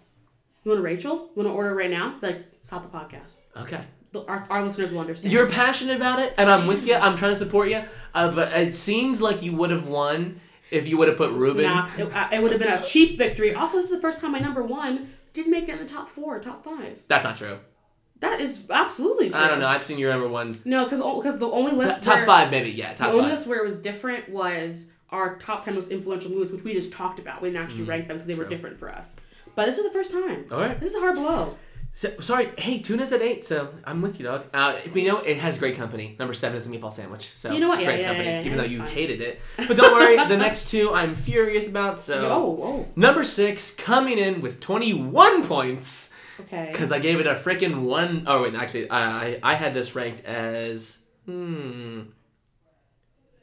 you 0.63 0.69
want 0.71 0.79
a 0.79 0.83
Rachel? 0.83 1.15
You 1.35 1.43
want 1.43 1.47
to 1.49 1.53
order 1.53 1.75
right 1.75 1.91
now?" 1.91 2.15
Like, 2.21 2.45
stop 2.63 2.89
the 2.89 2.97
podcast. 2.97 3.35
okay. 3.57 3.81
Our, 4.29 4.47
our 4.49 4.63
listeners 4.63 4.91
will 4.91 5.01
understand. 5.01 5.33
You're 5.33 5.49
passionate 5.49 5.97
about 5.97 6.19
it, 6.19 6.33
and 6.37 6.49
I'm 6.49 6.67
with 6.67 6.87
you. 6.87 6.95
I'm 6.95 7.17
trying 7.17 7.33
to 7.33 7.35
support 7.35 7.69
you. 7.69 7.83
Uh, 8.13 8.31
but 8.31 8.53
it 8.53 8.73
seems 8.73 9.21
like 9.21 9.43
you 9.43 9.53
would 9.57 9.71
have 9.71 9.87
won 9.87 10.39
If 10.71 10.87
you 10.87 10.97
would 10.97 11.09
have 11.09 11.17
put 11.17 11.31
Reuben, 11.33 11.63
Knox, 11.63 11.99
it, 11.99 12.11
uh, 12.13 12.29
it 12.31 12.41
would 12.41 12.51
have 12.53 12.61
been 12.61 12.71
a 12.71 12.81
cheap 12.81 13.17
victory. 13.17 13.53
Also, 13.53 13.75
this 13.75 13.87
is 13.87 13.91
the 13.91 13.99
first 14.01 14.21
time 14.21 14.31
my 14.31 14.39
number 14.39 14.63
one 14.63 15.09
did 15.35 15.47
make 15.47 15.69
it 15.69 15.73
in 15.73 15.77
the 15.77 15.85
top 15.85 16.09
four, 16.09 16.39
top 16.39 16.63
five. 16.63 17.03
that's 17.07 17.23
not 17.23 17.35
true. 17.35 17.59
That 18.21 18.39
is 18.39 18.65
absolutely 18.71 19.29
true. 19.29 19.39
I 19.41 19.47
don't 19.47 19.59
know. 19.59 19.67
I've 19.67 19.83
seen 19.83 19.97
your 19.99 20.09
number 20.11 20.27
one. 20.29 20.59
No, 20.65 20.85
because 20.85 20.99
because 21.17 21.37
the 21.37 21.49
only 21.49 21.73
list 21.73 22.01
Top 22.01 22.15
where, 22.15 22.25
five, 22.25 22.49
maybe. 22.49 22.71
Yeah, 22.71 22.93
The 22.93 22.99
top 22.99 23.09
only 23.09 23.23
five. 23.23 23.31
list 23.31 23.47
where 23.47 23.59
it 23.59 23.65
was 23.65 23.81
different 23.81 24.29
was 24.29 24.89
our 25.09 25.37
top 25.37 25.65
ten 25.65 25.75
most 25.75 25.91
influential 25.91 26.31
movies, 26.31 26.51
which 26.51 26.63
we 26.63 26.73
just 26.73 26.93
talked 26.93 27.19
about. 27.19 27.41
We 27.41 27.49
didn't 27.49 27.63
actually 27.63 27.83
rank 27.83 28.07
them 28.07 28.15
because 28.17 28.27
they 28.27 28.33
were 28.35 28.45
Mm, 28.45 28.49
different 28.49 28.77
for 28.77 28.89
us. 28.89 29.17
But 29.53 29.65
this 29.65 29.77
is 29.77 29.83
the 29.83 29.91
first 29.91 30.11
time. 30.11 30.45
All 30.51 30.59
right. 30.61 30.79
This 30.79 30.91
is 30.93 30.95
a 30.97 31.01
hard 31.01 31.15
blow. 31.15 31.57
So, 31.97 32.11
sorry, 32.19 32.51
hey, 32.57 32.79
tuna's 32.79 33.13
at 33.13 33.21
eight, 33.21 33.41
so 33.45 33.73
I'm 33.85 34.01
with 34.01 34.19
you, 34.19 34.25
dog. 34.25 34.45
Uh, 34.53 34.77
you 34.93 35.07
know, 35.07 35.19
it 35.19 35.37
has 35.37 35.57
great 35.57 35.77
company. 35.77 36.17
Number 36.19 36.33
seven 36.33 36.57
is 36.57 36.67
a 36.67 36.69
meatball 36.69 36.91
sandwich. 36.91 37.31
So 37.33 37.53
You 37.53 37.61
know 37.61 37.69
what? 37.69 37.79
Yeah, 37.79 37.85
great 37.85 38.01
yeah, 38.01 38.07
company, 38.07 38.29
yeah, 38.29 38.43
even 38.43 38.57
though 38.57 38.65
you 38.65 38.79
fine. 38.79 38.89
hated 38.89 39.21
it. 39.21 39.39
But 39.55 39.77
don't 39.77 39.93
worry, 39.93 40.17
the 40.27 40.35
next 40.35 40.69
two 40.69 40.93
I'm 40.93 41.15
furious 41.15 41.69
about. 41.69 41.97
So 41.97 42.27
Oh, 42.27 42.59
oh, 42.61 42.87
number 42.97 43.23
six 43.23 43.71
coming 43.71 44.17
in 44.17 44.41
with 44.41 44.59
21 44.59 45.47
points 45.47 46.13
okay. 46.41 46.67
because 46.69 46.91
I 46.91 46.99
gave 46.99 47.21
it 47.21 47.27
a 47.27 47.33
freaking 47.33 47.83
one 47.83 48.25
oh 48.27 48.43
wait, 48.43 48.55
actually, 48.55 48.89
I 48.89 49.27
I, 49.27 49.39
I 49.41 49.53
had 49.55 49.73
this 49.73 49.95
ranked 49.95 50.25
as 50.25 50.97
hmm 51.25 52.01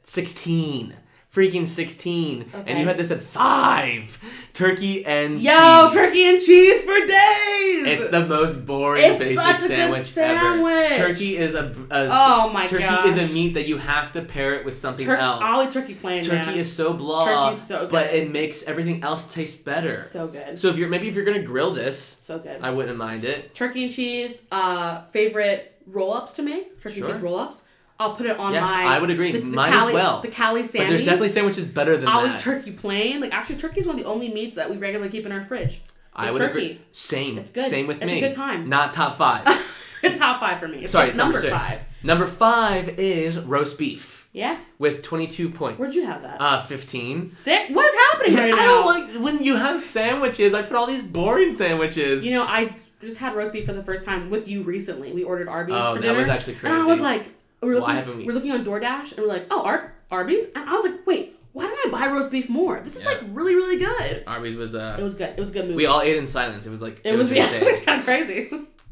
16. 0.03 0.95
Freaking 1.33 1.67
16. 1.67 2.45
And 2.67 2.77
you 2.77 2.85
had 2.85 2.95
this 2.97 3.09
at 3.09 3.23
5. 3.23 4.49
Turkey 4.53 5.03
and 5.03 5.41
Yo, 5.41 5.89
cheese. 5.89 5.93
turkey 5.93 6.23
and 6.29 6.39
cheese 6.39 6.81
for 6.81 6.99
days. 6.99 7.85
It's 7.87 8.07
the 8.09 8.23
most 8.27 8.67
boring 8.67 9.03
It's 9.03 9.17
basic 9.17 9.39
such 9.39 9.47
a 9.57 9.61
good 9.61 9.67
sandwich, 9.67 10.01
sandwich. 10.03 10.91
ever. 10.91 10.95
Turkey 11.07 11.37
is 11.37 11.55
a, 11.55 11.73
a 11.89 12.07
Oh 12.11 12.49
my 12.53 12.67
turkey 12.67 12.83
gosh. 12.83 13.07
is 13.07 13.17
a 13.17 13.33
meat 13.33 13.55
that 13.55 13.67
you 13.67 13.77
have 13.79 14.11
to 14.11 14.21
pair 14.21 14.53
it 14.53 14.63
with 14.63 14.77
something 14.77 15.07
Tur- 15.07 15.15
else. 15.15 15.41
I'll 15.43 15.63
eat 15.67 15.71
turkey 15.73 15.95
plain. 15.95 16.21
turkey 16.23 16.45
man. 16.51 16.57
is 16.59 16.71
so 16.71 16.93
blah, 16.93 17.47
Turkey's 17.49 17.63
so 17.65 17.87
but 17.87 18.13
it 18.13 18.29
makes 18.29 18.61
everything 18.63 19.03
else 19.03 19.33
taste 19.33 19.65
better. 19.65 19.97
so 20.03 20.27
good. 20.27 20.59
So 20.59 20.67
if 20.67 20.77
you're 20.77 20.87
maybe 20.89 21.07
if 21.07 21.15
you're 21.15 21.25
gonna 21.25 21.41
grill 21.41 21.71
this, 21.71 21.97
so 22.19 22.37
good. 22.37 22.61
I 22.61 22.69
wouldn't 22.69 22.97
mind 22.97 23.25
it. 23.25 23.55
turkey 23.55 23.81
and 23.81 23.91
cheese. 23.91 24.43
Uh, 24.51 25.01
favorite 25.07 25.81
roll 25.87 26.13
ups 26.13 26.33
to 26.33 26.43
make. 26.43 26.79
Turkey 26.79 26.97
Sure. 26.97 27.05
and 27.05 27.13
cheese 27.15 27.23
roll 27.23 27.39
ups. 27.39 27.63
I'll 28.03 28.15
put 28.15 28.25
it 28.25 28.37
on 28.37 28.53
Yes, 28.53 28.63
my. 28.69 28.83
I 28.85 28.99
would 28.99 29.09
agree. 29.09 29.31
The, 29.31 29.39
the 29.39 29.45
Mine 29.45 29.73
as 29.73 29.93
well. 29.93 30.21
The 30.21 30.29
Callie 30.29 30.63
sandwich. 30.63 30.73
But 30.85 30.89
there's 30.89 31.03
definitely 31.03 31.29
sandwiches 31.29 31.67
better 31.67 31.97
than 31.97 32.07
I'll 32.09 32.23
that. 32.23 32.35
eat 32.39 32.43
turkey 32.43 32.71
plain. 32.71 33.21
Like 33.21 33.33
actually, 33.33 33.55
turkey 33.57 33.79
is 33.81 33.85
one 33.85 33.97
of 33.97 34.03
the 34.03 34.07
only 34.09 34.29
meats 34.29 34.55
that 34.57 34.69
we 34.69 34.77
regularly 34.77 35.11
keep 35.11 35.25
in 35.25 35.31
our 35.31 35.43
fridge. 35.43 35.81
I 36.15 36.31
would 36.31 36.37
turkey. 36.39 36.51
agree. 36.73 36.81
Same. 36.91 37.37
It's 37.39 37.49
good. 37.51 37.65
Same 37.67 37.87
with 37.87 37.97
It's 38.01 38.11
a 38.11 38.15
me. 38.15 38.19
good 38.21 38.33
time. 38.33 38.69
Not 38.69 38.93
top 38.93 39.15
five. 39.15 39.43
it's 40.03 40.19
top 40.19 40.39
five 40.39 40.59
for 40.59 40.67
me. 40.67 40.83
It's 40.83 40.91
Sorry, 40.91 41.09
it's 41.09 41.17
number, 41.17 41.41
number 41.41 41.57
six. 41.59 41.75
five. 41.77 41.87
Number 42.03 42.25
five 42.27 42.99
is 42.99 43.39
roast 43.39 43.79
beef 43.79 44.27
Yeah. 44.33 44.59
with 44.77 45.01
22 45.01 45.49
points. 45.49 45.79
Where'd 45.79 45.93
you 45.95 46.05
have 46.05 46.21
that? 46.21 46.39
Uh, 46.39 46.59
15. 46.59 47.27
Sick. 47.27 47.69
What 47.71 47.85
is 47.85 47.95
happening 48.11 48.35
right 48.35 48.53
I 48.53 48.57
now? 48.57 48.83
don't 48.83 48.85
like 48.85 49.23
when 49.23 49.43
you 49.43 49.55
have 49.55 49.81
sandwiches. 49.81 50.53
I 50.53 50.61
put 50.61 50.75
all 50.75 50.85
these 50.85 51.01
boring 51.03 51.51
sandwiches. 51.53 52.27
You 52.27 52.33
know, 52.33 52.43
I 52.43 52.75
just 53.01 53.17
had 53.17 53.35
roast 53.35 53.51
beef 53.53 53.65
for 53.65 53.73
the 53.73 53.83
first 53.83 54.05
time 54.05 54.29
with 54.29 54.47
you 54.47 54.61
recently. 54.63 55.11
We 55.13 55.23
ordered 55.23 55.47
Arby's 55.47 55.75
Oh, 55.77 55.95
for 55.95 56.01
that 56.03 56.15
was 56.15 56.27
actually 56.27 56.55
crazy. 56.55 56.73
And 56.75 56.83
I 56.83 56.85
was 56.85 56.99
like, 56.99 57.31
we 57.65 57.73
we're 57.73 57.81
Why 57.81 57.87
looking, 57.87 57.95
haven't 57.95 58.17
we- 58.17 58.25
we're 58.25 58.33
looking 58.33 58.51
on 58.51 58.65
DoorDash, 58.65 59.11
and 59.13 59.19
we're 59.21 59.27
like, 59.27 59.47
oh, 59.51 59.63
Ar- 59.63 59.93
Arby's, 60.11 60.45
and 60.55 60.69
I 60.69 60.73
was 60.73 60.85
like, 60.85 61.05
wait, 61.07 61.39
why 61.53 61.65
didn't 61.67 61.93
I 61.93 61.99
buy 61.99 62.07
roast 62.13 62.31
beef 62.31 62.49
more? 62.49 62.79
This 62.81 62.95
is 62.95 63.03
Yeah. 63.05 63.11
like 63.11 63.21
really, 63.29 63.55
really 63.55 63.77
good. 63.79 64.23
Arby's 64.27 64.55
was 64.55 64.73
uh, 64.75 64.95
It 64.99 65.03
was 65.03 65.13
good. 65.15 65.29
It 65.29 65.39
was 65.39 65.49
a 65.49 65.53
good 65.53 65.65
movie. 65.65 65.75
we 65.75 65.85
all 65.85 66.01
ate 66.01 66.17
in 66.17 66.25
silence. 66.27 66.65
It 66.65 66.69
was 66.71 66.81
like 66.81 67.01
it, 67.03 67.15
was, 67.15 67.31
yeah, 67.31 67.43
insane. 67.43 67.61
it's 67.63 67.85
kind 67.85 67.99
of 67.99 68.05
crazy. 68.05 68.49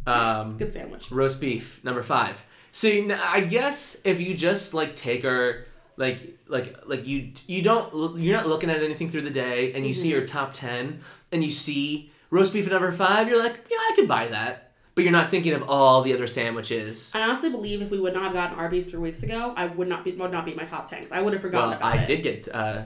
um, 0.07 0.57
good 0.59 0.71
sandwich. 0.73 1.11
roast 1.11 1.41
beef 1.41 1.83
number 1.83 2.01
five. 2.01 2.43
So 2.71 2.87
you 2.87 3.13
I 3.13 3.41
guess 3.41 3.99
if 4.05 4.21
you 4.21 4.33
just 4.35 4.73
like 4.73 4.95
take 4.95 5.25
our 5.25 5.65
like 5.97 6.37
like 6.47 6.87
like 6.87 7.05
you 7.05 7.31
you 7.47 7.61
don't 7.61 8.17
you're 8.19 8.37
not 8.37 8.47
looking 8.47 8.69
at 8.69 8.81
anything 8.81 9.09
through 9.09 9.21
the 9.23 9.29
day 9.29 9.73
and 9.73 9.85
you 9.85 9.93
see 9.93 10.09
Mm-hmm. 10.09 10.19
your 10.19 10.25
top 10.27 10.53
ten 10.53 11.01
and 11.31 11.43
you 11.43 11.49
see 11.51 12.11
roast 12.29 12.53
beef 12.53 12.65
at 12.67 12.71
number 12.71 12.91
five, 12.91 13.27
you're 13.27 13.41
like 13.41 13.67
yeah 13.69 13.77
I 13.77 13.91
could 13.95 14.07
buy 14.07 14.27
that. 14.29 14.70
But 14.93 15.03
you're 15.05 15.13
not 15.13 15.31
thinking 15.31 15.53
of 15.53 15.63
all 15.69 16.01
the 16.01 16.13
other 16.13 16.27
sandwiches. 16.27 17.11
I 17.15 17.21
honestly 17.21 17.49
believe 17.49 17.81
if 17.81 17.89
we 17.89 17.99
would 17.99 18.13
not 18.13 18.23
have 18.23 18.33
gotten 18.33 18.57
Arby's 18.59 18.87
three 18.87 18.99
weeks 18.99 19.23
ago, 19.23 19.53
I 19.55 19.67
would 19.67 19.87
not 19.87 20.03
be 20.03 20.11
would 20.11 20.31
not 20.31 20.43
be 20.45 20.53
my 20.53 20.65
top 20.65 20.87
ten. 20.89 21.03
I 21.13 21.21
would 21.21 21.31
have 21.33 21.41
forgotten 21.41 21.69
Well, 21.69 21.77
about 21.77 21.95
I 21.97 22.01
it, 22.01 22.05
did 22.05 22.23
get 22.23 22.47
uh, 22.53 22.83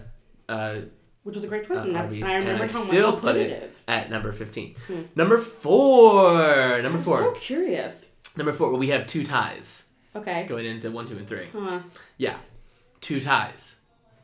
uh, 0.48 0.76
which 1.24 1.34
was 1.36 1.44
a 1.44 1.48
great 1.48 1.68
choice, 1.68 1.80
uh, 1.82 1.86
and 1.86 1.96
that's 1.96 2.14
Arby's, 2.14 2.22
and 2.24 2.32
I 2.32 2.38
remember 2.38 2.64
and 2.64 2.70
I 2.72 2.74
how 2.74 2.80
still 2.80 3.12
much 3.14 3.22
put 3.22 3.36
it 3.36 3.50
it 3.52 3.64
is. 3.64 3.84
at 3.88 4.12
number 4.12 4.32
fifteen. 4.32 4.76
Number 5.16 5.40
four. 5.40 6.82
Number 6.82 6.98
I'm 7.00 7.04
four. 7.04 7.18
so 7.20 7.32
curious. 7.32 8.12
Number 8.38 8.54
four. 8.54 8.76
We 8.76 8.90
have 8.90 9.08
two 9.08 9.24
ties 9.26 9.86
Okay. 10.16 10.46
going 10.48 10.66
into 10.66 10.92
one, 10.92 11.06
two, 11.06 11.18
and 11.18 11.28
three. 11.28 11.48
Huh. 11.54 11.80
Yeah, 12.18 12.38
two 13.02 13.20
ties 13.20 13.80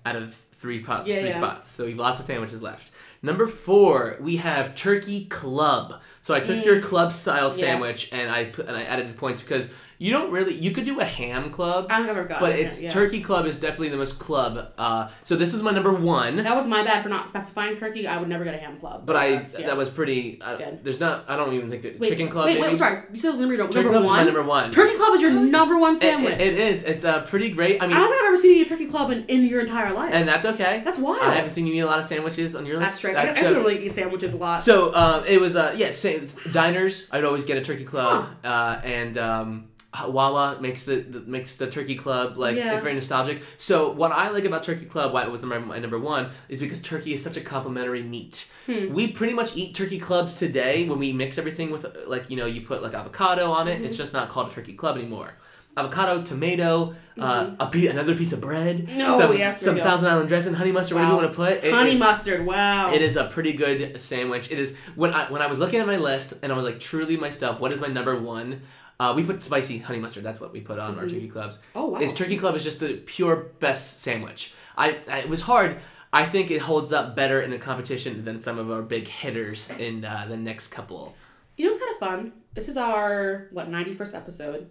out 0.06 0.16
of 0.16 0.34
three 0.34 0.84
po- 0.84 1.04
Yeah, 1.06 1.20
three 1.20 1.30
yeah. 1.30 1.38
spots. 1.38 1.68
So 1.68 1.86
we 1.86 1.92
have 1.92 2.00
lots 2.00 2.20
of 2.20 2.26
sandwiches 2.26 2.62
left. 2.62 2.92
Number 3.24 3.46
four, 3.46 4.18
we 4.20 4.38
have 4.38 4.74
turkey 4.76 5.26
club. 5.26 6.02
So 6.22 6.34
I 6.34 6.40
took 6.40 6.66
your 6.66 6.82
club 6.82 7.12
style 7.12 7.50
Mm. 7.52 7.60
Yeah. 7.60 7.66
sandwich 7.66 8.10
and 8.12 8.32
I 8.32 8.46
put 8.46 8.68
and 8.68 8.76
I 8.76 8.84
added 8.84 9.16
points 9.18 9.42
because 9.42 9.68
you 10.02 10.12
don't 10.12 10.32
really 10.32 10.56
you 10.56 10.72
could 10.72 10.86
do 10.86 11.00
a 11.00 11.06
ham 11.06 11.52
club, 11.52 11.86
I've 11.90 12.08
never 12.08 12.24
gotten 12.24 12.40
but 12.40 12.58
it, 12.58 12.66
it's 12.66 12.82
yeah. 12.82 12.90
turkey 12.90 13.22
club 13.22 13.46
is 13.46 13.60
definitely 13.60 13.90
the 13.90 13.98
most 13.98 14.18
club. 14.18 14.74
Uh, 14.78 15.10
so 15.24 15.36
this 15.36 15.54
is 15.54 15.62
my 15.62 15.72
number 15.72 15.94
one. 15.94 16.38
That 16.38 16.56
was 16.56 16.66
my 16.66 16.84
bad 16.84 17.04
for 17.04 17.10
not 17.10 17.30
specifying 17.30 17.78
turkey. 17.78 18.08
I 18.08 18.18
would 18.18 18.28
never 18.28 18.44
get 18.44 18.56
a 18.56 18.58
ham 18.58 18.80
club. 18.80 19.06
But 19.06 19.16
I 19.16 19.28
that's- 19.34 19.60
yeah. 19.60 19.68
that 19.68 19.78
was 19.78 19.92
pretty. 19.92 20.42
I, 20.42 20.56
good. 20.58 20.84
there's 20.84 21.00
not. 21.00 21.26
I 21.28 21.36
don't 21.36 21.54
even 21.54 21.70
think 21.70 21.84
that 21.84 22.00
Wait, 22.00 22.10
chicken 22.10 22.30
club. 22.30 22.46
Wait, 22.46 22.54
maybe? 22.54 22.62
wait, 22.64 22.70
I'm 22.72 22.78
sorry. 22.78 23.04
You 23.14 23.20
said 23.20 23.28
it 23.28 23.32
was 23.32 23.40
number, 23.42 23.58
number 23.58 23.72
Turkey 23.74 23.90
club 23.90 24.02
is 24.02 24.08
one. 24.08 24.18
my 24.18 24.24
number 24.24 24.44
one. 24.44 24.72
Turkey 24.72 24.98
club 24.98 25.14
is 25.14 25.22
your 25.22 25.32
number 25.32 25.78
one 25.78 25.98
sandwich. 25.98 26.34
it- 26.34 26.42
it 26.42 26.54
is. 26.60 26.84
It's 26.84 27.06
uh, 27.06 27.22
pretty 27.22 27.52
great. 27.52 27.80
I 27.80 27.86
I 27.86 27.88
mean, 27.88 27.98
don't 27.98 28.10
think 28.10 28.22
I've 28.24 28.28
ever 28.28 28.38
seen 28.38 28.52
you 28.56 28.62
eat 28.62 28.66
a 28.66 28.70
turkey 28.70 28.88
club 28.88 29.12
in, 29.12 29.26
in 29.26 29.46
your 29.46 29.62
entire 29.62 29.94
life. 29.94 30.14
and 30.14 30.28
that's 30.28 30.46
okay. 30.46 30.82
That's 30.84 30.98
wild. 30.98 31.22
I 31.22 31.36
haven't 31.36 31.52
seen 31.54 31.68
you 31.68 31.74
eat 31.76 31.80
a 31.80 31.86
lot 31.86 32.00
of 32.00 32.06
sandwiches 32.06 32.56
on 32.56 32.66
your 32.66 32.78
list. 32.78 32.86
That's 32.86 32.96
straight. 32.96 33.14
That's, 33.14 33.38
I, 33.38 33.42
I 33.42 33.46
uh, 33.46 33.50
don't 33.54 33.64
really 33.64 33.86
eat 33.86 33.94
sandwiches 33.94 34.34
a 34.34 34.38
lot. 34.38 34.62
So 34.64 34.92
uh, 34.92 35.24
it 35.28 35.40
was 35.40 35.56
uh, 35.56 35.76
yeah, 35.78 35.92
same 35.92 36.28
diners. 36.52 37.08
I'd 37.12 37.24
always 37.24 37.46
get 37.46 37.58
a 37.58 37.62
turkey 37.62 37.84
club, 37.84 38.30
uh, 38.44 38.82
and 38.84 39.18
um, 39.18 39.68
Wawa 40.08 40.58
makes 40.62 40.86
the, 40.86 40.98
the 41.02 41.20
makes 41.22 41.56
the 41.58 41.68
turkey 41.68 41.96
club 41.96 42.38
like 42.38 42.56
Yeah. 42.56 42.74
it's 42.74 42.82
very 42.82 42.94
nostalgic. 42.96 43.42
So 43.58 43.92
what 43.92 44.12
I 44.12 44.30
like 44.30 44.46
about 44.46 44.64
turkey 44.64 44.86
club, 44.86 45.12
why 45.14 45.24
it 45.24 45.32
was 45.32 45.44
my, 45.44 45.58
my 45.58 45.80
number 45.80 46.00
one, 46.00 46.30
is 46.48 46.60
because 46.62 46.80
turkey 46.80 47.14
is 47.14 47.22
such 47.22 47.36
a 47.38 47.42
complimentary 47.42 48.02
meat. 48.04 48.50
Hmm. 48.68 48.94
We 48.94 49.08
pretty 49.08 49.34
much 49.34 49.58
eat 49.58 49.76
turkey 49.76 50.00
clubs 50.00 50.36
today 50.36 50.88
when 50.88 50.98
we 51.00 51.12
mix 51.12 51.38
everything 51.38 51.72
with 51.72 51.84
uh, 51.86 51.90
like 52.08 52.30
you 52.30 52.38
know 52.38 52.46
you 52.46 52.62
put 52.62 52.82
like 52.82 52.94
avocado 52.94 53.52
on 53.52 53.68
it. 53.68 53.76
Mm-hmm. 53.78 53.86
It's 53.86 53.98
just 53.98 54.14
not 54.14 54.30
called 54.30 54.52
a 54.52 54.56
turkey 54.56 54.74
club 54.74 54.98
anymore. 54.98 55.34
Avocado, 55.78 56.22
tomato, 56.22 56.94
uh, 57.18 57.52
a 57.58 57.66
pe- 57.68 57.88
another 57.88 58.14
piece 58.14 58.34
of 58.34 58.42
bread, 58.42 58.80
Mm-hmm. 58.88 58.98
No, 58.98 59.18
some, 59.18 59.58
some 59.58 59.76
go. 59.78 59.84
Thousand 59.84 60.10
Island 60.10 60.28
dressing, 60.28 60.54
honey 60.54 60.74
mustard, 60.74 60.96
whatever 60.96 61.12
you 61.14 61.18
Wow. 61.18 61.24
want 61.24 61.32
to 61.32 61.36
put. 61.38 61.64
It 61.64 61.74
Honey 61.74 61.92
is- 61.92 62.00
mustard. 62.00 62.46
Wow. 62.46 62.92
it 62.92 63.02
is 63.02 63.16
a 63.16 63.24
pretty 63.26 63.54
good 63.54 64.00
sandwich. 64.02 64.52
It 64.52 64.60
is 64.60 64.76
when 64.96 65.14
I 65.14 65.32
when 65.32 65.42
I 65.42 65.48
was 65.48 65.60
looking 65.62 65.80
at 65.80 65.88
my 65.88 65.96
list 65.98 66.34
and 66.44 66.52
I 66.52 66.56
was 66.58 66.66
like 66.66 66.80
truly 66.80 67.16
myself, 67.16 67.60
what 67.62 67.72
is 67.72 67.80
my 67.80 67.88
number 67.88 68.20
one? 68.20 68.62
Uh, 69.02 69.14
we 69.16 69.24
put 69.24 69.42
spicy 69.42 69.80
honey 69.80 69.98
mustard. 69.98 70.24
That's 70.24 70.40
what 70.40 70.54
we 70.54 70.62
put 70.62 70.78
on 70.78 71.00
our 71.00 71.08
turkey 71.08 71.28
clubs. 71.28 71.58
Oh, 71.74 71.88
wow. 71.88 72.00
Is 72.00 72.14
turkey 72.14 72.38
club 72.38 72.54
is 72.56 72.64
just 72.64 72.80
the 72.80 73.02
pure 73.14 73.36
best 73.60 74.02
sandwich. 74.02 74.54
I, 74.78 75.00
I 75.10 75.20
it 75.22 75.30
was 75.30 75.42
hard. 75.42 75.78
I 76.14 76.24
think 76.26 76.52
it 76.52 76.62
holds 76.62 76.94
up 76.94 77.16
better 77.16 77.42
in 77.42 77.52
a 77.52 77.58
competition 77.58 78.24
than 78.26 78.40
some 78.42 78.60
of 78.60 78.70
our 78.70 78.84
big 78.84 79.08
hitters 79.08 79.72
in 79.80 80.06
uh, 80.06 80.28
the 80.30 80.38
next 80.38 80.68
couple. 80.68 81.16
You 81.58 81.66
know 81.66 81.72
it's 81.72 81.80
kind 81.84 81.94
of 81.94 82.00
fun? 82.00 82.34
This 82.54 82.70
is 82.70 82.78
our 82.78 83.48
what 83.52 83.70
ninety 83.70 83.96
first 83.96 84.14
episode, 84.14 84.70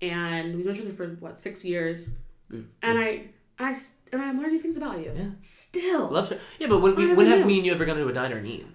and 0.00 0.56
we've 0.56 0.64
known 0.64 0.76
each 0.76 0.80
other 0.80 0.92
for 0.92 1.08
what 1.20 1.38
six 1.38 1.62
years, 1.62 2.16
and 2.50 2.98
I. 2.98 3.08
I 3.58 3.74
and 4.12 4.20
I'm 4.20 4.38
learning 4.38 4.60
things 4.60 4.76
about 4.76 4.98
you. 4.98 5.12
Yeah. 5.16 5.30
Still. 5.40 6.08
Love 6.10 6.28
to, 6.28 6.38
yeah, 6.58 6.66
but 6.66 6.80
when 6.80 6.94
we, 6.94 7.14
when 7.14 7.26
have 7.26 7.40
knew. 7.40 7.46
me 7.46 7.56
and 7.56 7.66
you 7.66 7.72
ever 7.72 7.86
gone 7.86 7.96
to 7.96 8.06
a 8.06 8.12
diner 8.12 8.36
and 8.36 8.46
eaten? 8.46 8.74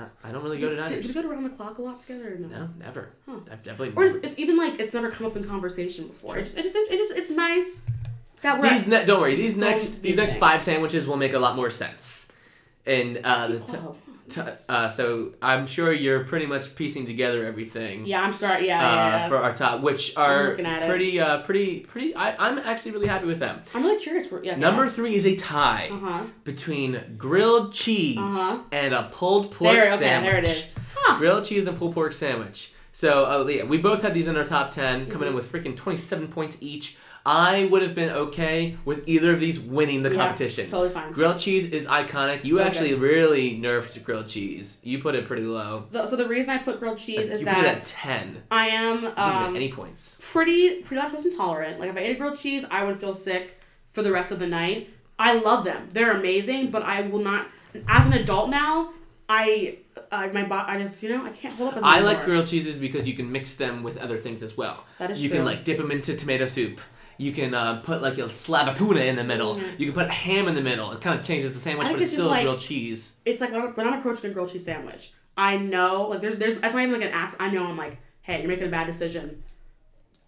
Not, 0.00 0.10
I 0.24 0.32
don't 0.32 0.42
really 0.42 0.58
go 0.58 0.68
to 0.70 0.76
Did, 0.76 0.80
diners. 0.82 1.06
did 1.06 1.08
you 1.08 1.14
go 1.14 1.22
to 1.22 1.28
around 1.30 1.44
the 1.44 1.50
clock 1.50 1.78
a 1.78 1.82
lot 1.82 2.00
together? 2.00 2.34
Or 2.34 2.38
no. 2.38 2.48
No, 2.48 2.68
never. 2.78 3.10
Huh. 3.26 3.36
I've 3.52 3.62
definitely. 3.62 3.92
Or 3.96 4.04
it's, 4.06 4.14
it's 4.16 4.38
even 4.38 4.56
like 4.56 4.80
it's 4.80 4.94
never 4.94 5.10
come 5.10 5.26
up 5.26 5.36
in 5.36 5.44
conversation 5.44 6.06
before. 6.08 6.38
It 6.38 6.44
just, 6.44 6.56
it 6.58 6.62
just, 6.62 6.76
it 6.76 6.96
just, 6.96 7.12
it's 7.16 7.30
nice 7.30 7.86
that 8.42 8.58
we're. 8.60 8.70
These 8.70 8.88
ne- 8.88 9.04
don't 9.04 9.20
worry. 9.20 9.34
These 9.36 9.56
Don't 9.56 9.70
next 9.70 10.00
these 10.02 10.16
next 10.16 10.32
things. 10.32 10.40
five 10.40 10.62
sandwiches 10.62 11.06
will 11.06 11.16
make 11.18 11.32
a 11.34 11.38
lot 11.38 11.54
more 11.56 11.70
sense. 11.70 12.32
And 12.86 13.20
uh, 13.24 13.46
the 13.48 13.58
t- 13.58 13.76
t- 14.28 14.40
uh, 14.68 14.88
so 14.88 15.32
I'm 15.42 15.66
sure 15.66 15.92
you're 15.92 16.24
pretty 16.24 16.46
much 16.46 16.74
piecing 16.74 17.04
together 17.06 17.44
everything. 17.44 18.06
yeah, 18.06 18.22
I'm 18.22 18.32
sorry. 18.32 18.66
Yeah, 18.66 18.78
Uh, 18.78 18.94
yeah, 18.94 19.08
yeah. 19.18 19.28
for 19.28 19.36
our 19.36 19.52
top, 19.52 19.80
which 19.82 20.16
are 20.16 20.48
looking 20.50 20.66
at 20.66 20.82
it. 20.82 20.88
pretty, 20.88 21.20
uh, 21.20 21.38
pretty, 21.42 21.80
pretty. 21.80 22.14
I, 22.14 22.34
I'm 22.48 22.58
actually 22.58 22.92
really 22.92 23.06
happy 23.08 23.26
with 23.26 23.38
them. 23.38 23.60
I'm 23.74 23.82
really 23.82 24.00
curious. 24.02 24.30
Where, 24.30 24.42
yeah, 24.42 24.56
Number 24.56 24.86
three 24.88 25.14
is 25.14 25.26
a 25.26 25.34
tie 25.36 25.88
Uh 25.92 25.98
huh. 25.98 26.24
between 26.44 27.16
grilled 27.18 27.72
cheese 27.74 28.18
Uh-huh. 28.18 28.62
and 28.72 28.94
a 28.94 29.04
pulled 29.12 29.50
pork 29.50 29.72
There, 29.74 29.84
okay, 29.86 29.96
sandwich. 29.96 30.30
there 30.30 30.38
it 30.40 30.44
is. 30.46 30.74
Huh. 30.96 31.18
Grilled 31.18 31.44
cheese 31.44 31.66
and 31.66 31.76
pulled 31.76 31.94
pork 31.94 32.12
sandwich. 32.12 32.72
So 32.92 33.24
uh, 33.24 33.46
yeah, 33.46 33.64
we 33.64 33.78
both 33.78 34.02
had 34.02 34.14
these 34.14 34.26
in 34.26 34.36
our 34.36 34.44
top 34.44 34.70
10 34.70 35.06
coming 35.10 35.28
Mm-hmm. 35.28 35.28
in 35.28 35.34
with 35.34 35.52
freaking 35.52 35.76
27 35.76 36.28
points 36.28 36.56
each. 36.60 36.96
I 37.32 37.66
would 37.66 37.82
have 37.82 37.94
been 37.94 38.10
okay 38.10 38.76
with 38.84 39.08
either 39.08 39.32
of 39.32 39.38
these 39.38 39.60
winning 39.60 40.02
the 40.02 40.10
Yeah, 40.10 40.16
competition. 40.24 40.68
totally 40.68 40.90
fine. 40.90 41.12
Grilled 41.12 41.38
cheese 41.38 41.64
is 41.64 41.86
iconic. 41.86 42.42
You 42.42 42.56
So 42.56 42.62
actually 42.64 42.90
good. 42.90 43.02
really 43.02 43.56
nerfed 43.56 44.02
grilled 44.02 44.26
cheese. 44.26 44.78
You 44.82 44.98
put 44.98 45.14
it 45.14 45.26
pretty 45.26 45.44
low. 45.44 45.84
The- 45.92 46.06
so 46.08 46.16
the 46.16 46.26
reason 46.26 46.50
I 46.54 46.58
put 46.58 46.80
grilled 46.80 46.98
cheese 46.98 47.20
is 47.28 47.40
you 47.40 47.46
put 47.46 47.58
it 47.58 47.64
at 47.66 47.74
that 47.76 47.82
10. 47.84 48.42
I 48.50 48.66
am 48.66 49.04
um, 49.16 49.54
any 49.54 49.70
points. 49.70 50.18
pretty 50.20 50.82
pretty 50.82 51.00
lactose 51.00 51.24
intolerant. 51.24 51.78
Like 51.78 51.90
if 51.90 51.96
I 51.96 52.00
ate 52.00 52.16
a 52.16 52.18
grilled 52.18 52.36
cheese, 52.38 52.64
I 52.68 52.82
would 52.82 52.96
feel 52.96 53.14
sick 53.14 53.60
for 53.92 54.02
the 54.02 54.10
rest 54.10 54.32
of 54.32 54.40
the 54.40 54.48
night. 54.48 54.90
I 55.16 55.34
love 55.34 55.62
them. 55.64 55.88
They're 55.92 56.12
amazing, 56.12 56.72
but 56.72 56.82
I 56.82 57.02
will 57.02 57.20
not. 57.20 57.46
As 57.86 58.06
an 58.06 58.14
adult 58.14 58.50
now, 58.50 58.90
I 59.28 59.78
uh, 60.10 60.28
my 60.32 60.44
bo- 60.44 60.64
I 60.66 60.78
just 60.78 61.00
you 61.04 61.10
know 61.10 61.24
I 61.24 61.30
can't 61.30 61.54
hold 61.54 61.70
up. 61.70 61.76
As 61.76 61.82
I 61.84 62.00
like 62.00 62.24
grilled 62.24 62.46
cheeses 62.46 62.76
because 62.76 63.06
you 63.06 63.14
can 63.14 63.30
mix 63.30 63.54
them 63.54 63.84
with 63.84 63.98
other 63.98 64.16
things 64.16 64.42
as 64.42 64.56
well. 64.56 64.82
That 64.98 65.12
is 65.12 65.22
you 65.22 65.28
true. 65.28 65.36
can 65.38 65.44
like 65.44 65.62
dip 65.62 65.76
them 65.76 65.92
into 65.92 66.16
tomato 66.16 66.46
soup. 66.48 66.80
You 67.20 67.32
can 67.32 67.52
uh, 67.52 67.80
put 67.82 68.00
like 68.00 68.16
a 68.16 68.30
slab 68.30 68.68
of 68.68 68.74
tuna 68.76 69.00
in 69.00 69.14
the 69.14 69.24
middle. 69.24 69.60
You 69.76 69.86
can 69.86 69.92
put 69.92 70.10
ham 70.10 70.48
in 70.48 70.54
the 70.54 70.62
middle. 70.62 70.90
It 70.92 71.02
kind 71.02 71.18
of 71.18 71.24
changes 71.24 71.52
the 71.52 71.60
sandwich, 71.60 71.88
but 71.88 72.00
it's 72.00 72.12
still 72.12 72.28
a 72.28 72.30
like- 72.30 72.42
grilled 72.44 72.60
cheese. 72.60 73.16
It's 73.26 73.42
like 73.42 73.52
when 73.52 73.86
I'm, 73.86 73.98
approaching 73.98 74.30
a 74.30 74.32
grilled 74.32 74.50
cheese 74.50 74.64
sandwich, 74.64 75.12
I 75.36 75.58
know 75.58 76.08
like 76.08 76.22
there's 76.22 76.38
there's 76.38 76.54
that's 76.56 76.74
not 76.74 76.82
even 76.82 76.98
like 76.98 77.08
an 77.08 77.14
act. 77.14 77.36
I 77.38 77.50
know 77.50 77.66
I'm 77.66 77.76
like, 77.76 77.98
hey, 78.22 78.40
you're 78.40 78.48
making 78.48 78.66
a 78.66 78.70
bad 78.70 78.86
decision. 78.86 79.42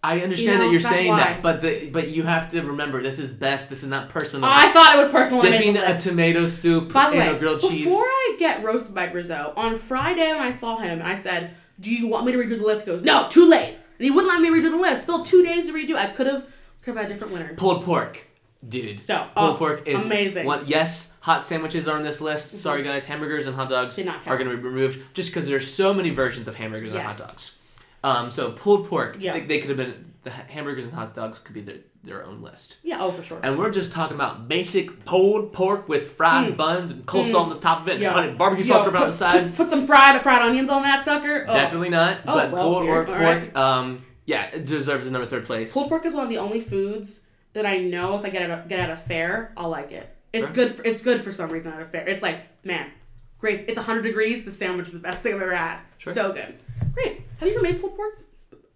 I 0.03 0.19
understand 0.19 0.59
know, 0.59 0.65
that 0.65 0.71
you're 0.71 0.81
saying 0.81 1.07
why. 1.07 1.17
that, 1.17 1.41
but 1.41 1.61
the 1.61 1.89
but 1.89 2.09
you 2.09 2.23
have 2.23 2.49
to 2.49 2.61
remember 2.61 3.01
this 3.01 3.17
is 3.17 3.33
best. 3.33 3.69
This 3.69 3.81
is 3.81 3.89
not 3.89 4.09
personal. 4.09 4.47
I 4.47 4.71
thought 4.71 4.95
it 4.95 4.97
was 5.03 5.11
personal. 5.11 5.41
Dipping 5.41 5.77
a 5.77 5.97
tomato 5.97 6.45
soup 6.45 6.93
By 6.93 7.09
the 7.09 7.15
in 7.15 7.19
way, 7.19 7.35
a 7.35 7.39
grilled 7.39 7.61
before 7.61 7.71
cheese. 7.71 7.87
I 7.87 8.35
get 8.37 8.63
roasted 8.63 8.93
by 8.93 9.05
Rizzo, 9.05 9.53
on 9.57 9.75
Friday 9.75 10.31
when 10.31 10.41
I 10.41 10.51
saw 10.51 10.77
him, 10.77 11.01
I 11.01 11.15
said, 11.15 11.55
Do 11.79 11.91
you 11.91 12.07
want 12.07 12.25
me 12.27 12.33
to 12.33 12.37
redo 12.37 12.49
the 12.59 12.65
list? 12.65 12.85
He 12.85 12.91
goes, 12.91 13.01
No, 13.01 13.27
too 13.29 13.49
late. 13.49 13.77
And 13.97 14.05
he 14.05 14.11
wouldn't 14.11 14.31
let 14.31 14.41
me 14.41 14.49
redo 14.49 14.69
the 14.69 14.77
list. 14.77 15.03
Still 15.03 15.23
two 15.23 15.43
days 15.43 15.67
to 15.67 15.73
redo. 15.73 15.95
I 15.95 16.07
could 16.07 16.27
have 16.27 16.45
could 16.83 16.95
have 16.95 17.03
had 17.03 17.11
a 17.11 17.13
different 17.13 17.33
winner. 17.33 17.53
Pulled 17.55 17.83
pork, 17.83 18.27
dude. 18.67 19.01
So, 19.01 19.27
pulled 19.35 19.55
oh, 19.55 19.57
pork 19.57 19.87
is 19.87 20.03
amazing. 20.03 20.45
One, 20.45 20.65
yes, 20.67 21.13
hot 21.21 21.45
sandwiches 21.45 21.87
are 21.87 21.95
on 21.95 22.03
this 22.03 22.21
list. 22.21 22.51
Sorry 22.51 22.83
guys, 22.83 23.05
hamburgers 23.05 23.47
and 23.47 23.55
hot 23.55 23.69
dogs 23.69 23.97
are 23.99 24.37
going 24.37 24.49
to 24.49 24.57
be 24.57 24.63
removed 24.63 25.13
just 25.13 25.31
because 25.31 25.47
there's 25.47 25.71
so 25.71 25.93
many 25.93 26.09
versions 26.09 26.47
of 26.47 26.55
hamburgers 26.55 26.91
and 26.91 27.01
hot 27.01 27.17
Yes. 27.17 27.27
dogs. 27.27 27.57
Um, 28.03 28.31
so 28.31 28.51
pulled 28.51 28.87
pork, 28.89 29.15
Yeah. 29.19 29.33
they, 29.33 29.41
they 29.41 29.59
could 29.59 29.69
have 29.69 29.77
been 29.77 30.13
the 30.23 30.29
hamburgers 30.29 30.83
and 30.83 30.93
hot 30.93 31.13
dogs 31.13 31.39
could 31.39 31.53
be 31.53 31.61
their, 31.61 31.77
their 32.03 32.25
own 32.25 32.41
list. 32.41 32.79
Yeah, 32.83 32.97
oh 32.99 33.11
for 33.11 33.23
sure. 33.23 33.39
And 33.43 33.57
we're 33.57 33.71
just 33.71 33.91
talking 33.91 34.15
about 34.15 34.47
basic 34.47 35.05
pulled 35.05 35.53
pork 35.53 35.87
with 35.87 36.09
fried 36.09 36.57
buns 36.57 36.91
and 36.91 37.05
coleslaw 37.05 37.43
on 37.43 37.49
the 37.49 37.59
top 37.59 37.81
of 37.81 37.87
it, 37.87 38.01
and 38.01 38.37
barbecue 38.37 38.65
sauce. 38.65 38.85
Yo, 38.85 38.91
around 38.91 39.03
put, 39.03 39.07
the 39.07 39.13
sides. 39.13 39.49
Put, 39.51 39.57
put 39.57 39.69
some 39.69 39.87
fried 39.87 40.21
fried 40.21 40.41
onions 40.41 40.69
on 40.69 40.83
that 40.83 41.03
sucker. 41.03 41.45
Oh. 41.47 41.53
Definitely 41.53 41.89
not. 41.89 42.19
Oh, 42.27 42.35
but 42.35 42.51
well, 42.51 42.63
pulled 42.63 42.85
pork, 42.85 43.07
right. 43.09 43.53
pork, 43.53 43.57
um, 43.57 44.05
yeah, 44.25 44.45
it 44.53 44.65
deserves 44.65 45.07
another 45.07 45.25
third 45.25 45.45
place. 45.45 45.73
Pulled 45.73 45.89
pork 45.89 46.05
is 46.05 46.13
one 46.13 46.23
of 46.23 46.29
the 46.29 46.37
only 46.37 46.61
foods 46.61 47.21
that 47.53 47.65
I 47.65 47.77
know 47.77 48.17
if 48.17 48.25
I 48.25 48.29
get 48.29 48.41
at 48.49 48.65
a, 48.65 48.67
get 48.67 48.79
at 48.79 48.89
a 48.89 48.95
fair, 48.95 49.53
I'll 49.57 49.69
like 49.69 49.91
it. 49.91 50.09
It's 50.31 50.49
good. 50.49 50.73
For, 50.73 50.83
it's 50.83 51.03
good 51.03 51.21
for 51.21 51.31
some 51.31 51.49
reason 51.51 51.71
at 51.73 51.81
a 51.81 51.85
fair. 51.85 52.07
It's 52.07 52.23
like 52.23 52.39
man, 52.65 52.89
great. 53.37 53.65
It's 53.67 53.77
hundred 53.77 54.01
degrees. 54.01 54.43
The 54.43 54.51
sandwich 54.51 54.87
is 54.87 54.93
the 54.93 54.99
best 54.99 55.21
thing 55.23 55.35
I've 55.35 55.41
ever 55.41 55.55
had. 55.55 55.79
Sure. 55.97 56.13
So 56.13 56.33
good. 56.33 56.57
Great. 56.93 57.21
Have 57.37 57.47
you 57.47 57.53
ever 57.55 57.61
made 57.63 57.79
pulled 57.79 57.95
pork 57.95 58.19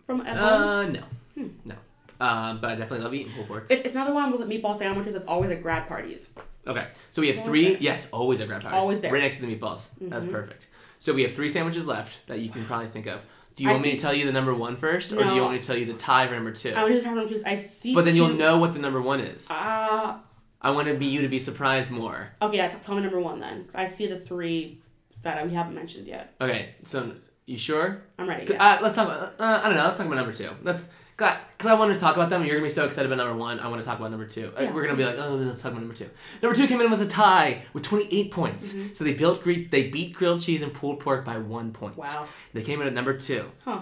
from 0.05 0.21
at 0.21 0.37
home? 0.37 0.63
Uh, 0.63 0.85
no, 0.85 1.49
no. 1.65 1.75
Um, 2.19 2.59
but 2.61 2.71
I 2.71 2.75
definitely 2.75 2.99
love 2.99 3.13
eating 3.13 3.31
pulled 3.33 3.47
pork. 3.47 3.65
It, 3.69 3.85
it's 3.85 3.95
another 3.95 4.13
one 4.13 4.31
with 4.31 4.41
meatball 4.47 4.75
sandwiches 4.75 5.13
that's 5.13 5.25
always 5.25 5.49
at 5.51 5.61
grad 5.63 5.87
parties. 5.87 6.31
Okay, 6.67 6.87
so 7.11 7.21
we 7.21 7.29
have 7.29 7.37
Always 7.37 7.47
three. 7.47 7.69
there. 7.69 7.77
Yes, 7.79 8.07
always 8.11 8.41
at 8.41 8.49
parties. 8.49 8.67
Always 8.71 9.01
there. 9.01 9.07
Mm-hmm. 9.09 9.13
Right 9.15 9.23
next 9.23 9.37
to 9.37 9.45
the 9.45 9.55
meatballs. 9.55 9.91
That's 10.01 10.25
perfect. 10.25 10.67
So 10.99 11.13
we 11.13 11.21
have 11.23 11.31
three 11.33 11.47
sandwiches 11.49 11.87
left 11.87 12.27
that 12.27 12.39
you 12.39 12.49
can 12.49 12.65
probably 12.65 12.87
think 12.87 13.05
of. 13.05 13.23
Do 13.57 13.63
you 13.63 13.71
I 13.71 13.73
want 13.73 13.85
me 13.85 13.91
to 13.93 13.99
tell 13.99 14.13
you 14.13 14.27
the 14.27 14.31
number 14.31 14.53
one 14.53 14.77
first, 14.77 15.11
or 15.11 15.15
do 15.15 15.33
you 15.33 15.41
want 15.41 15.53
me 15.53 15.59
to 15.59 15.65
tell 15.65 15.75
you 15.75 15.85
the 15.85 15.93
tie 15.95 16.27
for 16.27 16.35
number 16.35 16.51
two? 16.51 16.73
I 16.75 16.83
want 16.83 17.01
to 17.01 17.07
have 17.07 17.15
them 17.15 17.27
choose. 17.27 17.43
I 17.43 17.55
see. 17.55 17.95
but 17.95 18.05
then 18.05 18.15
you'll 18.15 18.35
know 18.35 18.59
what 18.59 18.73
the 18.73 18.79
number 18.79 19.01
one 19.01 19.19
is. 19.19 19.47
Ah. 19.49 20.21
I 20.61 20.69
want 20.71 20.87
to 20.89 20.93
be 20.93 21.07
you 21.07 21.21
to 21.21 21.27
be 21.27 21.39
surprised 21.39 21.91
more. 21.91 22.29
okay. 22.39 22.57
Yeah, 22.57 22.67
tell 22.69 22.93
me 22.93 23.01
number 23.01 23.19
one 23.19 23.39
then. 23.39 23.65
I 23.73 23.87
see 23.87 24.05
the 24.05 24.19
three 24.19 24.79
that 25.23 25.43
we 25.43 25.53
haven't 25.55 25.73
mentioned 25.73 26.05
yet. 26.05 26.35
Okay, 26.39 26.75
so 26.83 27.13
you 27.47 27.57
sure? 27.57 28.03
I'm 28.19 28.29
ready. 28.29 28.45
Yeah. 28.53 28.63
Uh, 28.63 28.79
let's 28.83 28.93
talk 28.93 29.07
about. 29.07 29.33
Uh, 29.39 29.61
I 29.63 29.67
don't 29.67 29.75
know. 29.75 29.85
Let's 29.85 29.97
talk 29.97 30.05
about 30.05 30.17
number 30.17 30.33
two. 30.33 30.51
Let's. 30.61 30.89
Because 31.17 31.65
I 31.65 31.73
want 31.73 31.91
to 31.93 31.99
talk 31.99 32.15
about 32.15 32.29
them. 32.29 32.41
and 32.41 32.47
You're 32.47 32.57
gonna 32.57 32.67
be 32.67 32.71
so 32.71 32.85
excited 32.85 33.11
about 33.11 33.17
number 33.23 33.35
one. 33.35 33.59
I 33.59 33.67
want 33.67 33.81
to 33.81 33.85
talk 33.87 33.97
about 33.97 34.11
number 34.11 34.27
two. 34.27 34.53
Uh, 34.57 34.61
Yeah. 34.61 34.71
We're 34.71 34.83
gonna 34.85 34.95
be 34.97 35.03
like, 35.05 35.17
oh, 35.17 35.35
let's 35.35 35.61
talk 35.61 35.71
about 35.71 35.81
number 35.81 35.95
two. 35.95 36.09
Number 36.43 36.55
two 36.55 36.67
came 36.67 36.79
in 36.79 36.91
with 36.91 37.01
a 37.01 37.07
tie 37.07 37.63
with 37.73 37.83
28 37.83 38.31
points. 38.31 38.73
Mm-hmm. 38.73 38.93
So 38.93 39.03
they 39.03 39.13
built 39.13 39.43
they 39.43 39.89
beat 39.89 40.13
grilled 40.13 40.41
cheese 40.41 40.61
and 40.61 40.71
pulled 40.73 40.99
pork 40.99 41.25
by 41.25 41.37
one 41.39 41.71
point. 41.71 41.97
Wow. 41.97 42.27
They 42.53 42.61
came 42.61 42.81
in 42.81 42.87
at 42.87 42.93
number 42.93 43.17
two. 43.17 43.51
Huh. 43.65 43.81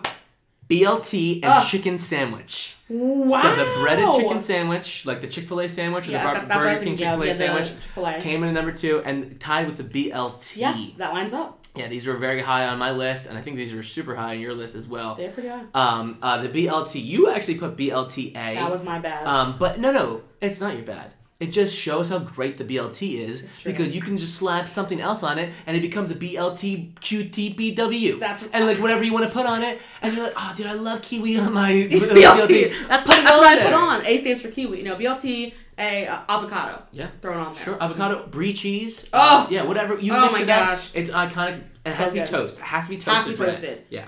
BLT 0.69 1.35
and 1.43 1.45
Ugh. 1.45 1.65
chicken 1.67 1.97
sandwich. 1.97 2.74
Wow. 2.87 3.41
So 3.41 3.55
the 3.55 3.79
breaded 3.79 4.11
chicken 4.13 4.39
sandwich, 4.39 5.05
like 5.05 5.21
the 5.21 5.27
Chick 5.27 5.47
Fil 5.47 5.59
A 5.61 5.67
sandwich 5.69 6.07
or 6.07 6.11
Yeah, 6.11 6.19
the 6.19 6.23
Bar- 6.25 6.33
that- 6.35 6.47
that's 6.47 6.57
what 6.59 6.67
I 6.67 6.73
Burger 6.75 6.85
King 6.85 6.95
Chick 6.97 7.07
Fil 7.07 7.23
A 7.23 7.33
sandwich, 7.33 7.67
Chick-fil-A. 7.69 8.21
came 8.21 8.43
in 8.43 8.49
at 8.49 8.53
number 8.55 8.71
two 8.71 9.01
and 9.05 9.39
tied 9.39 9.65
with 9.65 9.77
the 9.77 9.83
BLT. 9.83 10.57
Yeah, 10.57 10.75
that 10.97 11.13
lines 11.13 11.33
up. 11.33 11.59
Yeah, 11.75 11.87
these 11.87 12.05
were 12.07 12.15
very 12.15 12.39
high 12.41 12.67
on 12.67 12.77
my 12.77 12.91
list, 12.91 13.25
and 13.27 13.37
I 13.37 13.41
think 13.41 13.57
these 13.57 13.73
were 13.73 13.83
super 13.83 14.15
high 14.15 14.35
on 14.35 14.39
your 14.39 14.53
list 14.53 14.75
as 14.75 14.87
well. 14.87 15.15
They're 15.15 15.29
pretty 15.31 15.49
high. 15.49 15.63
Um, 15.73 16.17
uh, 16.21 16.37
the 16.37 16.47
BLT, 16.47 17.01
you 17.03 17.29
actually 17.31 17.55
put 17.55 17.75
BLTA. 17.75 18.33
That 18.33 18.71
was 18.71 18.81
my 18.83 18.99
bad. 18.99 19.27
Um, 19.27 19.55
but 19.59 19.79
no, 19.79 19.91
no, 19.91 20.21
it's 20.39 20.61
not 20.61 20.75
your 20.75 20.83
bad. 20.85 21.13
It 21.37 21.47
just 21.47 21.77
shows 21.77 22.07
how 22.09 22.19
great 22.19 22.57
the 22.57 22.63
BLT 22.63 23.15
is 23.19 23.61
because 23.65 23.93
you 23.93 23.99
can 24.01 24.15
just 24.17 24.35
slap 24.35 24.69
something 24.69 25.01
else 25.01 25.21
on 25.21 25.37
it 25.37 25.51
and 25.67 25.75
it 25.75 25.81
becomes 25.81 26.09
a 26.09 26.15
BLT 26.15 26.93
QTBW. 27.01 28.19
That's 28.19 28.41
what- 28.41 28.51
and 28.53 28.65
like 28.65 28.79
whatever 28.79 29.03
you 29.03 29.11
want 29.13 29.27
to 29.27 29.31
put 29.33 29.45
on 29.45 29.61
it, 29.61 29.81
and 30.01 30.15
you're 30.15 30.23
like, 30.25 30.33
oh, 30.37 30.53
dude, 30.55 30.67
I 30.67 30.73
love 30.73 31.01
kiwi 31.01 31.37
on 31.39 31.53
my 31.53 31.71
BLT. 31.91 32.73
That's, 32.87 33.05
Put 33.07 33.23
that's 33.23 33.37
what 33.39 33.59
I 33.59 33.63
put 33.63 33.73
on. 33.73 34.05
A 34.05 34.17
stands 34.17 34.41
for 34.41 34.49
kiwi. 34.49 34.77
You 34.77 34.83
know, 34.85 34.95
BLT, 34.95 35.53
A 35.77 36.07
uh, 36.07 36.19
avocado. 36.29 36.81
Yeah. 36.93 37.07
Thrown 37.21 37.37
on 37.39 37.53
there. 37.53 37.63
Sure, 37.63 37.83
avocado, 37.83 38.27
brie 38.27 38.53
cheese. 38.53 39.09
Oh! 39.11 39.43
uh, 39.43 39.47
yeah, 39.49 39.63
whatever 39.63 39.99
you 39.99 40.13
Oh 40.15 40.21
mix 40.27 40.39
it 40.39 40.49
up, 40.49 40.69
gosh. 40.69 40.91
It's 40.93 41.09
iconic. 41.09 41.61
It 41.85 41.91
So 41.91 41.91
has 41.91 42.09
to 42.11 42.13
be 42.13 42.19
good. 42.21 42.27
toast. 42.29 42.57
It 42.59 42.63
has 42.63 42.83
to 42.85 42.89
be 42.91 42.97
toasted. 42.97 43.13
Has 43.13 43.25
to 43.25 43.31
be 43.31 43.35
bread. 43.37 43.49
toasted. 43.55 43.83
Yeah, 43.89 44.07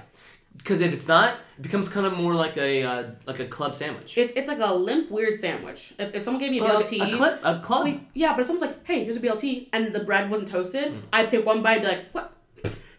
because 0.57 0.79
if 0.81 0.93
it's 0.93 1.07
not, 1.09 1.35
becomes 1.62 1.89
kind 1.89 2.06
of 2.06 2.13
more 2.15 2.34
like 2.34 2.56
a 2.58 2.84
uh, 2.84 3.04
like 3.26 3.39
a 3.39 3.46
club 3.46 3.76
sandwich. 3.76 4.17
It's 4.17 4.34
it's 4.34 4.48
like 4.48 4.60
a 4.62 4.74
limp 4.74 5.10
weird 5.12 5.39
sandwich. 5.39 5.93
If, 5.98 6.15
if 6.15 6.22
someone 6.24 6.41
gave 6.41 6.52
me 6.52 6.60
a 6.60 6.63
Well, 6.63 6.76
like 6.76 6.86
BLT, 6.88 7.13
a 7.13 7.17
clip, 7.17 7.39
a 7.43 7.60
club. 7.60 8.00
yeah, 8.13 8.34
but 8.34 8.41
if 8.41 8.48
someone's 8.48 8.62
like, 8.70 8.86
"Hey, 8.86 9.04
here's 9.04 9.17
a 9.17 9.20
BLT," 9.20 9.70
and 9.74 9.93
the 9.93 10.02
bread 10.02 10.30
wasn't 10.30 10.50
toasted, 10.50 10.91
Mm. 10.93 11.02
I'd 11.13 11.30
take 11.30 11.46
one 11.46 11.62
bite 11.63 11.78
and 11.78 11.82
be 11.84 11.88
like, 11.88 12.12
"What?" 12.12 12.34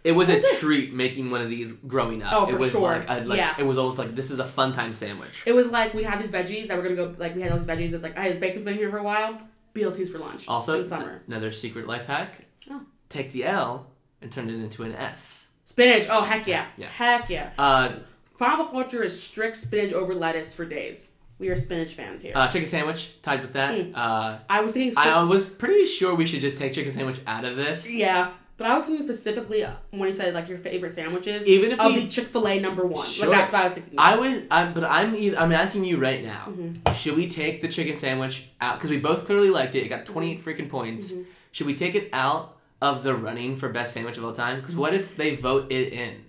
It 0.04 0.12
was 0.12 0.28
What 0.28 0.38
a 0.38 0.56
treat 0.60 0.94
making 0.94 1.30
one 1.30 1.40
of 1.42 1.50
these 1.50 1.72
growing 1.72 2.22
up. 2.22 2.32
Oh, 2.32 2.46
it 2.48 2.52
for 2.52 2.58
was 2.58 2.70
sure. 2.70 2.80
like, 2.82 3.10
I, 3.10 3.18
like 3.20 3.36
Yeah. 3.36 3.54
it 3.58 3.64
was 3.66 3.76
almost 3.76 3.98
like 3.98 4.14
this 4.14 4.30
is 4.30 4.38
a 4.38 4.44
fun 4.44 4.72
time 4.72 4.94
sandwich. 4.94 5.42
It 5.44 5.52
was 5.54 5.68
like 5.70 5.92
we 5.92 6.04
had 6.04 6.20
these 6.20 6.28
veggies 6.30 6.68
that 6.68 6.76
we 6.76 6.82
were 6.82 6.94
gonna 6.94 7.08
go 7.10 7.14
like 7.18 7.34
we 7.34 7.42
had 7.42 7.52
those 7.52 7.66
veggies. 7.66 7.92
It's 7.92 8.02
like, 8.04 8.16
"Hey, 8.16 8.28
this 8.28 8.38
bacon's 8.38 8.64
been 8.64 8.76
here 8.76 8.90
for 8.90 8.98
a 8.98 9.02
while." 9.02 9.36
BLTs 9.74 10.08
for 10.10 10.18
lunch. 10.18 10.48
Also, 10.48 10.80
in 10.80 10.86
summer. 10.88 11.22
another 11.26 11.50
secret 11.50 11.86
life 11.86 12.06
hack: 12.06 12.46
Oh. 12.70 12.80
take 13.08 13.32
the 13.32 13.44
L 13.44 13.90
and 14.22 14.32
turn 14.32 14.48
it 14.48 14.54
into 14.54 14.82
an 14.82 14.92
S. 14.94 15.50
Spinach. 15.66 16.06
Oh 16.08 16.22
heck 16.22 16.46
yeah. 16.46 16.66
Yeah. 16.76 16.86
Heck 16.88 17.28
yeah. 17.28 17.50
Uh, 17.58 17.90
Pineapple 18.38 18.66
culture 18.66 19.02
is 19.02 19.20
strict 19.22 19.56
spinach 19.56 19.92
over 19.92 20.14
lettuce 20.14 20.54
for 20.54 20.64
days. 20.64 21.12
We 21.38 21.48
are 21.50 21.56
spinach 21.56 21.94
fans 21.94 22.22
here. 22.22 22.32
uh, 22.34 22.48
chicken 22.48 22.66
sandwich 22.68 23.20
tied 23.22 23.42
with 23.42 23.52
that. 23.52 23.74
Mm. 23.74 23.92
Uh, 23.94 24.38
I 24.50 24.60
was 24.60 24.72
thinking. 24.72 24.94
I 24.96 25.22
was 25.22 25.48
pretty 25.48 25.84
sure 25.84 26.14
we 26.14 26.26
should 26.26 26.40
just 26.40 26.58
take 26.58 26.72
chicken 26.72 26.90
sandwich 26.92 27.20
out 27.28 27.44
of 27.44 27.56
this. 27.56 27.92
Yeah, 27.92 28.32
but 28.56 28.66
I 28.66 28.74
was 28.74 28.86
thinking 28.86 29.04
specifically 29.04 29.62
uh, 29.62 29.74
when 29.90 30.08
you 30.08 30.12
said 30.12 30.34
like 30.34 30.48
your 30.48 30.58
favorite 30.58 30.94
sandwiches. 30.94 31.46
Even 31.46 31.70
if 31.70 31.80
of 31.80 31.92
we- 31.94 32.00
the 32.00 32.08
Chick 32.08 32.26
Fil 32.26 32.46
A 32.48 32.58
number 32.58 32.84
one, 32.84 33.04
Sure. 33.06 33.28
like 33.28 33.38
that's 33.38 33.52
what 33.52 33.60
I 33.60 33.64
was 33.64 33.72
thinking. 33.74 33.94
I 33.98 34.16
was, 34.16 34.42
I'm, 34.50 34.74
but 34.74 34.82
I'm, 34.84 35.14
I'm 35.38 35.52
asking 35.52 35.84
you 35.84 35.98
right 35.98 36.24
now. 36.24 36.46
Mm-hmm. 36.48 36.92
Should 36.92 37.14
we 37.16 37.28
take 37.28 37.60
the 37.60 37.68
chicken 37.68 37.94
sandwich 37.96 38.48
out? 38.60 38.76
Because 38.78 38.90
we 38.90 38.98
both 38.98 39.24
clearly 39.24 39.50
liked 39.50 39.76
it. 39.76 39.84
It 39.84 39.88
got 39.88 40.06
28 40.06 40.38
Mm-hmm. 40.38 40.48
freaking 40.48 40.68
points. 40.68 41.12
Should 41.52 41.66
we 41.68 41.74
take 41.76 41.94
it 41.94 42.10
out 42.12 42.56
of 42.82 43.04
the 43.04 43.14
running 43.14 43.54
for 43.56 43.68
best 43.68 43.92
sandwich 43.94 44.16
of 44.18 44.24
all 44.24 44.32
time? 44.32 44.60
Because 44.60 44.74
what 44.76 44.92
if 44.92 45.14
they 45.16 45.36
vote 45.36 45.70
it 45.70 45.92
in? 45.92 46.24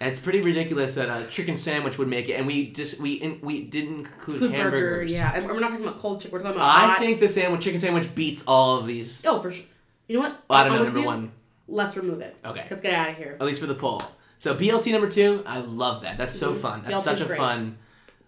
It's 0.00 0.20
pretty 0.20 0.40
ridiculous 0.40 0.96
that 0.96 1.08
a 1.08 1.26
chicken 1.28 1.56
sandwich 1.56 1.98
would 1.98 2.08
make 2.08 2.28
it, 2.28 2.34
and 2.34 2.46
we 2.46 2.72
just 2.72 3.00
we 3.00 3.14
in, 3.14 3.40
we 3.42 3.64
didn't 3.64 4.00
include 4.00 4.40
Food 4.40 4.52
hamburgers. 4.52 5.12
Burger, 5.12 5.12
yeah, 5.12 5.32
and 5.34 5.46
we're 5.46 5.60
not 5.60 5.70
talking 5.70 5.84
about 5.84 5.98
cold 5.98 6.20
chicken. 6.20 6.32
We're 6.32 6.42
talking 6.42 6.56
about. 6.56 6.66
I 6.66 6.86
hot. 6.88 6.98
think 6.98 7.20
the 7.20 7.28
sandwich 7.28 7.62
chicken 7.62 7.80
sandwich 7.80 8.14
beats 8.14 8.44
all 8.46 8.78
of 8.78 8.86
these. 8.86 9.24
Oh, 9.24 9.40
for 9.40 9.50
sure. 9.50 9.66
You 10.08 10.16
know 10.16 10.22
what? 10.22 10.42
Well, 10.48 10.58
I 10.58 10.64
don't 10.64 10.72
I'm 10.72 10.78
know. 10.78 10.84
Number 10.84 11.00
you. 11.00 11.06
one. 11.06 11.32
Let's 11.66 11.96
remove 11.96 12.20
it. 12.20 12.36
Okay. 12.44 12.66
Let's 12.68 12.82
get 12.82 12.92
out 12.92 13.10
of 13.10 13.16
here. 13.16 13.36
At 13.40 13.46
least 13.46 13.60
for 13.60 13.66
the 13.66 13.74
poll. 13.74 14.02
So 14.38 14.54
BLT 14.54 14.92
number 14.92 15.08
two, 15.08 15.42
I 15.46 15.60
love 15.60 16.02
that. 16.02 16.18
That's 16.18 16.38
so 16.38 16.50
mm-hmm. 16.50 16.60
fun. 16.60 16.82
That's 16.82 16.96
BLT's 16.96 17.04
such 17.04 17.20
a 17.22 17.24
great. 17.24 17.38
fun, 17.38 17.78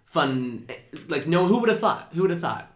fun. 0.07 0.67
Like 1.09 1.27
no, 1.27 1.47
who 1.47 1.61
would 1.61 1.69
have 1.69 1.81
thought? 1.81 2.09
Who 2.15 2.23
would 2.23 2.31
have 2.31 2.41
thought? 2.41 2.73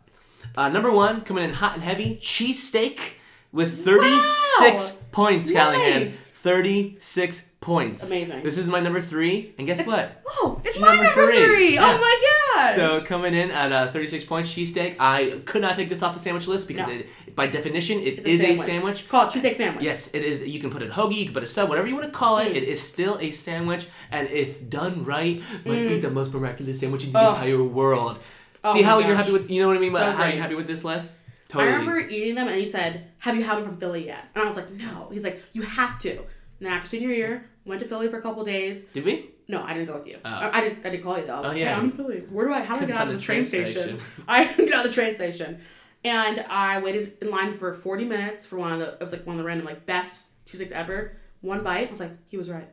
Uh, 0.56 0.68
number 0.68 0.90
one 0.90 1.22
coming 1.22 1.44
in 1.44 1.54
hot 1.54 1.74
and 1.74 1.82
heavy, 1.82 2.16
cheesesteak 2.16 3.14
with 3.52 3.84
36 3.84 3.94
wow. 3.94 5.06
points, 5.12 5.50
nice. 5.50 5.52
Callahan. 5.52 6.08
36 6.42 7.50
points. 7.60 8.08
Amazing. 8.08 8.42
This 8.42 8.56
is 8.56 8.68
my 8.70 8.80
number 8.80 9.02
three, 9.02 9.54
and 9.58 9.66
guess 9.66 9.80
it's, 9.80 9.86
what? 9.86 10.22
Oh, 10.26 10.62
it's 10.64 10.78
number 10.78 10.96
my 10.96 11.02
number 11.02 11.26
three. 11.26 11.44
three. 11.44 11.78
Oh 11.78 11.82
yeah. 11.82 11.94
Oh 11.94 11.98
my 11.98 12.20
god. 12.56 12.74
So 12.76 13.00
coming 13.02 13.34
in 13.34 13.50
at 13.50 13.70
uh, 13.72 13.88
36 13.88 14.24
points, 14.24 14.54
cheesesteak. 14.54 14.96
I 14.98 15.42
could 15.44 15.60
not 15.60 15.74
take 15.74 15.90
this 15.90 16.02
off 16.02 16.14
the 16.14 16.18
sandwich 16.18 16.48
list 16.48 16.66
because 16.66 16.86
no. 16.86 16.94
it, 16.94 17.36
by 17.36 17.46
definition, 17.46 17.98
it 17.98 18.18
it's 18.18 18.26
is 18.26 18.40
a 18.40 18.56
sandwich. 18.56 18.58
a 18.58 18.62
sandwich. 18.62 19.08
Call 19.10 19.26
it 19.26 19.32
cheesesteak 19.32 19.54
sandwich. 19.54 19.84
Yes, 19.84 20.14
it 20.14 20.22
is. 20.22 20.46
You 20.46 20.58
can 20.60 20.70
put 20.70 20.80
it 20.80 20.92
hoagie, 20.92 21.16
you 21.16 21.24
can 21.26 21.34
put 21.34 21.42
it 21.42 21.48
sub, 21.48 21.68
whatever 21.68 21.86
you 21.86 21.94
want 21.94 22.06
to 22.06 22.12
call 22.12 22.38
it. 22.38 22.52
Mm. 22.52 22.56
It 22.56 22.62
is 22.62 22.80
still 22.80 23.18
a 23.20 23.30
sandwich, 23.30 23.86
and 24.10 24.26
if 24.28 24.70
done 24.70 25.04
right, 25.04 25.42
might 25.66 25.78
mm. 25.78 25.88
be 25.88 26.00
the 26.00 26.10
most 26.10 26.32
miraculous 26.32 26.80
sandwich 26.80 27.04
in 27.04 27.12
the 27.12 27.20
oh. 27.20 27.34
entire 27.34 27.62
world. 27.62 28.18
Oh 28.64 28.74
See 28.74 28.82
how 28.82 28.98
gosh. 28.98 29.08
you're 29.08 29.16
happy 29.16 29.32
with 29.32 29.50
you 29.50 29.60
know 29.60 29.68
what 29.68 29.76
I 29.76 29.80
mean? 29.80 29.92
So 29.92 29.98
how 29.98 30.22
are 30.22 30.30
you 30.30 30.40
happy 30.40 30.54
with 30.54 30.66
this 30.66 30.84
list? 30.84 31.18
I 31.58 31.64
remember 31.66 31.98
eating 31.98 32.34
them, 32.36 32.48
and 32.48 32.60
you 32.60 32.66
said, 32.66 33.08
"Have 33.18 33.34
you 33.36 33.42
had 33.42 33.56
them 33.58 33.64
from 33.64 33.76
Philly 33.78 34.06
yet?" 34.06 34.24
And 34.34 34.42
I 34.42 34.46
was 34.46 34.56
like, 34.56 34.70
"No." 34.70 35.08
He's 35.12 35.24
like, 35.24 35.42
"You 35.52 35.62
have 35.62 35.98
to." 36.00 36.10
And 36.10 36.66
then 36.66 36.72
after 36.72 36.88
senior 36.90 37.08
year, 37.10 37.46
Went 37.66 37.80
to 37.82 37.86
Philly 37.88 38.08
for 38.08 38.18
a 38.18 38.22
couple 38.22 38.42
days. 38.42 38.86
Did 38.86 39.04
we? 39.04 39.30
No, 39.46 39.62
I 39.62 39.74
didn't 39.74 39.86
go 39.88 39.94
with 39.98 40.06
you. 40.06 40.16
Oh. 40.24 40.28
I, 40.30 40.58
I 40.58 40.60
didn't. 40.62 40.86
I 40.86 40.90
didn't 40.90 41.04
call 41.04 41.18
you 41.18 41.26
though. 41.26 41.34
I 41.34 41.38
was 41.40 41.46
Oh, 41.46 41.50
like, 41.50 41.58
yeah. 41.60 41.68
hey, 41.68 41.74
I'm 41.74 41.84
in 41.84 41.90
Philly. 41.90 42.20
Where 42.30 42.46
do 42.46 42.54
I? 42.54 42.62
How 42.62 42.76
do 42.78 42.84
I 42.84 42.86
get 42.86 42.96
out 42.96 43.06
of 43.08 43.12
the 43.12 43.18
the 43.18 43.22
train, 43.22 43.44
train 43.44 43.66
station? 43.66 43.98
station. 43.98 44.00
I 44.28 44.44
get 44.44 44.72
out 44.72 44.86
of 44.86 44.90
the 44.90 44.94
train 44.94 45.12
station, 45.14 45.60
and 46.04 46.44
I 46.48 46.80
waited 46.80 47.18
in 47.20 47.30
line 47.30 47.52
for 47.52 47.72
40 47.74 48.04
minutes 48.06 48.46
for 48.46 48.56
one 48.58 48.72
of 48.72 48.78
the. 48.78 48.92
It 48.94 49.00
was 49.00 49.12
like 49.12 49.26
one 49.26 49.34
of 49.36 49.38
the 49.38 49.44
random 49.44 49.66
like 49.66 49.84
best 49.86 50.30
cheesesteaks 50.46 50.72
ever. 50.72 51.16
One 51.42 51.62
bite 51.62 51.86
I 51.88 51.90
was 51.90 52.00
like, 52.00 52.12
he 52.28 52.36
was 52.38 52.48
right. 52.50 52.68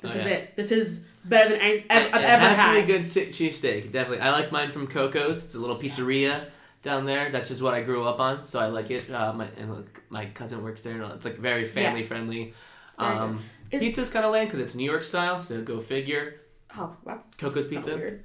This 0.00 0.14
Oh, 0.16 0.18
is 0.20 0.24
yeah. 0.24 0.32
it. 0.32 0.56
This 0.56 0.72
is 0.72 1.04
better 1.26 1.50
than 1.50 1.60
any, 1.60 1.84
I've, 1.90 2.02
It- 2.06 2.14
I've 2.14 2.22
it 2.22 2.26
ever 2.30 2.46
has 2.48 2.58
had. 2.58 2.74
to 2.80 2.86
be 2.86 2.92
a 2.92 2.96
good 2.96 3.02
cheesesteak. 3.02 3.92
Definitely. 3.92 4.20
I 4.20 4.30
like 4.30 4.50
mine 4.50 4.70
from 4.72 4.86
Coco's. 4.86 5.44
It's 5.44 5.54
a 5.54 5.58
little 5.58 5.76
pizzeria 5.76 6.50
down 6.82 7.04
there. 7.04 7.30
That's 7.30 7.48
just 7.48 7.62
what 7.62 7.74
I 7.74 7.82
grew 7.82 8.04
up 8.06 8.20
on, 8.20 8.44
so 8.44 8.58
I 8.60 8.66
like 8.66 8.90
it. 8.90 9.10
Uh, 9.10 9.32
my 9.32 9.48
and 9.58 9.74
look, 9.74 10.02
my 10.08 10.26
cousin 10.26 10.62
works 10.62 10.82
there. 10.82 11.00
and 11.02 11.12
It's 11.14 11.24
like 11.24 11.38
very 11.38 11.64
family 11.64 12.00
Yes. 12.00 12.08
friendly. 12.08 12.54
Um, 12.98 13.40
Is- 13.70 13.82
pizza's 13.82 14.08
kind 14.08 14.24
of 14.24 14.32
lame 14.32 14.46
because 14.46 14.60
it's 14.60 14.74
New 14.74 14.84
York 14.90 15.04
style, 15.04 15.38
so 15.38 15.62
go 15.62 15.80
figure. 15.80 16.40
Oh, 16.76 16.94
that's 17.04 17.26
Coco's 17.38 17.66
pizza. 17.66 17.96
weird. 17.96 18.24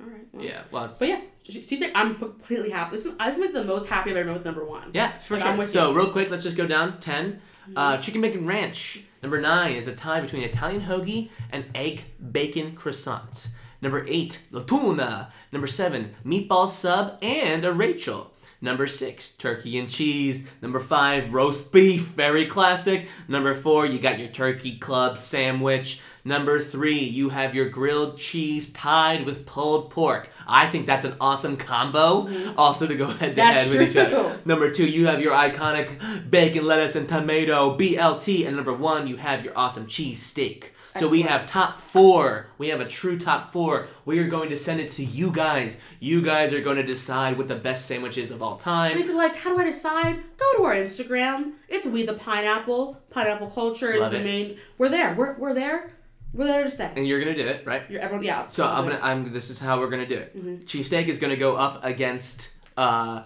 All 0.00 0.06
right. 0.08 0.26
well. 0.32 0.44
Yeah, 0.44 0.62
well, 0.70 0.94
But 0.98 1.08
yeah, 1.08 1.20
she's 1.42 1.80
like, 1.80 1.92
I'm 1.94 2.16
completely 2.16 2.70
happy. 2.70 2.92
This 2.96 3.06
is 3.06 3.16
this 3.16 3.38
is 3.38 3.52
the 3.52 3.64
most 3.64 3.86
happy 3.88 4.10
I've 4.10 4.16
ever 4.18 4.24
been 4.26 4.34
with 4.34 4.44
number 4.44 4.64
one. 4.64 4.90
Yeah, 4.92 5.16
for 5.18 5.38
Like, 5.38 5.54
sure. 5.56 5.66
So 5.66 5.90
you. 5.90 5.96
real 5.96 6.10
quick, 6.10 6.28
let's 6.30 6.42
just 6.42 6.56
go 6.56 6.66
down. 6.66 6.98
10 7.00 7.40
uh, 7.74 7.96
chicken 7.98 8.20
bacon 8.20 8.46
ranch. 8.46 9.02
Number 9.22 9.40
nine 9.40 9.74
is 9.74 9.88
a 9.88 9.94
tie 9.94 10.20
between 10.20 10.42
Italian 10.42 10.82
hoagie 10.82 11.30
and 11.50 11.64
egg 11.74 12.04
bacon 12.32 12.74
croissant. 12.76 13.48
Number 13.82 14.04
eight, 14.08 14.42
la 14.50 14.62
tuna. 14.62 15.32
Number 15.52 15.66
seven, 15.66 16.14
meatball 16.24 16.68
sub 16.68 17.18
and 17.22 17.64
a 17.64 17.72
Rachel. 17.72 18.32
Number 18.60 18.86
six, 18.86 19.28
turkey 19.28 19.78
and 19.78 19.88
cheese. 19.88 20.48
Number 20.62 20.80
five, 20.80 21.34
roast 21.34 21.70
beef, 21.72 22.06
very 22.06 22.46
classic. 22.46 23.06
Number 23.28 23.54
four, 23.54 23.84
you 23.84 23.98
got 23.98 24.18
your 24.18 24.28
turkey 24.28 24.78
club 24.78 25.18
sandwich. 25.18 26.00
Number 26.24 26.58
three, 26.60 26.98
you 26.98 27.28
have 27.28 27.54
your 27.54 27.68
grilled 27.68 28.16
cheese 28.16 28.72
tied 28.72 29.26
with 29.26 29.44
pulled 29.44 29.90
pork. 29.90 30.30
I 30.48 30.66
think 30.66 30.86
that's 30.86 31.04
an 31.04 31.14
awesome 31.20 31.58
combo. 31.58 32.22
Mm-hmm. 32.22 32.58
Also 32.58 32.86
to 32.86 32.96
go 32.96 33.08
head 33.10 33.34
to 33.34 33.44
head 33.44 33.70
with 33.70 33.82
each 33.82 33.96
other. 33.96 34.40
Number 34.46 34.70
two, 34.70 34.86
you 34.88 35.06
have 35.06 35.20
your 35.20 35.34
iconic 35.34 36.30
bacon, 36.30 36.64
lettuce, 36.64 36.96
and 36.96 37.08
tomato 37.08 37.76
BLT. 37.76 38.46
And 38.46 38.56
number 38.56 38.72
one, 38.72 39.06
you 39.06 39.16
have 39.16 39.44
your 39.44 39.56
awesome 39.56 39.86
cheese 39.86 40.22
steak. 40.22 40.72
So 40.98 41.08
we 41.08 41.22
have 41.22 41.46
top 41.46 41.78
four. 41.78 42.48
We 42.58 42.68
have 42.68 42.80
a 42.80 42.84
true 42.86 43.18
top 43.18 43.48
four. 43.48 43.86
We 44.04 44.18
are 44.18 44.28
going 44.28 44.50
to 44.50 44.56
send 44.56 44.80
it 44.80 44.90
to 44.92 45.04
you 45.04 45.30
guys. 45.32 45.76
You 46.00 46.22
guys 46.22 46.52
are 46.52 46.60
going 46.60 46.76
to 46.76 46.82
decide 46.82 47.36
what 47.38 47.48
the 47.48 47.56
best 47.56 47.86
sandwich 47.86 48.18
is 48.18 48.30
of 48.30 48.42
all 48.42 48.60
And 48.66 48.98
if 48.98 49.06
you're 49.06 49.16
like, 49.16 49.36
how 49.36 49.54
do 49.54 49.60
I 49.60 49.64
decide? 49.64 50.16
Go 50.36 50.56
to 50.58 50.64
our 50.64 50.74
Instagram. 50.74 51.52
It's 51.68 51.86
We 51.86 52.02
the 52.04 52.14
Pineapple. 52.14 53.00
Pineapple 53.10 53.50
culture 53.50 53.92
is 53.92 54.00
Love 54.00 54.12
the 54.12 54.20
it. 54.20 54.24
main. 54.24 54.58
We're 54.78 54.88
there. 54.88 55.14
We're, 55.14 55.36
we're 55.38 55.54
there. 55.54 55.92
We're 56.32 56.46
there 56.46 56.64
to 56.64 56.70
stay. 56.70 56.92
And 56.94 57.06
you're 57.08 57.18
gonna 57.20 57.34
do 57.36 57.46
it, 57.46 57.66
right? 57.66 57.82
You're 57.88 58.00
everyone. 58.02 58.22
Yeah. 58.24 58.46
So 58.48 58.66
I'm 58.66 58.84
gonna. 58.84 58.98
I'm. 59.02 59.32
This 59.32 59.48
is 59.48 59.58
how 59.58 59.78
we're 59.78 59.88
gonna 59.88 60.04
do 60.06 60.16
it. 60.18 60.36
Mm-hmm. 60.36 60.54
Cheesesteak 60.64 61.06
is 61.06 61.18
gonna 61.18 61.36
go 61.36 61.56
up 61.56 61.82
against 61.82 62.50
uh, 62.76 63.22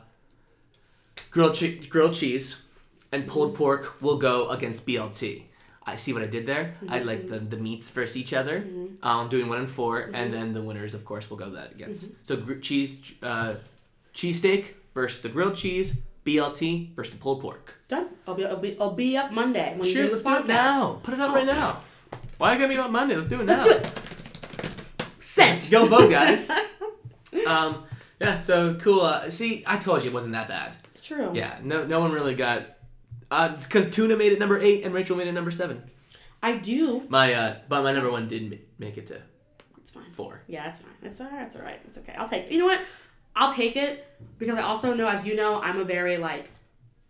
grilled 1.33 1.55
che- 1.55 1.81
grilled 1.89 2.15
cheese, 2.15 2.63
and 3.11 3.23
Mm-hmm. 3.23 3.33
pulled 3.33 3.55
pork 3.57 4.01
will 4.01 4.17
go 4.19 4.49
against 4.51 4.87
BLT. 4.87 5.43
I 5.87 5.97
see 5.97 6.13
what 6.13 6.23
I 6.23 6.27
did 6.27 6.45
there. 6.47 6.75
I 6.89 6.99
Mm-hmm. 6.99 7.07
like 7.09 7.29
the, 7.29 7.39
the 7.39 7.57
meats 7.57 7.91
versus 7.91 8.17
each 8.17 8.33
other. 8.33 8.65
Um, 9.03 9.29
doing 9.29 9.49
one 9.49 9.59
and 9.59 9.69
4 9.71 10.11
and 10.13 10.33
then 10.33 10.53
the 10.53 10.63
winners, 10.63 10.95
of 10.95 11.05
course, 11.05 11.29
will 11.31 11.39
go 11.39 11.51
that 11.51 11.73
against. 11.73 12.05
Mm-hmm. 12.07 12.15
So 12.23 12.37
gr- 12.37 12.55
cheese, 12.61 13.15
uh, 13.23 13.55
cheesesteak 14.15 14.75
versus 14.95 15.21
the 15.23 15.29
grilled 15.31 15.55
cheese, 15.55 15.99
BLT 16.27 16.95
versus 16.95 17.15
the 17.15 17.19
pulled 17.21 17.41
pork. 17.41 17.75
Done. 17.89 18.09
I'll 18.27 18.35
be, 18.35 18.45
I'll 18.45 18.57
be, 18.57 18.77
I'll 18.79 18.93
be 18.93 19.17
up 19.17 19.33
Monday 19.33 19.75
when 19.77 19.89
Sure, 19.89 20.03
you 20.03 20.09
do 20.09 20.13
let's 20.15 20.23
do 20.23 20.37
it 20.37 20.47
now. 20.47 21.01
Put 21.03 21.15
it 21.15 21.21
up 21.21 21.35
right 21.35 21.47
now. 21.47 21.81
Why 22.39 22.55
gotta 22.57 22.69
be 22.69 22.75
about 22.75 22.93
Monday? 22.93 23.17
Let's 23.17 23.29
do 23.29 23.41
it 23.41 23.45
now. 23.45 23.65
Let's 23.65 23.83
do 23.83 23.89
it. 25.09 25.25
Sent. 25.25 25.71
Go 25.71 25.87
vote, 25.87 26.11
guys. 26.11 26.51
um, 27.47 27.85
yeah, 28.21 28.39
so 28.39 28.75
cool. 28.75 29.01
Uh, 29.01 29.31
see, 29.31 29.65
I 29.67 29.77
told 29.79 30.05
you 30.05 30.11
it 30.11 30.15
wasn't 30.15 30.33
that 30.33 30.49
bad. 30.49 30.77
It's 30.85 31.03
true. 31.03 31.31
Yeah, 31.35 31.59
no, 31.63 31.87
no 31.87 32.01
one 32.01 32.13
really 32.13 32.35
got. 32.35 32.65
Because 33.31 33.89
Tuna 33.91 34.17
made 34.17 34.33
it 34.33 34.39
number 34.39 34.59
eight 34.59 34.85
and 34.85 34.93
Rachel 34.93 35.17
made 35.17 35.29
it 35.29 35.33
number 35.33 35.51
seven. 35.51 35.83
I 36.43 36.57
do. 36.57 37.05
My, 37.09 37.33
uh, 37.35 37.57
but 37.69 37.83
my 37.83 37.93
number 37.93 38.11
one 38.11 38.27
did 38.29 38.51
ma- 38.51 38.57
make 38.79 38.97
it 38.99 39.07
to 39.09 39.21
It's 39.79 39.91
fine. 39.91 40.11
four. 40.11 40.43
Yeah, 40.49 40.69
it's 40.69 40.81
fine. 40.81 40.93
It's 41.03 41.21
alright. 41.21 41.47
It's 41.47 41.57
alright. 41.57 41.81
It's 41.87 41.99
okay. 41.99 42.15
I'll 42.19 42.29
take. 42.29 42.47
it. 42.47 42.53
You 42.53 42.59
know 42.59 42.67
what? 42.67 42.81
I'll 43.37 43.53
take 43.53 43.77
it 43.77 44.07
because 44.39 44.57
I 44.59 44.63
also 44.63 44.95
know, 44.95 45.09
as 45.09 45.25
you 45.27 45.37
know, 45.37 45.61
I'm 45.63 45.79
a 45.79 45.85
very 45.85 46.17
like, 46.19 46.51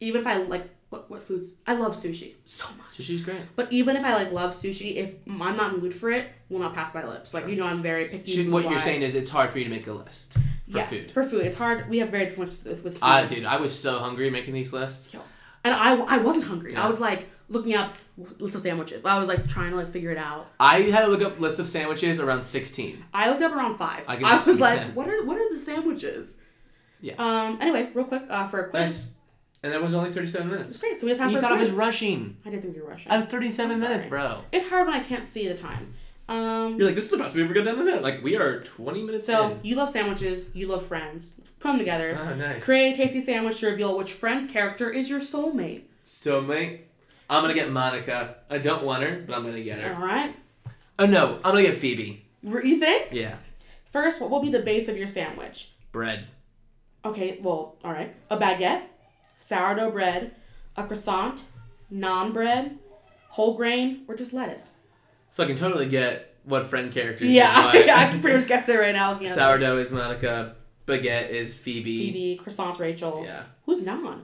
even 0.01 0.21
if 0.21 0.27
I 0.27 0.37
like 0.39 0.68
what 0.91 1.09
what 1.09 1.23
foods 1.23 1.55
I 1.66 1.75
love 1.75 1.95
sushi 1.95 2.35
so 2.45 2.66
much. 2.77 2.99
Sushi's 2.99 3.21
great. 3.23 3.39
But 3.57 3.73
even 3.73 3.97
if 3.97 4.05
I 4.05 4.14
like 4.14 4.33
love 4.33 4.51
sushi, 4.51 4.97
if 4.97 5.14
I'm 5.27 5.57
not 5.57 5.71
in 5.71 5.77
the 5.77 5.83
mood 5.83 5.95
for 5.95 6.11
it, 6.11 6.27
will 6.49 6.59
not 6.59 6.75
pass 6.75 6.93
my 6.93 7.07
lips. 7.07 7.33
Like 7.33 7.47
you 7.49 7.57
know, 7.57 7.66
I'm 7.66 7.81
very 7.81 8.07
picky. 8.07 8.31
Should- 8.31 8.51
what 8.51 8.68
you're 8.68 8.79
saying 8.79 9.03
is 9.03 9.14
it's 9.14 9.31
hard 9.31 9.51
for 9.51 9.59
you 9.59 9.64
to 9.64 9.71
make 9.71 9.87
a 9.87 9.93
list 9.93 10.33
for 10.35 10.79
yes, 10.79 10.91
food. 10.91 11.11
for 11.12 11.23
food. 11.25 11.47
It's 11.47 11.57
hard. 11.57 11.89
We 11.89 11.99
have 12.01 12.11
very 12.11 12.27
different 12.27 12.51
with, 12.64 12.85
with 12.85 12.95
food. 12.95 13.03
Uh, 13.03 13.27
dude, 13.27 13.45
I 13.45 13.57
was 13.57 13.77
so 13.79 13.99
hungry 13.99 14.29
making 14.31 14.53
these 14.55 14.73
lists. 14.73 15.14
Yo. 15.14 15.21
And 15.65 15.75
I, 15.75 15.97
I 15.97 16.19
wasn't 16.19 16.47
hungry. 16.47 16.73
Yeah. 16.73 16.85
I 16.85 16.87
was 16.87 17.01
like 17.01 17.29
looking 17.49 17.75
up 17.75 17.97
lists 18.39 18.57
of 18.57 18.63
sandwiches. 18.63 19.05
I 19.05 19.19
was 19.19 19.29
like 19.29 19.47
trying 19.49 19.71
to 19.71 19.77
like 19.77 19.89
figure 19.89 20.11
it 20.11 20.19
out. 20.19 20.49
I 20.59 20.83
had 20.83 21.03
to 21.03 21.09
look 21.09 21.23
up 21.23 21.39
lists 21.41 21.59
of 21.59 21.67
sandwiches 21.67 22.19
around 22.19 22.45
16. 22.45 23.05
I 23.13 23.29
looked 23.29 23.43
up 23.43 23.53
around 23.53 23.77
five. 23.77 24.05
I 24.09 24.17
I, 24.23 24.45
was 24.45 24.61
like, 24.69 24.93
what 24.93 25.09
are 25.09 25.25
what 25.25 25.39
are 25.39 25.53
the 25.53 25.59
sandwiches? 25.59 26.41
Yeah. 27.01 27.15
Um. 27.19 27.59
Anyway, 27.61 27.91
real 27.95 28.05
quick, 28.05 28.23
uh, 28.29 28.47
for 28.49 28.61
a 28.61 28.71
quiz. 28.71 28.83
Nice. 28.83 29.15
And 29.63 29.73
that 29.75 29.83
was 29.83 29.93
only 29.93 30.09
37 30.09 30.49
minutes. 30.49 30.75
It's 30.75 30.83
great. 30.83 30.99
So 31.01 31.05
we 31.07 31.11
have 31.11 31.19
time 31.19 31.29
you 31.31 31.37
for 31.37 31.43
thought 31.43 31.53
I 31.53 31.61
was 31.61 31.73
rushing. 31.73 32.39
I 32.47 32.51
didn't 32.51 32.63
think 32.63 32.77
you 32.77 32.83
were 32.83 32.89
rushing. 32.89 33.13
I 33.13 33.17
was 33.17 33.27
37 33.27 33.79
minutes, 33.79 34.07
bro. 34.07 34.43
It's 34.53 34.69
hard 34.69 34.87
when 34.87 34.99
I 34.99 35.03
can't 35.03 35.27
see 35.27 35.47
the 35.47 35.55
time. 35.55 35.95
Um. 36.31 36.76
You're 36.78 36.87
like, 36.87 36.95
this 36.95 37.05
is 37.05 37.11
the 37.11 37.18
best 37.18 37.35
we've 37.35 37.45
ever 37.45 37.53
got 37.55 37.64
done 37.64 37.76
to 37.78 37.85
that. 37.85 38.03
Like, 38.03 38.22
we 38.22 38.37
are 38.37 38.61
20 38.61 39.03
minutes 39.03 39.26
So 39.26 39.51
in. 39.51 39.61
you 39.64 39.74
love 39.74 39.91
sandwiches. 39.91 40.47
You 40.55 40.68
love 40.68 40.85
friends. 40.87 41.35
Let's 41.37 41.51
put 41.51 41.68
them 41.68 41.78
together. 41.78 42.16
Oh, 42.18 42.35
nice. 42.37 42.64
Create 42.64 42.95
a 42.95 42.97
tasty 42.97 43.20
sandwich 43.20 43.59
to 43.61 43.66
reveal 43.68 43.97
which 43.99 44.12
friend's 44.12 44.47
character 44.51 44.89
is 44.91 45.11
your 45.11 45.18
soulmate. 45.20 45.83
So, 46.05 46.41
mate, 46.41 46.87
I'm 47.28 47.43
gonna 47.43 47.55
get 47.55 47.70
Monica. 47.72 48.37
I 48.49 48.59
don't 48.59 48.85
want 48.85 49.03
her, 49.03 49.22
but 49.26 49.35
I'm 49.37 49.45
gonna 49.45 49.61
get 49.62 49.81
her. 49.81 49.93
All 49.95 50.01
right. 50.01 50.35
Oh, 51.01 51.07
no, 51.07 51.37
I'm 51.37 51.53
gonna 51.55 51.62
get 51.62 51.76
Phoebe. 51.76 52.24
R- 52.49 52.64
You 52.64 52.78
think? 52.78 53.09
Yeah. 53.12 53.37
First, 53.91 54.20
what 54.20 54.31
will 54.31 54.41
be 54.41 54.51
the 54.51 54.61
base 54.61 54.87
of 54.89 54.97
your 54.97 55.09
sandwich? 55.09 55.72
Bread. 55.91 56.28
Okay, 57.05 57.39
well, 57.43 57.76
all 57.83 57.93
right. 57.93 58.14
A 58.31 58.37
baguette, 58.37 58.83
sourdough 59.41 59.91
bread, 59.91 60.37
a 60.76 60.85
croissant, 60.85 61.43
naan 61.93 62.33
bread, 62.33 62.78
whole 63.31 63.55
grain, 63.57 64.05
or 64.07 64.14
just 64.14 64.33
lettuce. 64.33 64.72
So 65.31 65.45
I 65.45 65.47
can 65.47 65.57
totally 65.57 65.87
get 65.89 66.35
what 66.45 66.66
friend 66.66 66.93
characters 66.93 67.31
Yeah, 67.31 67.64
want. 67.74 67.76
I 67.91 68.07
can 68.11 68.20
pretty 68.20 68.39
much 68.39 68.49
guess 68.49 68.68
it 68.68 68.78
right 68.78 68.95
now. 68.95 69.14
this. 69.14 69.35
Sourdough 69.35 69.78
is 69.78 69.91
Monica. 69.91 70.57
Baguette 70.87 71.28
is 71.31 71.57
Phoebe. 71.57 72.12
Phoebe, 72.12 72.41
croissants, 72.43 72.78
Rachel. 72.81 73.22
Yeah. 73.24 73.45
Who's 73.66 73.78
naan? 73.78 74.22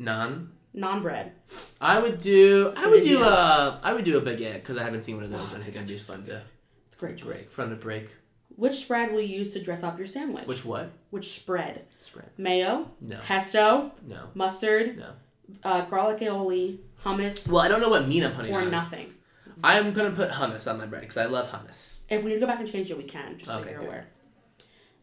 Naan. 0.00 0.48
Naan 0.76 1.02
bread. 1.02 1.32
I 1.80 1.98
would 2.00 2.18
do. 2.18 2.72
I 2.76 2.86
would 2.88 3.02
do 3.04 3.22
a. 3.22 3.80
I 3.82 3.92
would 3.92 4.04
do 4.04 4.18
a 4.18 4.20
baguette 4.20 4.54
because 4.54 4.76
I 4.76 4.82
haven't 4.82 5.02
seen 5.02 5.14
one 5.16 5.24
of 5.24 5.30
those. 5.30 5.54
I 5.54 5.58
think 5.60 5.76
I'd 5.76 5.84
do 5.86 5.96
to 5.96 6.42
It's 6.86 6.96
great 6.96 7.20
break. 7.22 7.36
choice. 7.38 7.44
Fun 7.46 7.70
to 7.70 7.76
break. 7.76 8.10
Which 8.56 8.74
spread 8.74 9.12
will 9.12 9.20
you 9.20 9.38
use 9.38 9.50
to 9.54 9.62
dress 9.62 9.82
up 9.82 9.98
your 9.98 10.06
sandwich? 10.06 10.46
Which 10.46 10.64
what? 10.64 10.90
Which 11.10 11.30
spread? 11.30 11.84
Spread. 11.96 12.30
Mayo, 12.38 12.90
No. 13.00 13.18
pesto, 13.20 13.92
No. 14.06 14.28
mustard, 14.34 14.96
No. 14.98 15.10
uh, 15.64 15.84
garlic 15.86 16.18
aioli, 16.20 16.78
hummus, 17.04 17.48
Well, 17.48 17.62
I 17.62 17.68
don't 17.68 17.80
know 17.80 17.88
what 17.88 18.06
meat 18.06 18.22
I'm 18.22 18.32
putting 18.32 18.54
or 18.54 18.62
on. 18.62 18.70
nothing. 18.70 19.12
I'm 19.62 19.92
gonna 19.92 20.10
put 20.10 20.30
hummus 20.30 20.70
on 20.70 20.78
my 20.78 20.86
bread 20.86 21.02
because 21.02 21.16
I 21.16 21.26
love 21.26 21.48
hummus. 21.48 21.98
If 22.08 22.22
we 22.22 22.30
need 22.30 22.34
to 22.36 22.40
go 22.40 22.46
back 22.46 22.60
and 22.60 22.70
change 22.70 22.90
it, 22.90 22.96
we 22.98 23.04
can, 23.04 23.36
just 23.38 23.50
so 23.50 23.58
Okay, 23.58 23.70
you're 23.70 23.80
good. 23.80 23.86
aware. 23.88 24.06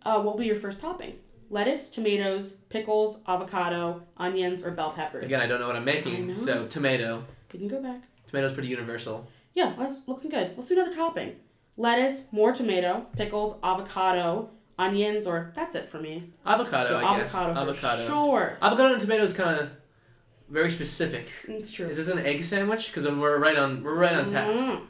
Uh, 0.03 0.15
what 0.21 0.33
will 0.33 0.39
be 0.39 0.45
your 0.47 0.55
first 0.55 0.81
topping? 0.81 1.19
Lettuce, 1.49 1.89
tomatoes, 1.89 2.53
pickles, 2.69 3.21
avocado, 3.27 4.03
onions, 4.17 4.63
or 4.63 4.71
bell 4.71 4.91
peppers. 4.91 5.25
Again, 5.25 5.41
I 5.41 5.47
don't 5.47 5.59
know 5.59 5.67
what 5.67 5.75
I'm 5.75 5.85
making, 5.85 6.31
so 6.33 6.65
tomato. 6.67 7.25
we 7.53 7.59
can 7.59 7.67
go 7.67 7.81
back. 7.81 8.01
Tomato's 8.25 8.53
pretty 8.53 8.69
universal. 8.69 9.27
Yeah, 9.53 9.73
that's 9.77 10.07
looking 10.07 10.31
good. 10.31 10.53
Let's 10.55 10.69
do 10.69 10.75
another 10.79 10.95
topping. 10.95 11.35
Lettuce, 11.77 12.23
more 12.31 12.53
tomato, 12.53 13.05
pickles, 13.17 13.59
avocado, 13.63 14.49
onions, 14.79 15.27
or 15.27 15.51
that's 15.55 15.75
it 15.75 15.89
for 15.89 15.99
me. 15.99 16.31
Avocado, 16.45 16.89
So 16.89 16.97
I 17.05 17.17
guess. 17.17 17.35
avocado, 17.35 17.53
for 17.53 17.59
Avocado. 17.71 18.03
sure. 18.07 18.57
Avocado 18.61 18.93
and 18.93 19.01
tomato 19.01 19.23
is 19.23 19.33
kind 19.33 19.59
of 19.59 19.69
very 20.51 20.69
specific. 20.69 21.27
It's 21.47 21.71
true. 21.71 21.87
Is 21.87 21.97
this 21.97 22.09
an 22.09 22.19
egg 22.19 22.43
sandwich? 22.43 22.87
Because 22.87 23.07
we're 23.07 23.39
right 23.39 23.57
on. 23.57 23.83
We're 23.83 23.95
right 23.95 24.15
on 24.15 24.25
task. 24.25 24.59
Mm. 24.61 24.81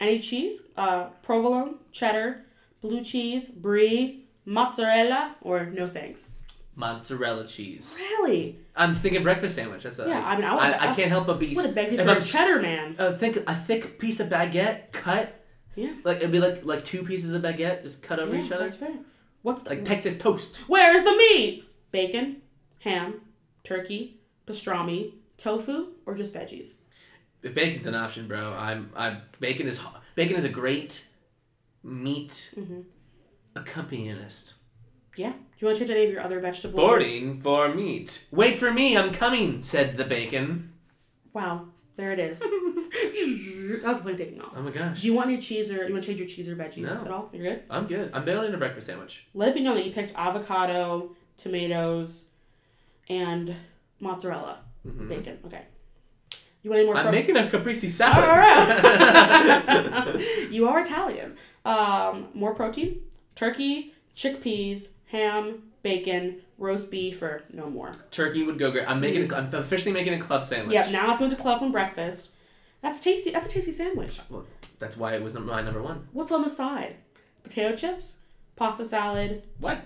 Any 0.00 0.18
cheese? 0.20 0.62
Uh, 0.76 1.06
provolone, 1.22 1.76
cheddar, 1.90 2.44
blue 2.80 3.02
cheese, 3.02 3.48
brie, 3.48 4.26
mozzarella, 4.44 5.34
or 5.42 5.66
no 5.66 5.88
thanks. 5.88 6.30
Mozzarella 6.76 7.44
cheese. 7.44 7.96
Really? 7.98 8.60
I'm 8.76 8.94
thinking 8.94 9.24
breakfast 9.24 9.56
sandwich. 9.56 9.82
That's 9.82 9.98
a, 9.98 10.06
Yeah, 10.08 10.22
I 10.24 10.36
mean, 10.36 10.44
I 10.44 10.54
would- 10.54 10.62
I, 10.80 10.94
can't 10.94 11.10
help 11.10 11.26
but 11.26 11.40
be. 11.40 11.52
Would 11.56 11.66
have 11.66 11.74
begged 11.74 11.90
you 11.92 11.98
for 11.98 12.04
a 12.04 12.14
I'm 12.14 12.22
cheddar 12.22 12.62
man. 12.62 12.94
uh, 12.98 13.10
think 13.10 13.36
a 13.48 13.54
thick 13.54 13.98
piece 13.98 14.20
of 14.20 14.28
baguette 14.28 14.92
cut. 14.92 15.34
Yeah. 15.74 15.94
Like 16.04 16.18
it'd 16.18 16.30
be 16.32 16.40
like 16.40 16.64
like 16.64 16.84
two 16.84 17.02
pieces 17.04 17.32
of 17.34 17.42
baguette 17.42 17.82
just 17.82 18.02
cut 18.02 18.20
over 18.20 18.34
yeah, 18.34 18.44
each 18.44 18.52
other. 18.52 18.64
That's 18.64 18.76
fair. 18.76 18.94
What's 19.42 19.66
Like 19.66 19.84
Texas 19.84 20.16
toast. 20.16 20.56
Where's 20.68 21.04
the 21.04 21.12
meat? 21.16 21.64
Bacon, 21.90 22.42
ham, 22.80 23.20
turkey, 23.64 24.17
pastrami, 24.48 25.12
tofu, 25.36 25.88
or 26.06 26.14
just 26.14 26.34
veggies? 26.34 26.72
if 27.42 27.54
bacon's 27.54 27.86
an 27.86 27.94
option, 27.94 28.26
bro, 28.26 28.52
I'm 28.52 28.90
I 28.96 29.18
bacon 29.38 29.66
is 29.68 29.80
bacon 30.16 30.36
is 30.36 30.44
a 30.44 30.48
great 30.48 31.06
meat 31.84 32.52
Mm-hmm. 32.58 32.80
accompanist. 33.54 34.54
Yeah. 35.16 35.32
Do 35.32 35.36
you 35.58 35.66
want 35.66 35.78
to 35.78 35.84
change 35.86 35.90
any 35.90 36.04
of 36.06 36.12
your 36.12 36.20
other 36.22 36.38
vegetables? 36.40 36.76
Boarding 36.76 37.34
for 37.36 37.74
meat. 37.74 38.26
Wait 38.30 38.56
for 38.56 38.72
me, 38.72 38.96
I'm 38.96 39.12
coming, 39.12 39.62
said 39.62 39.96
the 39.96 40.04
bacon. 40.04 40.72
Wow. 41.32 41.66
There 41.96 42.12
it 42.12 42.20
is. 42.20 42.38
that 42.40 43.82
was 43.84 44.02
the 44.02 44.14
taking 44.16 44.40
off. 44.40 44.52
Oh 44.56 44.62
my 44.62 44.70
gosh. 44.70 45.00
Do 45.00 45.06
you 45.08 45.14
want 45.14 45.30
your 45.30 45.40
cheese 45.40 45.68
or 45.72 45.84
you 45.86 45.92
want 45.92 46.04
to 46.04 46.06
change 46.08 46.20
your 46.20 46.28
cheese 46.28 46.48
or 46.48 46.54
veggies 46.54 46.84
No. 46.86 47.00
at 47.04 47.10
all? 47.10 47.28
You're 47.32 47.42
good. 47.54 47.62
I'm 47.68 47.86
good. 47.88 48.10
I'm 48.14 48.24
barely 48.24 48.46
in 48.46 48.54
a 48.54 48.58
breakfast 48.58 48.86
sandwich. 48.86 49.26
Let 49.34 49.56
me 49.56 49.60
know 49.62 49.74
that 49.74 49.84
you 49.84 49.90
picked 49.90 50.12
avocado, 50.14 51.16
tomatoes, 51.36 52.26
and 53.08 53.56
mozzarella 54.00 54.60
bacon. 54.84 55.38
Okay. 55.46 55.62
You 56.62 56.70
want 56.70 56.78
any 56.80 56.86
more? 56.86 56.96
Mm-hmm. 56.96 57.06
I'm 57.06 57.12
pro- 57.12 57.20
making 57.20 57.36
a 57.36 57.48
caprese 57.48 57.88
salad. 57.88 58.24
right. 58.24 59.66
you 60.50 60.68
are 60.68 60.80
Italian. 60.80 61.36
Um, 61.64 62.28
more 62.34 62.54
protein: 62.54 63.00
turkey, 63.34 63.94
chickpeas, 64.16 64.88
ham, 65.06 65.62
bacon, 65.82 66.40
roast 66.58 66.90
beef, 66.90 67.22
or 67.22 67.44
no 67.52 67.70
more. 67.70 67.92
Turkey 68.10 68.42
would 68.42 68.58
go 68.58 68.70
great. 68.72 68.88
I'm 68.88 69.00
making. 69.00 69.30
A, 69.32 69.36
I'm 69.36 69.44
officially 69.54 69.92
making 69.92 70.14
a 70.14 70.18
club 70.18 70.42
sandwich. 70.44 70.74
Yep. 70.74 70.90
Now 70.92 71.12
I'm 71.12 71.18
going 71.18 71.30
to 71.30 71.36
club 71.36 71.58
from 71.60 71.70
breakfast. 71.72 72.32
That's 72.82 73.00
tasty. 73.00 73.30
That's 73.30 73.46
a 73.46 73.50
tasty 73.50 73.72
sandwich. 73.72 74.20
Well, 74.28 74.44
that's 74.78 74.96
why 74.96 75.14
it 75.14 75.22
was 75.22 75.34
my 75.34 75.62
number 75.62 75.82
one. 75.82 76.08
What's 76.12 76.32
on 76.32 76.42
the 76.42 76.50
side? 76.50 76.96
Potato 77.42 77.74
chips, 77.76 78.16
pasta 78.56 78.84
salad, 78.84 79.42
What? 79.58 79.80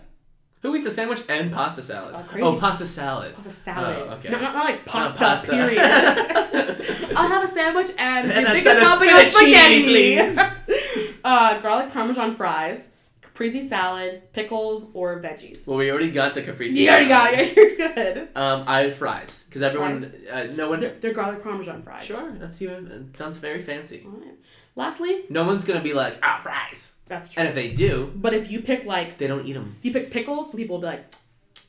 Who 0.62 0.76
eats 0.76 0.86
a 0.86 0.92
sandwich 0.92 1.22
and 1.28 1.52
pasta 1.52 1.82
salad? 1.82 2.14
Uh. 2.14 2.22
Oh, 2.40 2.56
pasta 2.56 2.86
salad. 2.86 3.34
pasta 3.34 3.50
salad. 3.50 3.96
Oh, 4.08 4.12
okay. 4.14 4.28
Not, 4.28 4.42
not, 4.42 4.54
not 4.54 4.64
like 4.64 4.86
pasta. 4.86 5.18
pasta. 5.18 5.50
Period. 5.50 5.80
I'll 7.16 7.28
have 7.28 7.42
a 7.42 7.48
sandwich 7.48 7.90
and, 7.98 8.30
And 8.30 8.46
a 8.46 8.54
set 8.54 8.76
of 8.76 8.82
helping 8.84 9.08
of 9.08 9.14
fettuccine, 9.16 10.30
spaghetti. 10.30 11.14
uh, 11.24 11.60
garlic 11.60 11.92
parmesan 11.92 12.36
fries, 12.36 12.90
caprese 13.22 13.60
salad, 13.60 14.32
pickles, 14.32 14.86
or 14.94 15.20
veggies. 15.20 15.66
Well, 15.66 15.78
we 15.78 15.90
already 15.90 16.12
got 16.12 16.34
the 16.34 16.42
caprese. 16.42 16.78
You 16.78 16.88
already 16.88 17.08
got 17.08 17.34
it. 17.34 17.56
You're 17.78 17.94
good. 17.94 18.28
Um, 18.36 18.62
I 18.68 18.82
had 18.82 18.94
fries 18.94 19.44
because 19.48 19.62
everyone, 19.62 20.12
uh, 20.32 20.44
no 20.54 20.68
one. 20.68 20.78
They're, 20.78 20.94
they're 21.00 21.12
garlic 21.12 21.42
parmesan 21.42 21.82
fries. 21.82 22.04
Sure, 22.04 22.30
that's 22.38 22.62
even. 22.62 22.86
It 22.86 23.16
sounds 23.16 23.36
very 23.38 23.60
fancy. 23.60 24.06
Lastly, 24.74 25.24
No 25.28 25.44
one's 25.44 25.64
gonna 25.64 25.82
be 25.82 25.92
like, 25.92 26.18
ah, 26.22 26.36
fries. 26.42 26.96
that's 27.06 27.28
true. 27.30 27.40
And 27.40 27.48
if 27.48 27.54
they 27.54 27.72
do, 27.72 28.10
but 28.14 28.32
if 28.34 28.50
you 28.50 28.60
pick 28.62 28.84
like, 28.84 29.18
they 29.18 29.26
don't 29.26 29.44
eat 29.46 29.52
them. 29.52 29.76
if 29.78 29.84
you 29.84 29.92
pick 29.92 30.10
pickles, 30.10 30.50
some 30.50 30.58
people 30.58 30.76
will 30.76 30.80
be 30.82 30.86
like, 30.86 31.04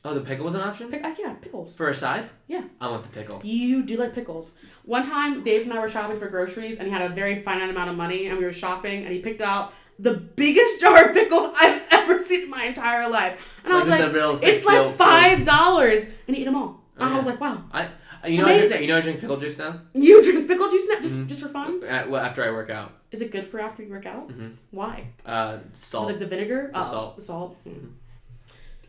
Oh, 0.06 0.12
the 0.12 0.20
pickle 0.20 0.44
was 0.44 0.52
an 0.52 0.60
option 0.60 0.90
pick, 0.90 1.02
uh, 1.02 1.14
yeah, 1.18 1.32
pickles. 1.40 1.74
for 1.74 1.88
a 1.88 1.94
side. 1.94 2.28
Yeah. 2.46 2.64
I 2.78 2.88
want 2.90 3.04
the 3.04 3.08
pickle. 3.08 3.40
You 3.42 3.82
do 3.82 3.96
like 3.96 4.12
pickles. 4.14 4.52
One 4.84 5.02
time, 5.02 5.42
Dave 5.42 5.62
and 5.62 5.72
I 5.72 5.78
were 5.78 5.88
shopping 5.88 6.18
for 6.18 6.28
groceries, 6.28 6.78
and 6.78 6.86
he 6.86 6.92
had 6.92 7.00
a 7.00 7.08
very 7.08 7.40
finite 7.40 7.70
amount 7.70 7.88
of 7.88 7.96
money, 7.96 8.26
and 8.26 8.36
we 8.36 8.44
were 8.44 8.52
shopping, 8.52 9.04
and 9.04 9.10
he 9.12 9.20
picked 9.20 9.40
out 9.40 9.72
the 9.98 10.12
biggest 10.14 10.78
jar 10.82 11.06
of 11.08 11.14
pickles 11.14 11.54
I've 11.58 11.80
ever 11.90 12.18
seen 12.18 12.42
in 12.42 12.50
my 12.50 12.64
entire 12.64 13.08
life. 13.08 13.60
And 13.64 13.72
I 13.72 13.78
was 13.78 13.88
like, 13.88 14.42
it's 14.42 14.64
like 14.66 14.94
five 14.94 15.46
dollars, 15.46 16.04
and 16.26 16.36
he 16.36 16.42
ate 16.42 16.44
them 16.44 16.56
all. 16.56 16.82
And 16.98 17.08
I 17.08 17.16
was 17.16 17.24
like, 17.26 17.40
wow, 17.40 17.64
I, 17.72 17.88
you 18.26 18.38
know, 18.38 18.46
I 18.46 18.58
just, 18.60 18.80
you 18.80 18.86
know, 18.86 18.98
I 18.98 19.00
drink 19.00 19.20
pickle 19.20 19.36
juice 19.36 19.58
now. 19.58 19.80
you 19.92 20.22
drink 20.22 20.46
pickle 20.48 20.70
juice 20.70 20.86
now 20.88 21.00
just 21.00 21.16
Mhm. 21.16 21.26
just 21.28 21.40
for 21.42 21.48
fun? 21.48 21.82
Uh, 21.84 22.04
well, 22.08 22.22
after 22.24 22.42
I 22.44 22.50
work 22.50 22.70
out, 22.70 22.92
Is 23.10 23.20
it 23.22 23.30
good 23.30 23.44
for 23.44 23.60
after 23.60 23.82
you 23.82 23.90
work 23.90 24.06
out? 24.06 24.28
Mhm. 24.28 24.52
Why? 24.70 25.06
uh, 25.24 25.58
salt, 25.72 26.06
like 26.06 26.18
the 26.18 26.26
vinegar? 26.26 26.70
The 26.72 26.78
Oh, 26.80 26.82
salt. 26.82 27.16
The 27.16 27.22
salt. 27.22 27.56
Mm. 27.66 27.90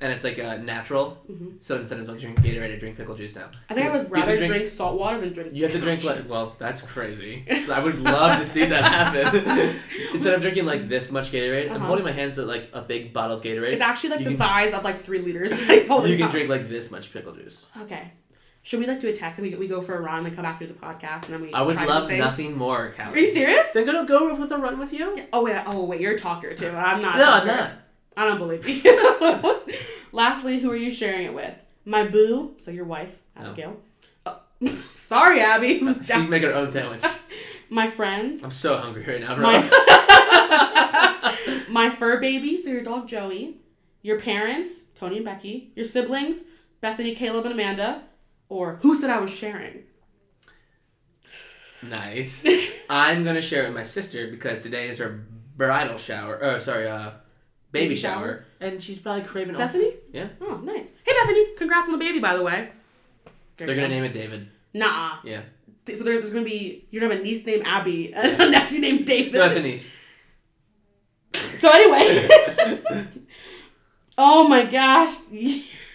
and 0.02 0.12
it's 0.12 0.26
like 0.26 0.38
uh, 0.38 0.58
natural. 0.58 1.18
Mhm. 1.32 1.54
So 1.62 1.78
instead 1.78 2.00
of 2.02 2.08
like 2.10 2.20
drinking 2.20 2.44
Gatorade, 2.44 2.74
I 2.76 2.78
drink 2.78 2.98
pickle 2.98 3.16
juice 3.16 3.34
now. 3.36 3.50
I 3.70 3.74
think 3.74 3.88
I 3.88 3.92
would 3.92 4.10
You 4.10 4.16
have 4.16 4.26
to 4.26 4.32
rather 4.32 4.38
drink- 4.38 4.52
drink, 4.54 4.68
salt 4.68 5.00
water 5.00 5.20
than 5.22 5.32
drink. 5.32 5.52
You 5.54 5.64
have 5.64 5.72
to 5.72 5.80
drink 5.80 6.02
pickle 6.02 6.16
like 6.18 6.30
well, 6.30 6.56
that's 6.60 6.82
crazy. 6.82 7.46
I 7.72 7.80
would 7.82 8.00
love 8.02 8.38
to 8.40 8.44
see 8.46 8.66
that 8.66 8.84
happen. 8.84 9.80
Instead 10.14 10.34
of 10.34 10.42
drinking 10.42 10.66
like 10.66 10.90
this 10.90 11.12
much 11.14 11.32
Gatorade, 11.32 11.70
I'm 11.70 11.78
Uh-huh. 11.78 11.86
holding 11.86 12.04
my 12.04 12.12
hands 12.12 12.38
at 12.40 12.46
like 12.46 12.70
a 12.74 12.82
big 12.82 13.14
bottle 13.14 13.38
of 13.38 13.44
Gatorade. 13.44 13.72
It's 13.72 13.82
actually 13.82 14.10
like 14.10 14.20
You 14.20 14.26
the 14.26 14.32
can- 14.32 14.38
size 14.38 14.74
of 14.74 14.84
like 14.84 14.98
three 14.98 15.20
liters. 15.20 15.52
that 15.52 15.70
he's 15.78 15.88
holding 15.88 16.12
you 16.12 16.18
can 16.18 16.26
up. 16.28 16.32
drink 16.32 16.50
like 16.50 16.68
this 16.68 16.92
much 16.92 17.14
pickle 17.14 17.34
juice. 17.34 17.66
Okay. 17.84 18.12
Should 18.66 18.80
we 18.80 18.88
like 18.88 19.00
do 19.00 19.08
a 19.08 19.14
test 19.14 19.38
and 19.38 19.48
we, 19.48 19.56
we 19.56 19.68
go 19.68 19.80
for 19.80 19.94
a 19.96 20.02
run 20.02 20.18
and 20.18 20.26
then 20.26 20.34
come 20.34 20.42
back 20.42 20.58
to 20.58 20.66
the 20.66 20.74
podcast 20.74 21.26
and 21.26 21.36
then 21.36 21.42
we 21.42 21.54
I 21.54 21.62
would 21.62 21.76
try 21.76 21.86
love 21.86 22.08
things? 22.08 22.18
nothing 22.18 22.58
more, 22.58 22.96
Are 22.98 23.16
you 23.16 23.28
serious? 23.28 23.72
Then 23.74 23.86
gonna 23.86 24.08
go 24.08 24.36
with 24.36 24.52
a 24.52 24.58
run 24.58 24.80
with 24.80 24.92
you? 24.92 25.16
Yeah. 25.16 25.26
Oh 25.32 25.44
wait, 25.44 25.62
oh 25.68 25.84
wait, 25.84 26.02
you're 26.02 26.16
a 26.16 26.20
talker 26.20 26.52
too. 26.56 26.70
I'm 26.72 27.00
not. 27.00 27.16
No, 27.20 27.32
I'm 27.32 27.46
not. 27.46 27.72
I 28.18 28.26
don't 28.26 28.40
believe 28.40 28.68
you. 28.68 29.62
Lastly, 30.12 30.62
who 30.62 30.72
are 30.72 30.76
you 30.76 30.92
sharing 30.92 31.26
it 31.28 31.34
with? 31.36 31.54
My 31.86 32.08
boo, 32.08 32.56
so 32.58 32.72
your 32.72 32.86
wife, 32.86 33.22
Abigail. 33.36 33.78
Oh, 34.26 34.40
oh. 34.66 34.68
sorry, 34.92 35.42
Abby. 35.42 35.76
It 35.76 35.84
was 35.84 35.98
She 36.08 36.14
down- 36.14 36.28
make 36.28 36.42
her 36.42 36.52
own 36.56 36.72
sandwich. 36.72 37.04
my 37.70 37.88
friends. 37.88 38.44
I'm 38.44 38.50
so 38.50 38.80
hungry 38.80 39.06
right 39.06 39.22
now, 39.22 39.36
bro. 39.36 39.44
My, 39.44 39.62
my 41.70 41.90
fur 41.92 42.20
baby, 42.20 42.58
so 42.58 42.72
your 42.72 42.82
dog 42.84 43.08
Joey. 43.08 43.58
Your 44.02 44.20
parents, 44.20 44.86
Tony 44.96 45.18
and 45.18 45.26
Becky. 45.26 45.72
Your 45.76 45.86
siblings, 45.86 46.46
Bethany, 46.82 47.14
Caleb, 47.14 47.46
and 47.46 47.54
Amanda. 47.54 48.02
Or 48.50 48.78
who 48.82 48.94
said 48.96 49.10
I 49.10 49.20
was 49.20 49.32
sharing? 49.34 49.84
nice. 51.90 52.46
I'm 52.90 53.24
gonna 53.24 53.42
share 53.42 53.64
it 53.64 53.68
with 53.68 53.76
my 53.76 53.84
sister 53.84 54.28
because 54.28 54.62
today 54.62 54.90
is 54.90 54.98
her 55.00 55.26
bridal 55.56 55.98
shower. 55.98 56.40
Oh, 56.44 56.60
sorry, 56.60 56.88
uh, 56.88 57.12
baby, 57.72 57.86
Baby 57.90 57.96
shower. 57.96 58.14
shower? 58.14 58.46
and 58.62 58.82
she's 58.82 59.00
probably 59.00 59.24
craving. 59.24 59.56
all- 59.56 59.60
Bethany? 59.60 59.94
Yeah. 60.12 60.30
Oh, 60.42 60.58
nice. 60.64 60.94
Hey, 61.06 61.14
Bethany. 61.22 61.56
Congrats 61.58 61.88
on 61.88 61.94
the 61.94 62.00
baby, 62.04 62.20
by 62.20 62.36
the 62.36 62.44
way. 62.44 62.70
There 63.58 63.68
They're 63.68 63.76
gonna 63.76 63.88
go. 63.88 63.94
name 63.94 64.04
it 64.06 64.14
David. 64.14 64.48
Nah. 64.74 65.18
Yeah. 65.24 65.42
So 65.96 66.04
there's 66.04 66.30
gonna 66.32 66.44
be 66.46 66.86
you're 66.90 67.02
gonna 67.02 67.14
have 67.14 67.22
a 67.22 67.26
niece 67.26 67.46
named 67.46 67.64
Abby 67.66 68.14
and 68.14 68.42
a 68.42 68.50
nephew 68.50 68.80
named 68.80 69.06
David. 69.06 69.34
No, 69.34 69.46
it's 69.46 69.56
a 69.58 69.62
niece. 69.62 69.92
So 71.34 71.70
anyway, 71.72 72.82
oh 74.18 74.48
my 74.48 74.66
gosh, 74.66 75.16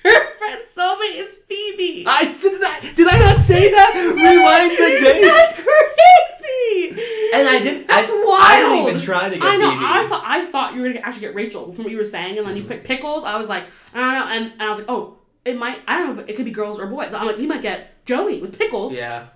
your 0.04 0.26
friend 0.38 0.62
soulmate 0.64 1.16
is 1.16 1.34
Phoebe. 1.34 2.04
I 2.06 2.24
did 2.24 2.60
that. 2.60 2.92
Did 2.96 3.08
I 3.08 3.18
not 3.18 3.40
say 3.40 3.70
that? 3.70 3.92
Rewind 3.94 4.72
the 4.72 5.00
day. 5.00 5.20
That's 5.22 5.54
crazy. 5.54 7.02
And 7.34 7.48
I 7.48 7.60
didn't. 7.62 7.86
That's 7.86 8.10
I, 8.10 8.14
wild. 8.14 8.40
I 8.42 8.60
didn't 8.60 8.88
even 8.88 9.00
try 9.00 9.28
to 9.28 9.36
get 9.36 9.44
I 9.44 9.56
know. 9.56 9.70
Phoebe. 9.72 9.84
I 9.86 10.06
thought 10.06 10.22
I 10.24 10.44
thought 10.46 10.74
you 10.74 10.82
were 10.82 10.88
gonna 10.88 11.00
actually 11.00 11.20
get 11.22 11.34
Rachel 11.34 11.72
from 11.72 11.84
what 11.84 11.92
you 11.92 11.98
were 11.98 12.04
saying, 12.04 12.38
and 12.38 12.46
then 12.46 12.56
you 12.56 12.62
mm-hmm. 12.62 12.72
picked 12.72 12.86
pickles. 12.86 13.24
I 13.24 13.36
was 13.36 13.48
like, 13.48 13.64
I 13.94 14.00
don't 14.00 14.12
know, 14.12 14.34
and, 14.34 14.52
and 14.52 14.62
I 14.62 14.68
was 14.68 14.78
like, 14.78 14.88
oh, 14.88 15.18
it 15.44 15.56
might. 15.56 15.80
I 15.86 15.98
don't 15.98 16.16
know 16.16 16.22
if 16.22 16.28
it 16.28 16.36
could 16.36 16.44
be 16.44 16.50
girls 16.50 16.78
or 16.78 16.86
boys. 16.86 17.12
I'm 17.12 17.26
like, 17.26 17.38
you 17.38 17.48
might 17.48 17.62
get 17.62 18.04
Joey 18.04 18.40
with 18.40 18.58
pickles, 18.58 18.96
yeah. 18.96 19.28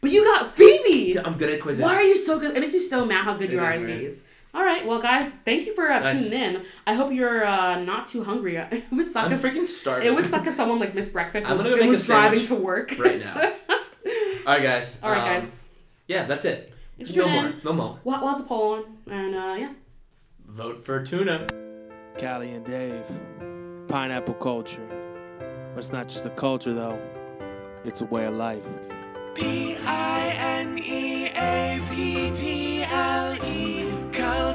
but 0.00 0.10
you 0.10 0.24
got 0.24 0.54
Phoebe. 0.54 1.18
I'm 1.18 1.36
good 1.36 1.50
at 1.50 1.60
quizzes. 1.60 1.82
Why 1.84 1.94
are 1.96 2.02
you 2.02 2.16
so 2.16 2.38
good? 2.38 2.56
It 2.56 2.60
makes 2.60 2.72
me 2.72 2.80
so 2.80 3.04
mad 3.04 3.24
how 3.24 3.36
good 3.36 3.50
It 3.50 3.54
you 3.54 3.60
are 3.60 3.70
is 3.70 3.76
at 3.76 3.82
weird. 3.82 4.00
these. 4.00 4.24
All 4.56 4.64
right, 4.64 4.86
well, 4.86 5.02
guys, 5.02 5.34
thank 5.34 5.66
you 5.66 5.74
for 5.74 5.84
uh, 5.90 6.00
Nice. 6.00 6.30
tuning 6.30 6.54
in. 6.56 6.62
I 6.86 6.94
hope 6.94 7.12
you're 7.12 7.44
uh, 7.44 7.78
not 7.80 8.06
too 8.06 8.24
hungry. 8.24 8.56
It 8.72 8.84
would 8.90 9.06
suck 9.06 9.26
I'm 9.26 9.32
if 9.32 9.42
freaking 9.42 9.68
starving. 9.68 10.08
it 10.08 10.14
would 10.14 10.24
suck 10.24 10.46
if 10.46 10.54
someone 10.54 10.78
like 10.80 10.94
missed 10.94 11.12
breakfast 11.12 11.46
I'm 11.48 11.58
and 11.60 11.68
gonna 11.68 11.76
was, 11.76 11.80
make 11.82 11.90
was 11.90 12.04
a 12.04 12.12
driving 12.12 12.46
to 12.46 12.54
work 12.54 12.94
right 12.98 13.20
now. 13.20 13.34
All 14.46 14.54
right, 14.54 14.62
guys. 14.62 14.98
All 15.02 15.10
right, 15.10 15.18
Um, 15.20 15.24
guys. 15.40 15.50
Yeah, 16.08 16.24
that's 16.24 16.46
it. 16.46 16.72
It's 16.98 17.14
no 17.14 17.28
more. 17.28 17.52
No 17.64 17.72
more. 17.74 18.00
We'll, 18.02 18.18
we'll 18.20 18.28
have 18.30 18.38
the 18.38 18.44
poll 18.44 18.74
on, 18.76 18.84
and 19.12 19.34
uh, 19.34 19.56
yeah. 19.58 19.72
Vote 20.46 20.82
for 20.82 21.02
tuna. 21.04 21.46
Callie 22.18 22.52
and 22.52 22.64
Dave. 22.64 23.04
Pineapple 23.88 24.34
culture. 24.34 24.88
But 25.74 25.84
it's 25.84 25.92
not 25.92 26.08
just 26.08 26.24
a 26.24 26.30
culture, 26.30 26.72
though, 26.72 26.98
it's 27.84 28.00
a 28.00 28.06
way 28.06 28.24
of 28.24 28.34
life. 28.34 28.66
P 29.34 29.76
I 29.84 30.28
N 30.62 30.78
E 30.78 31.26
A 31.36 31.82
P 31.90 32.30
P 32.30 32.30
L 32.30 32.36
E. 32.38 32.65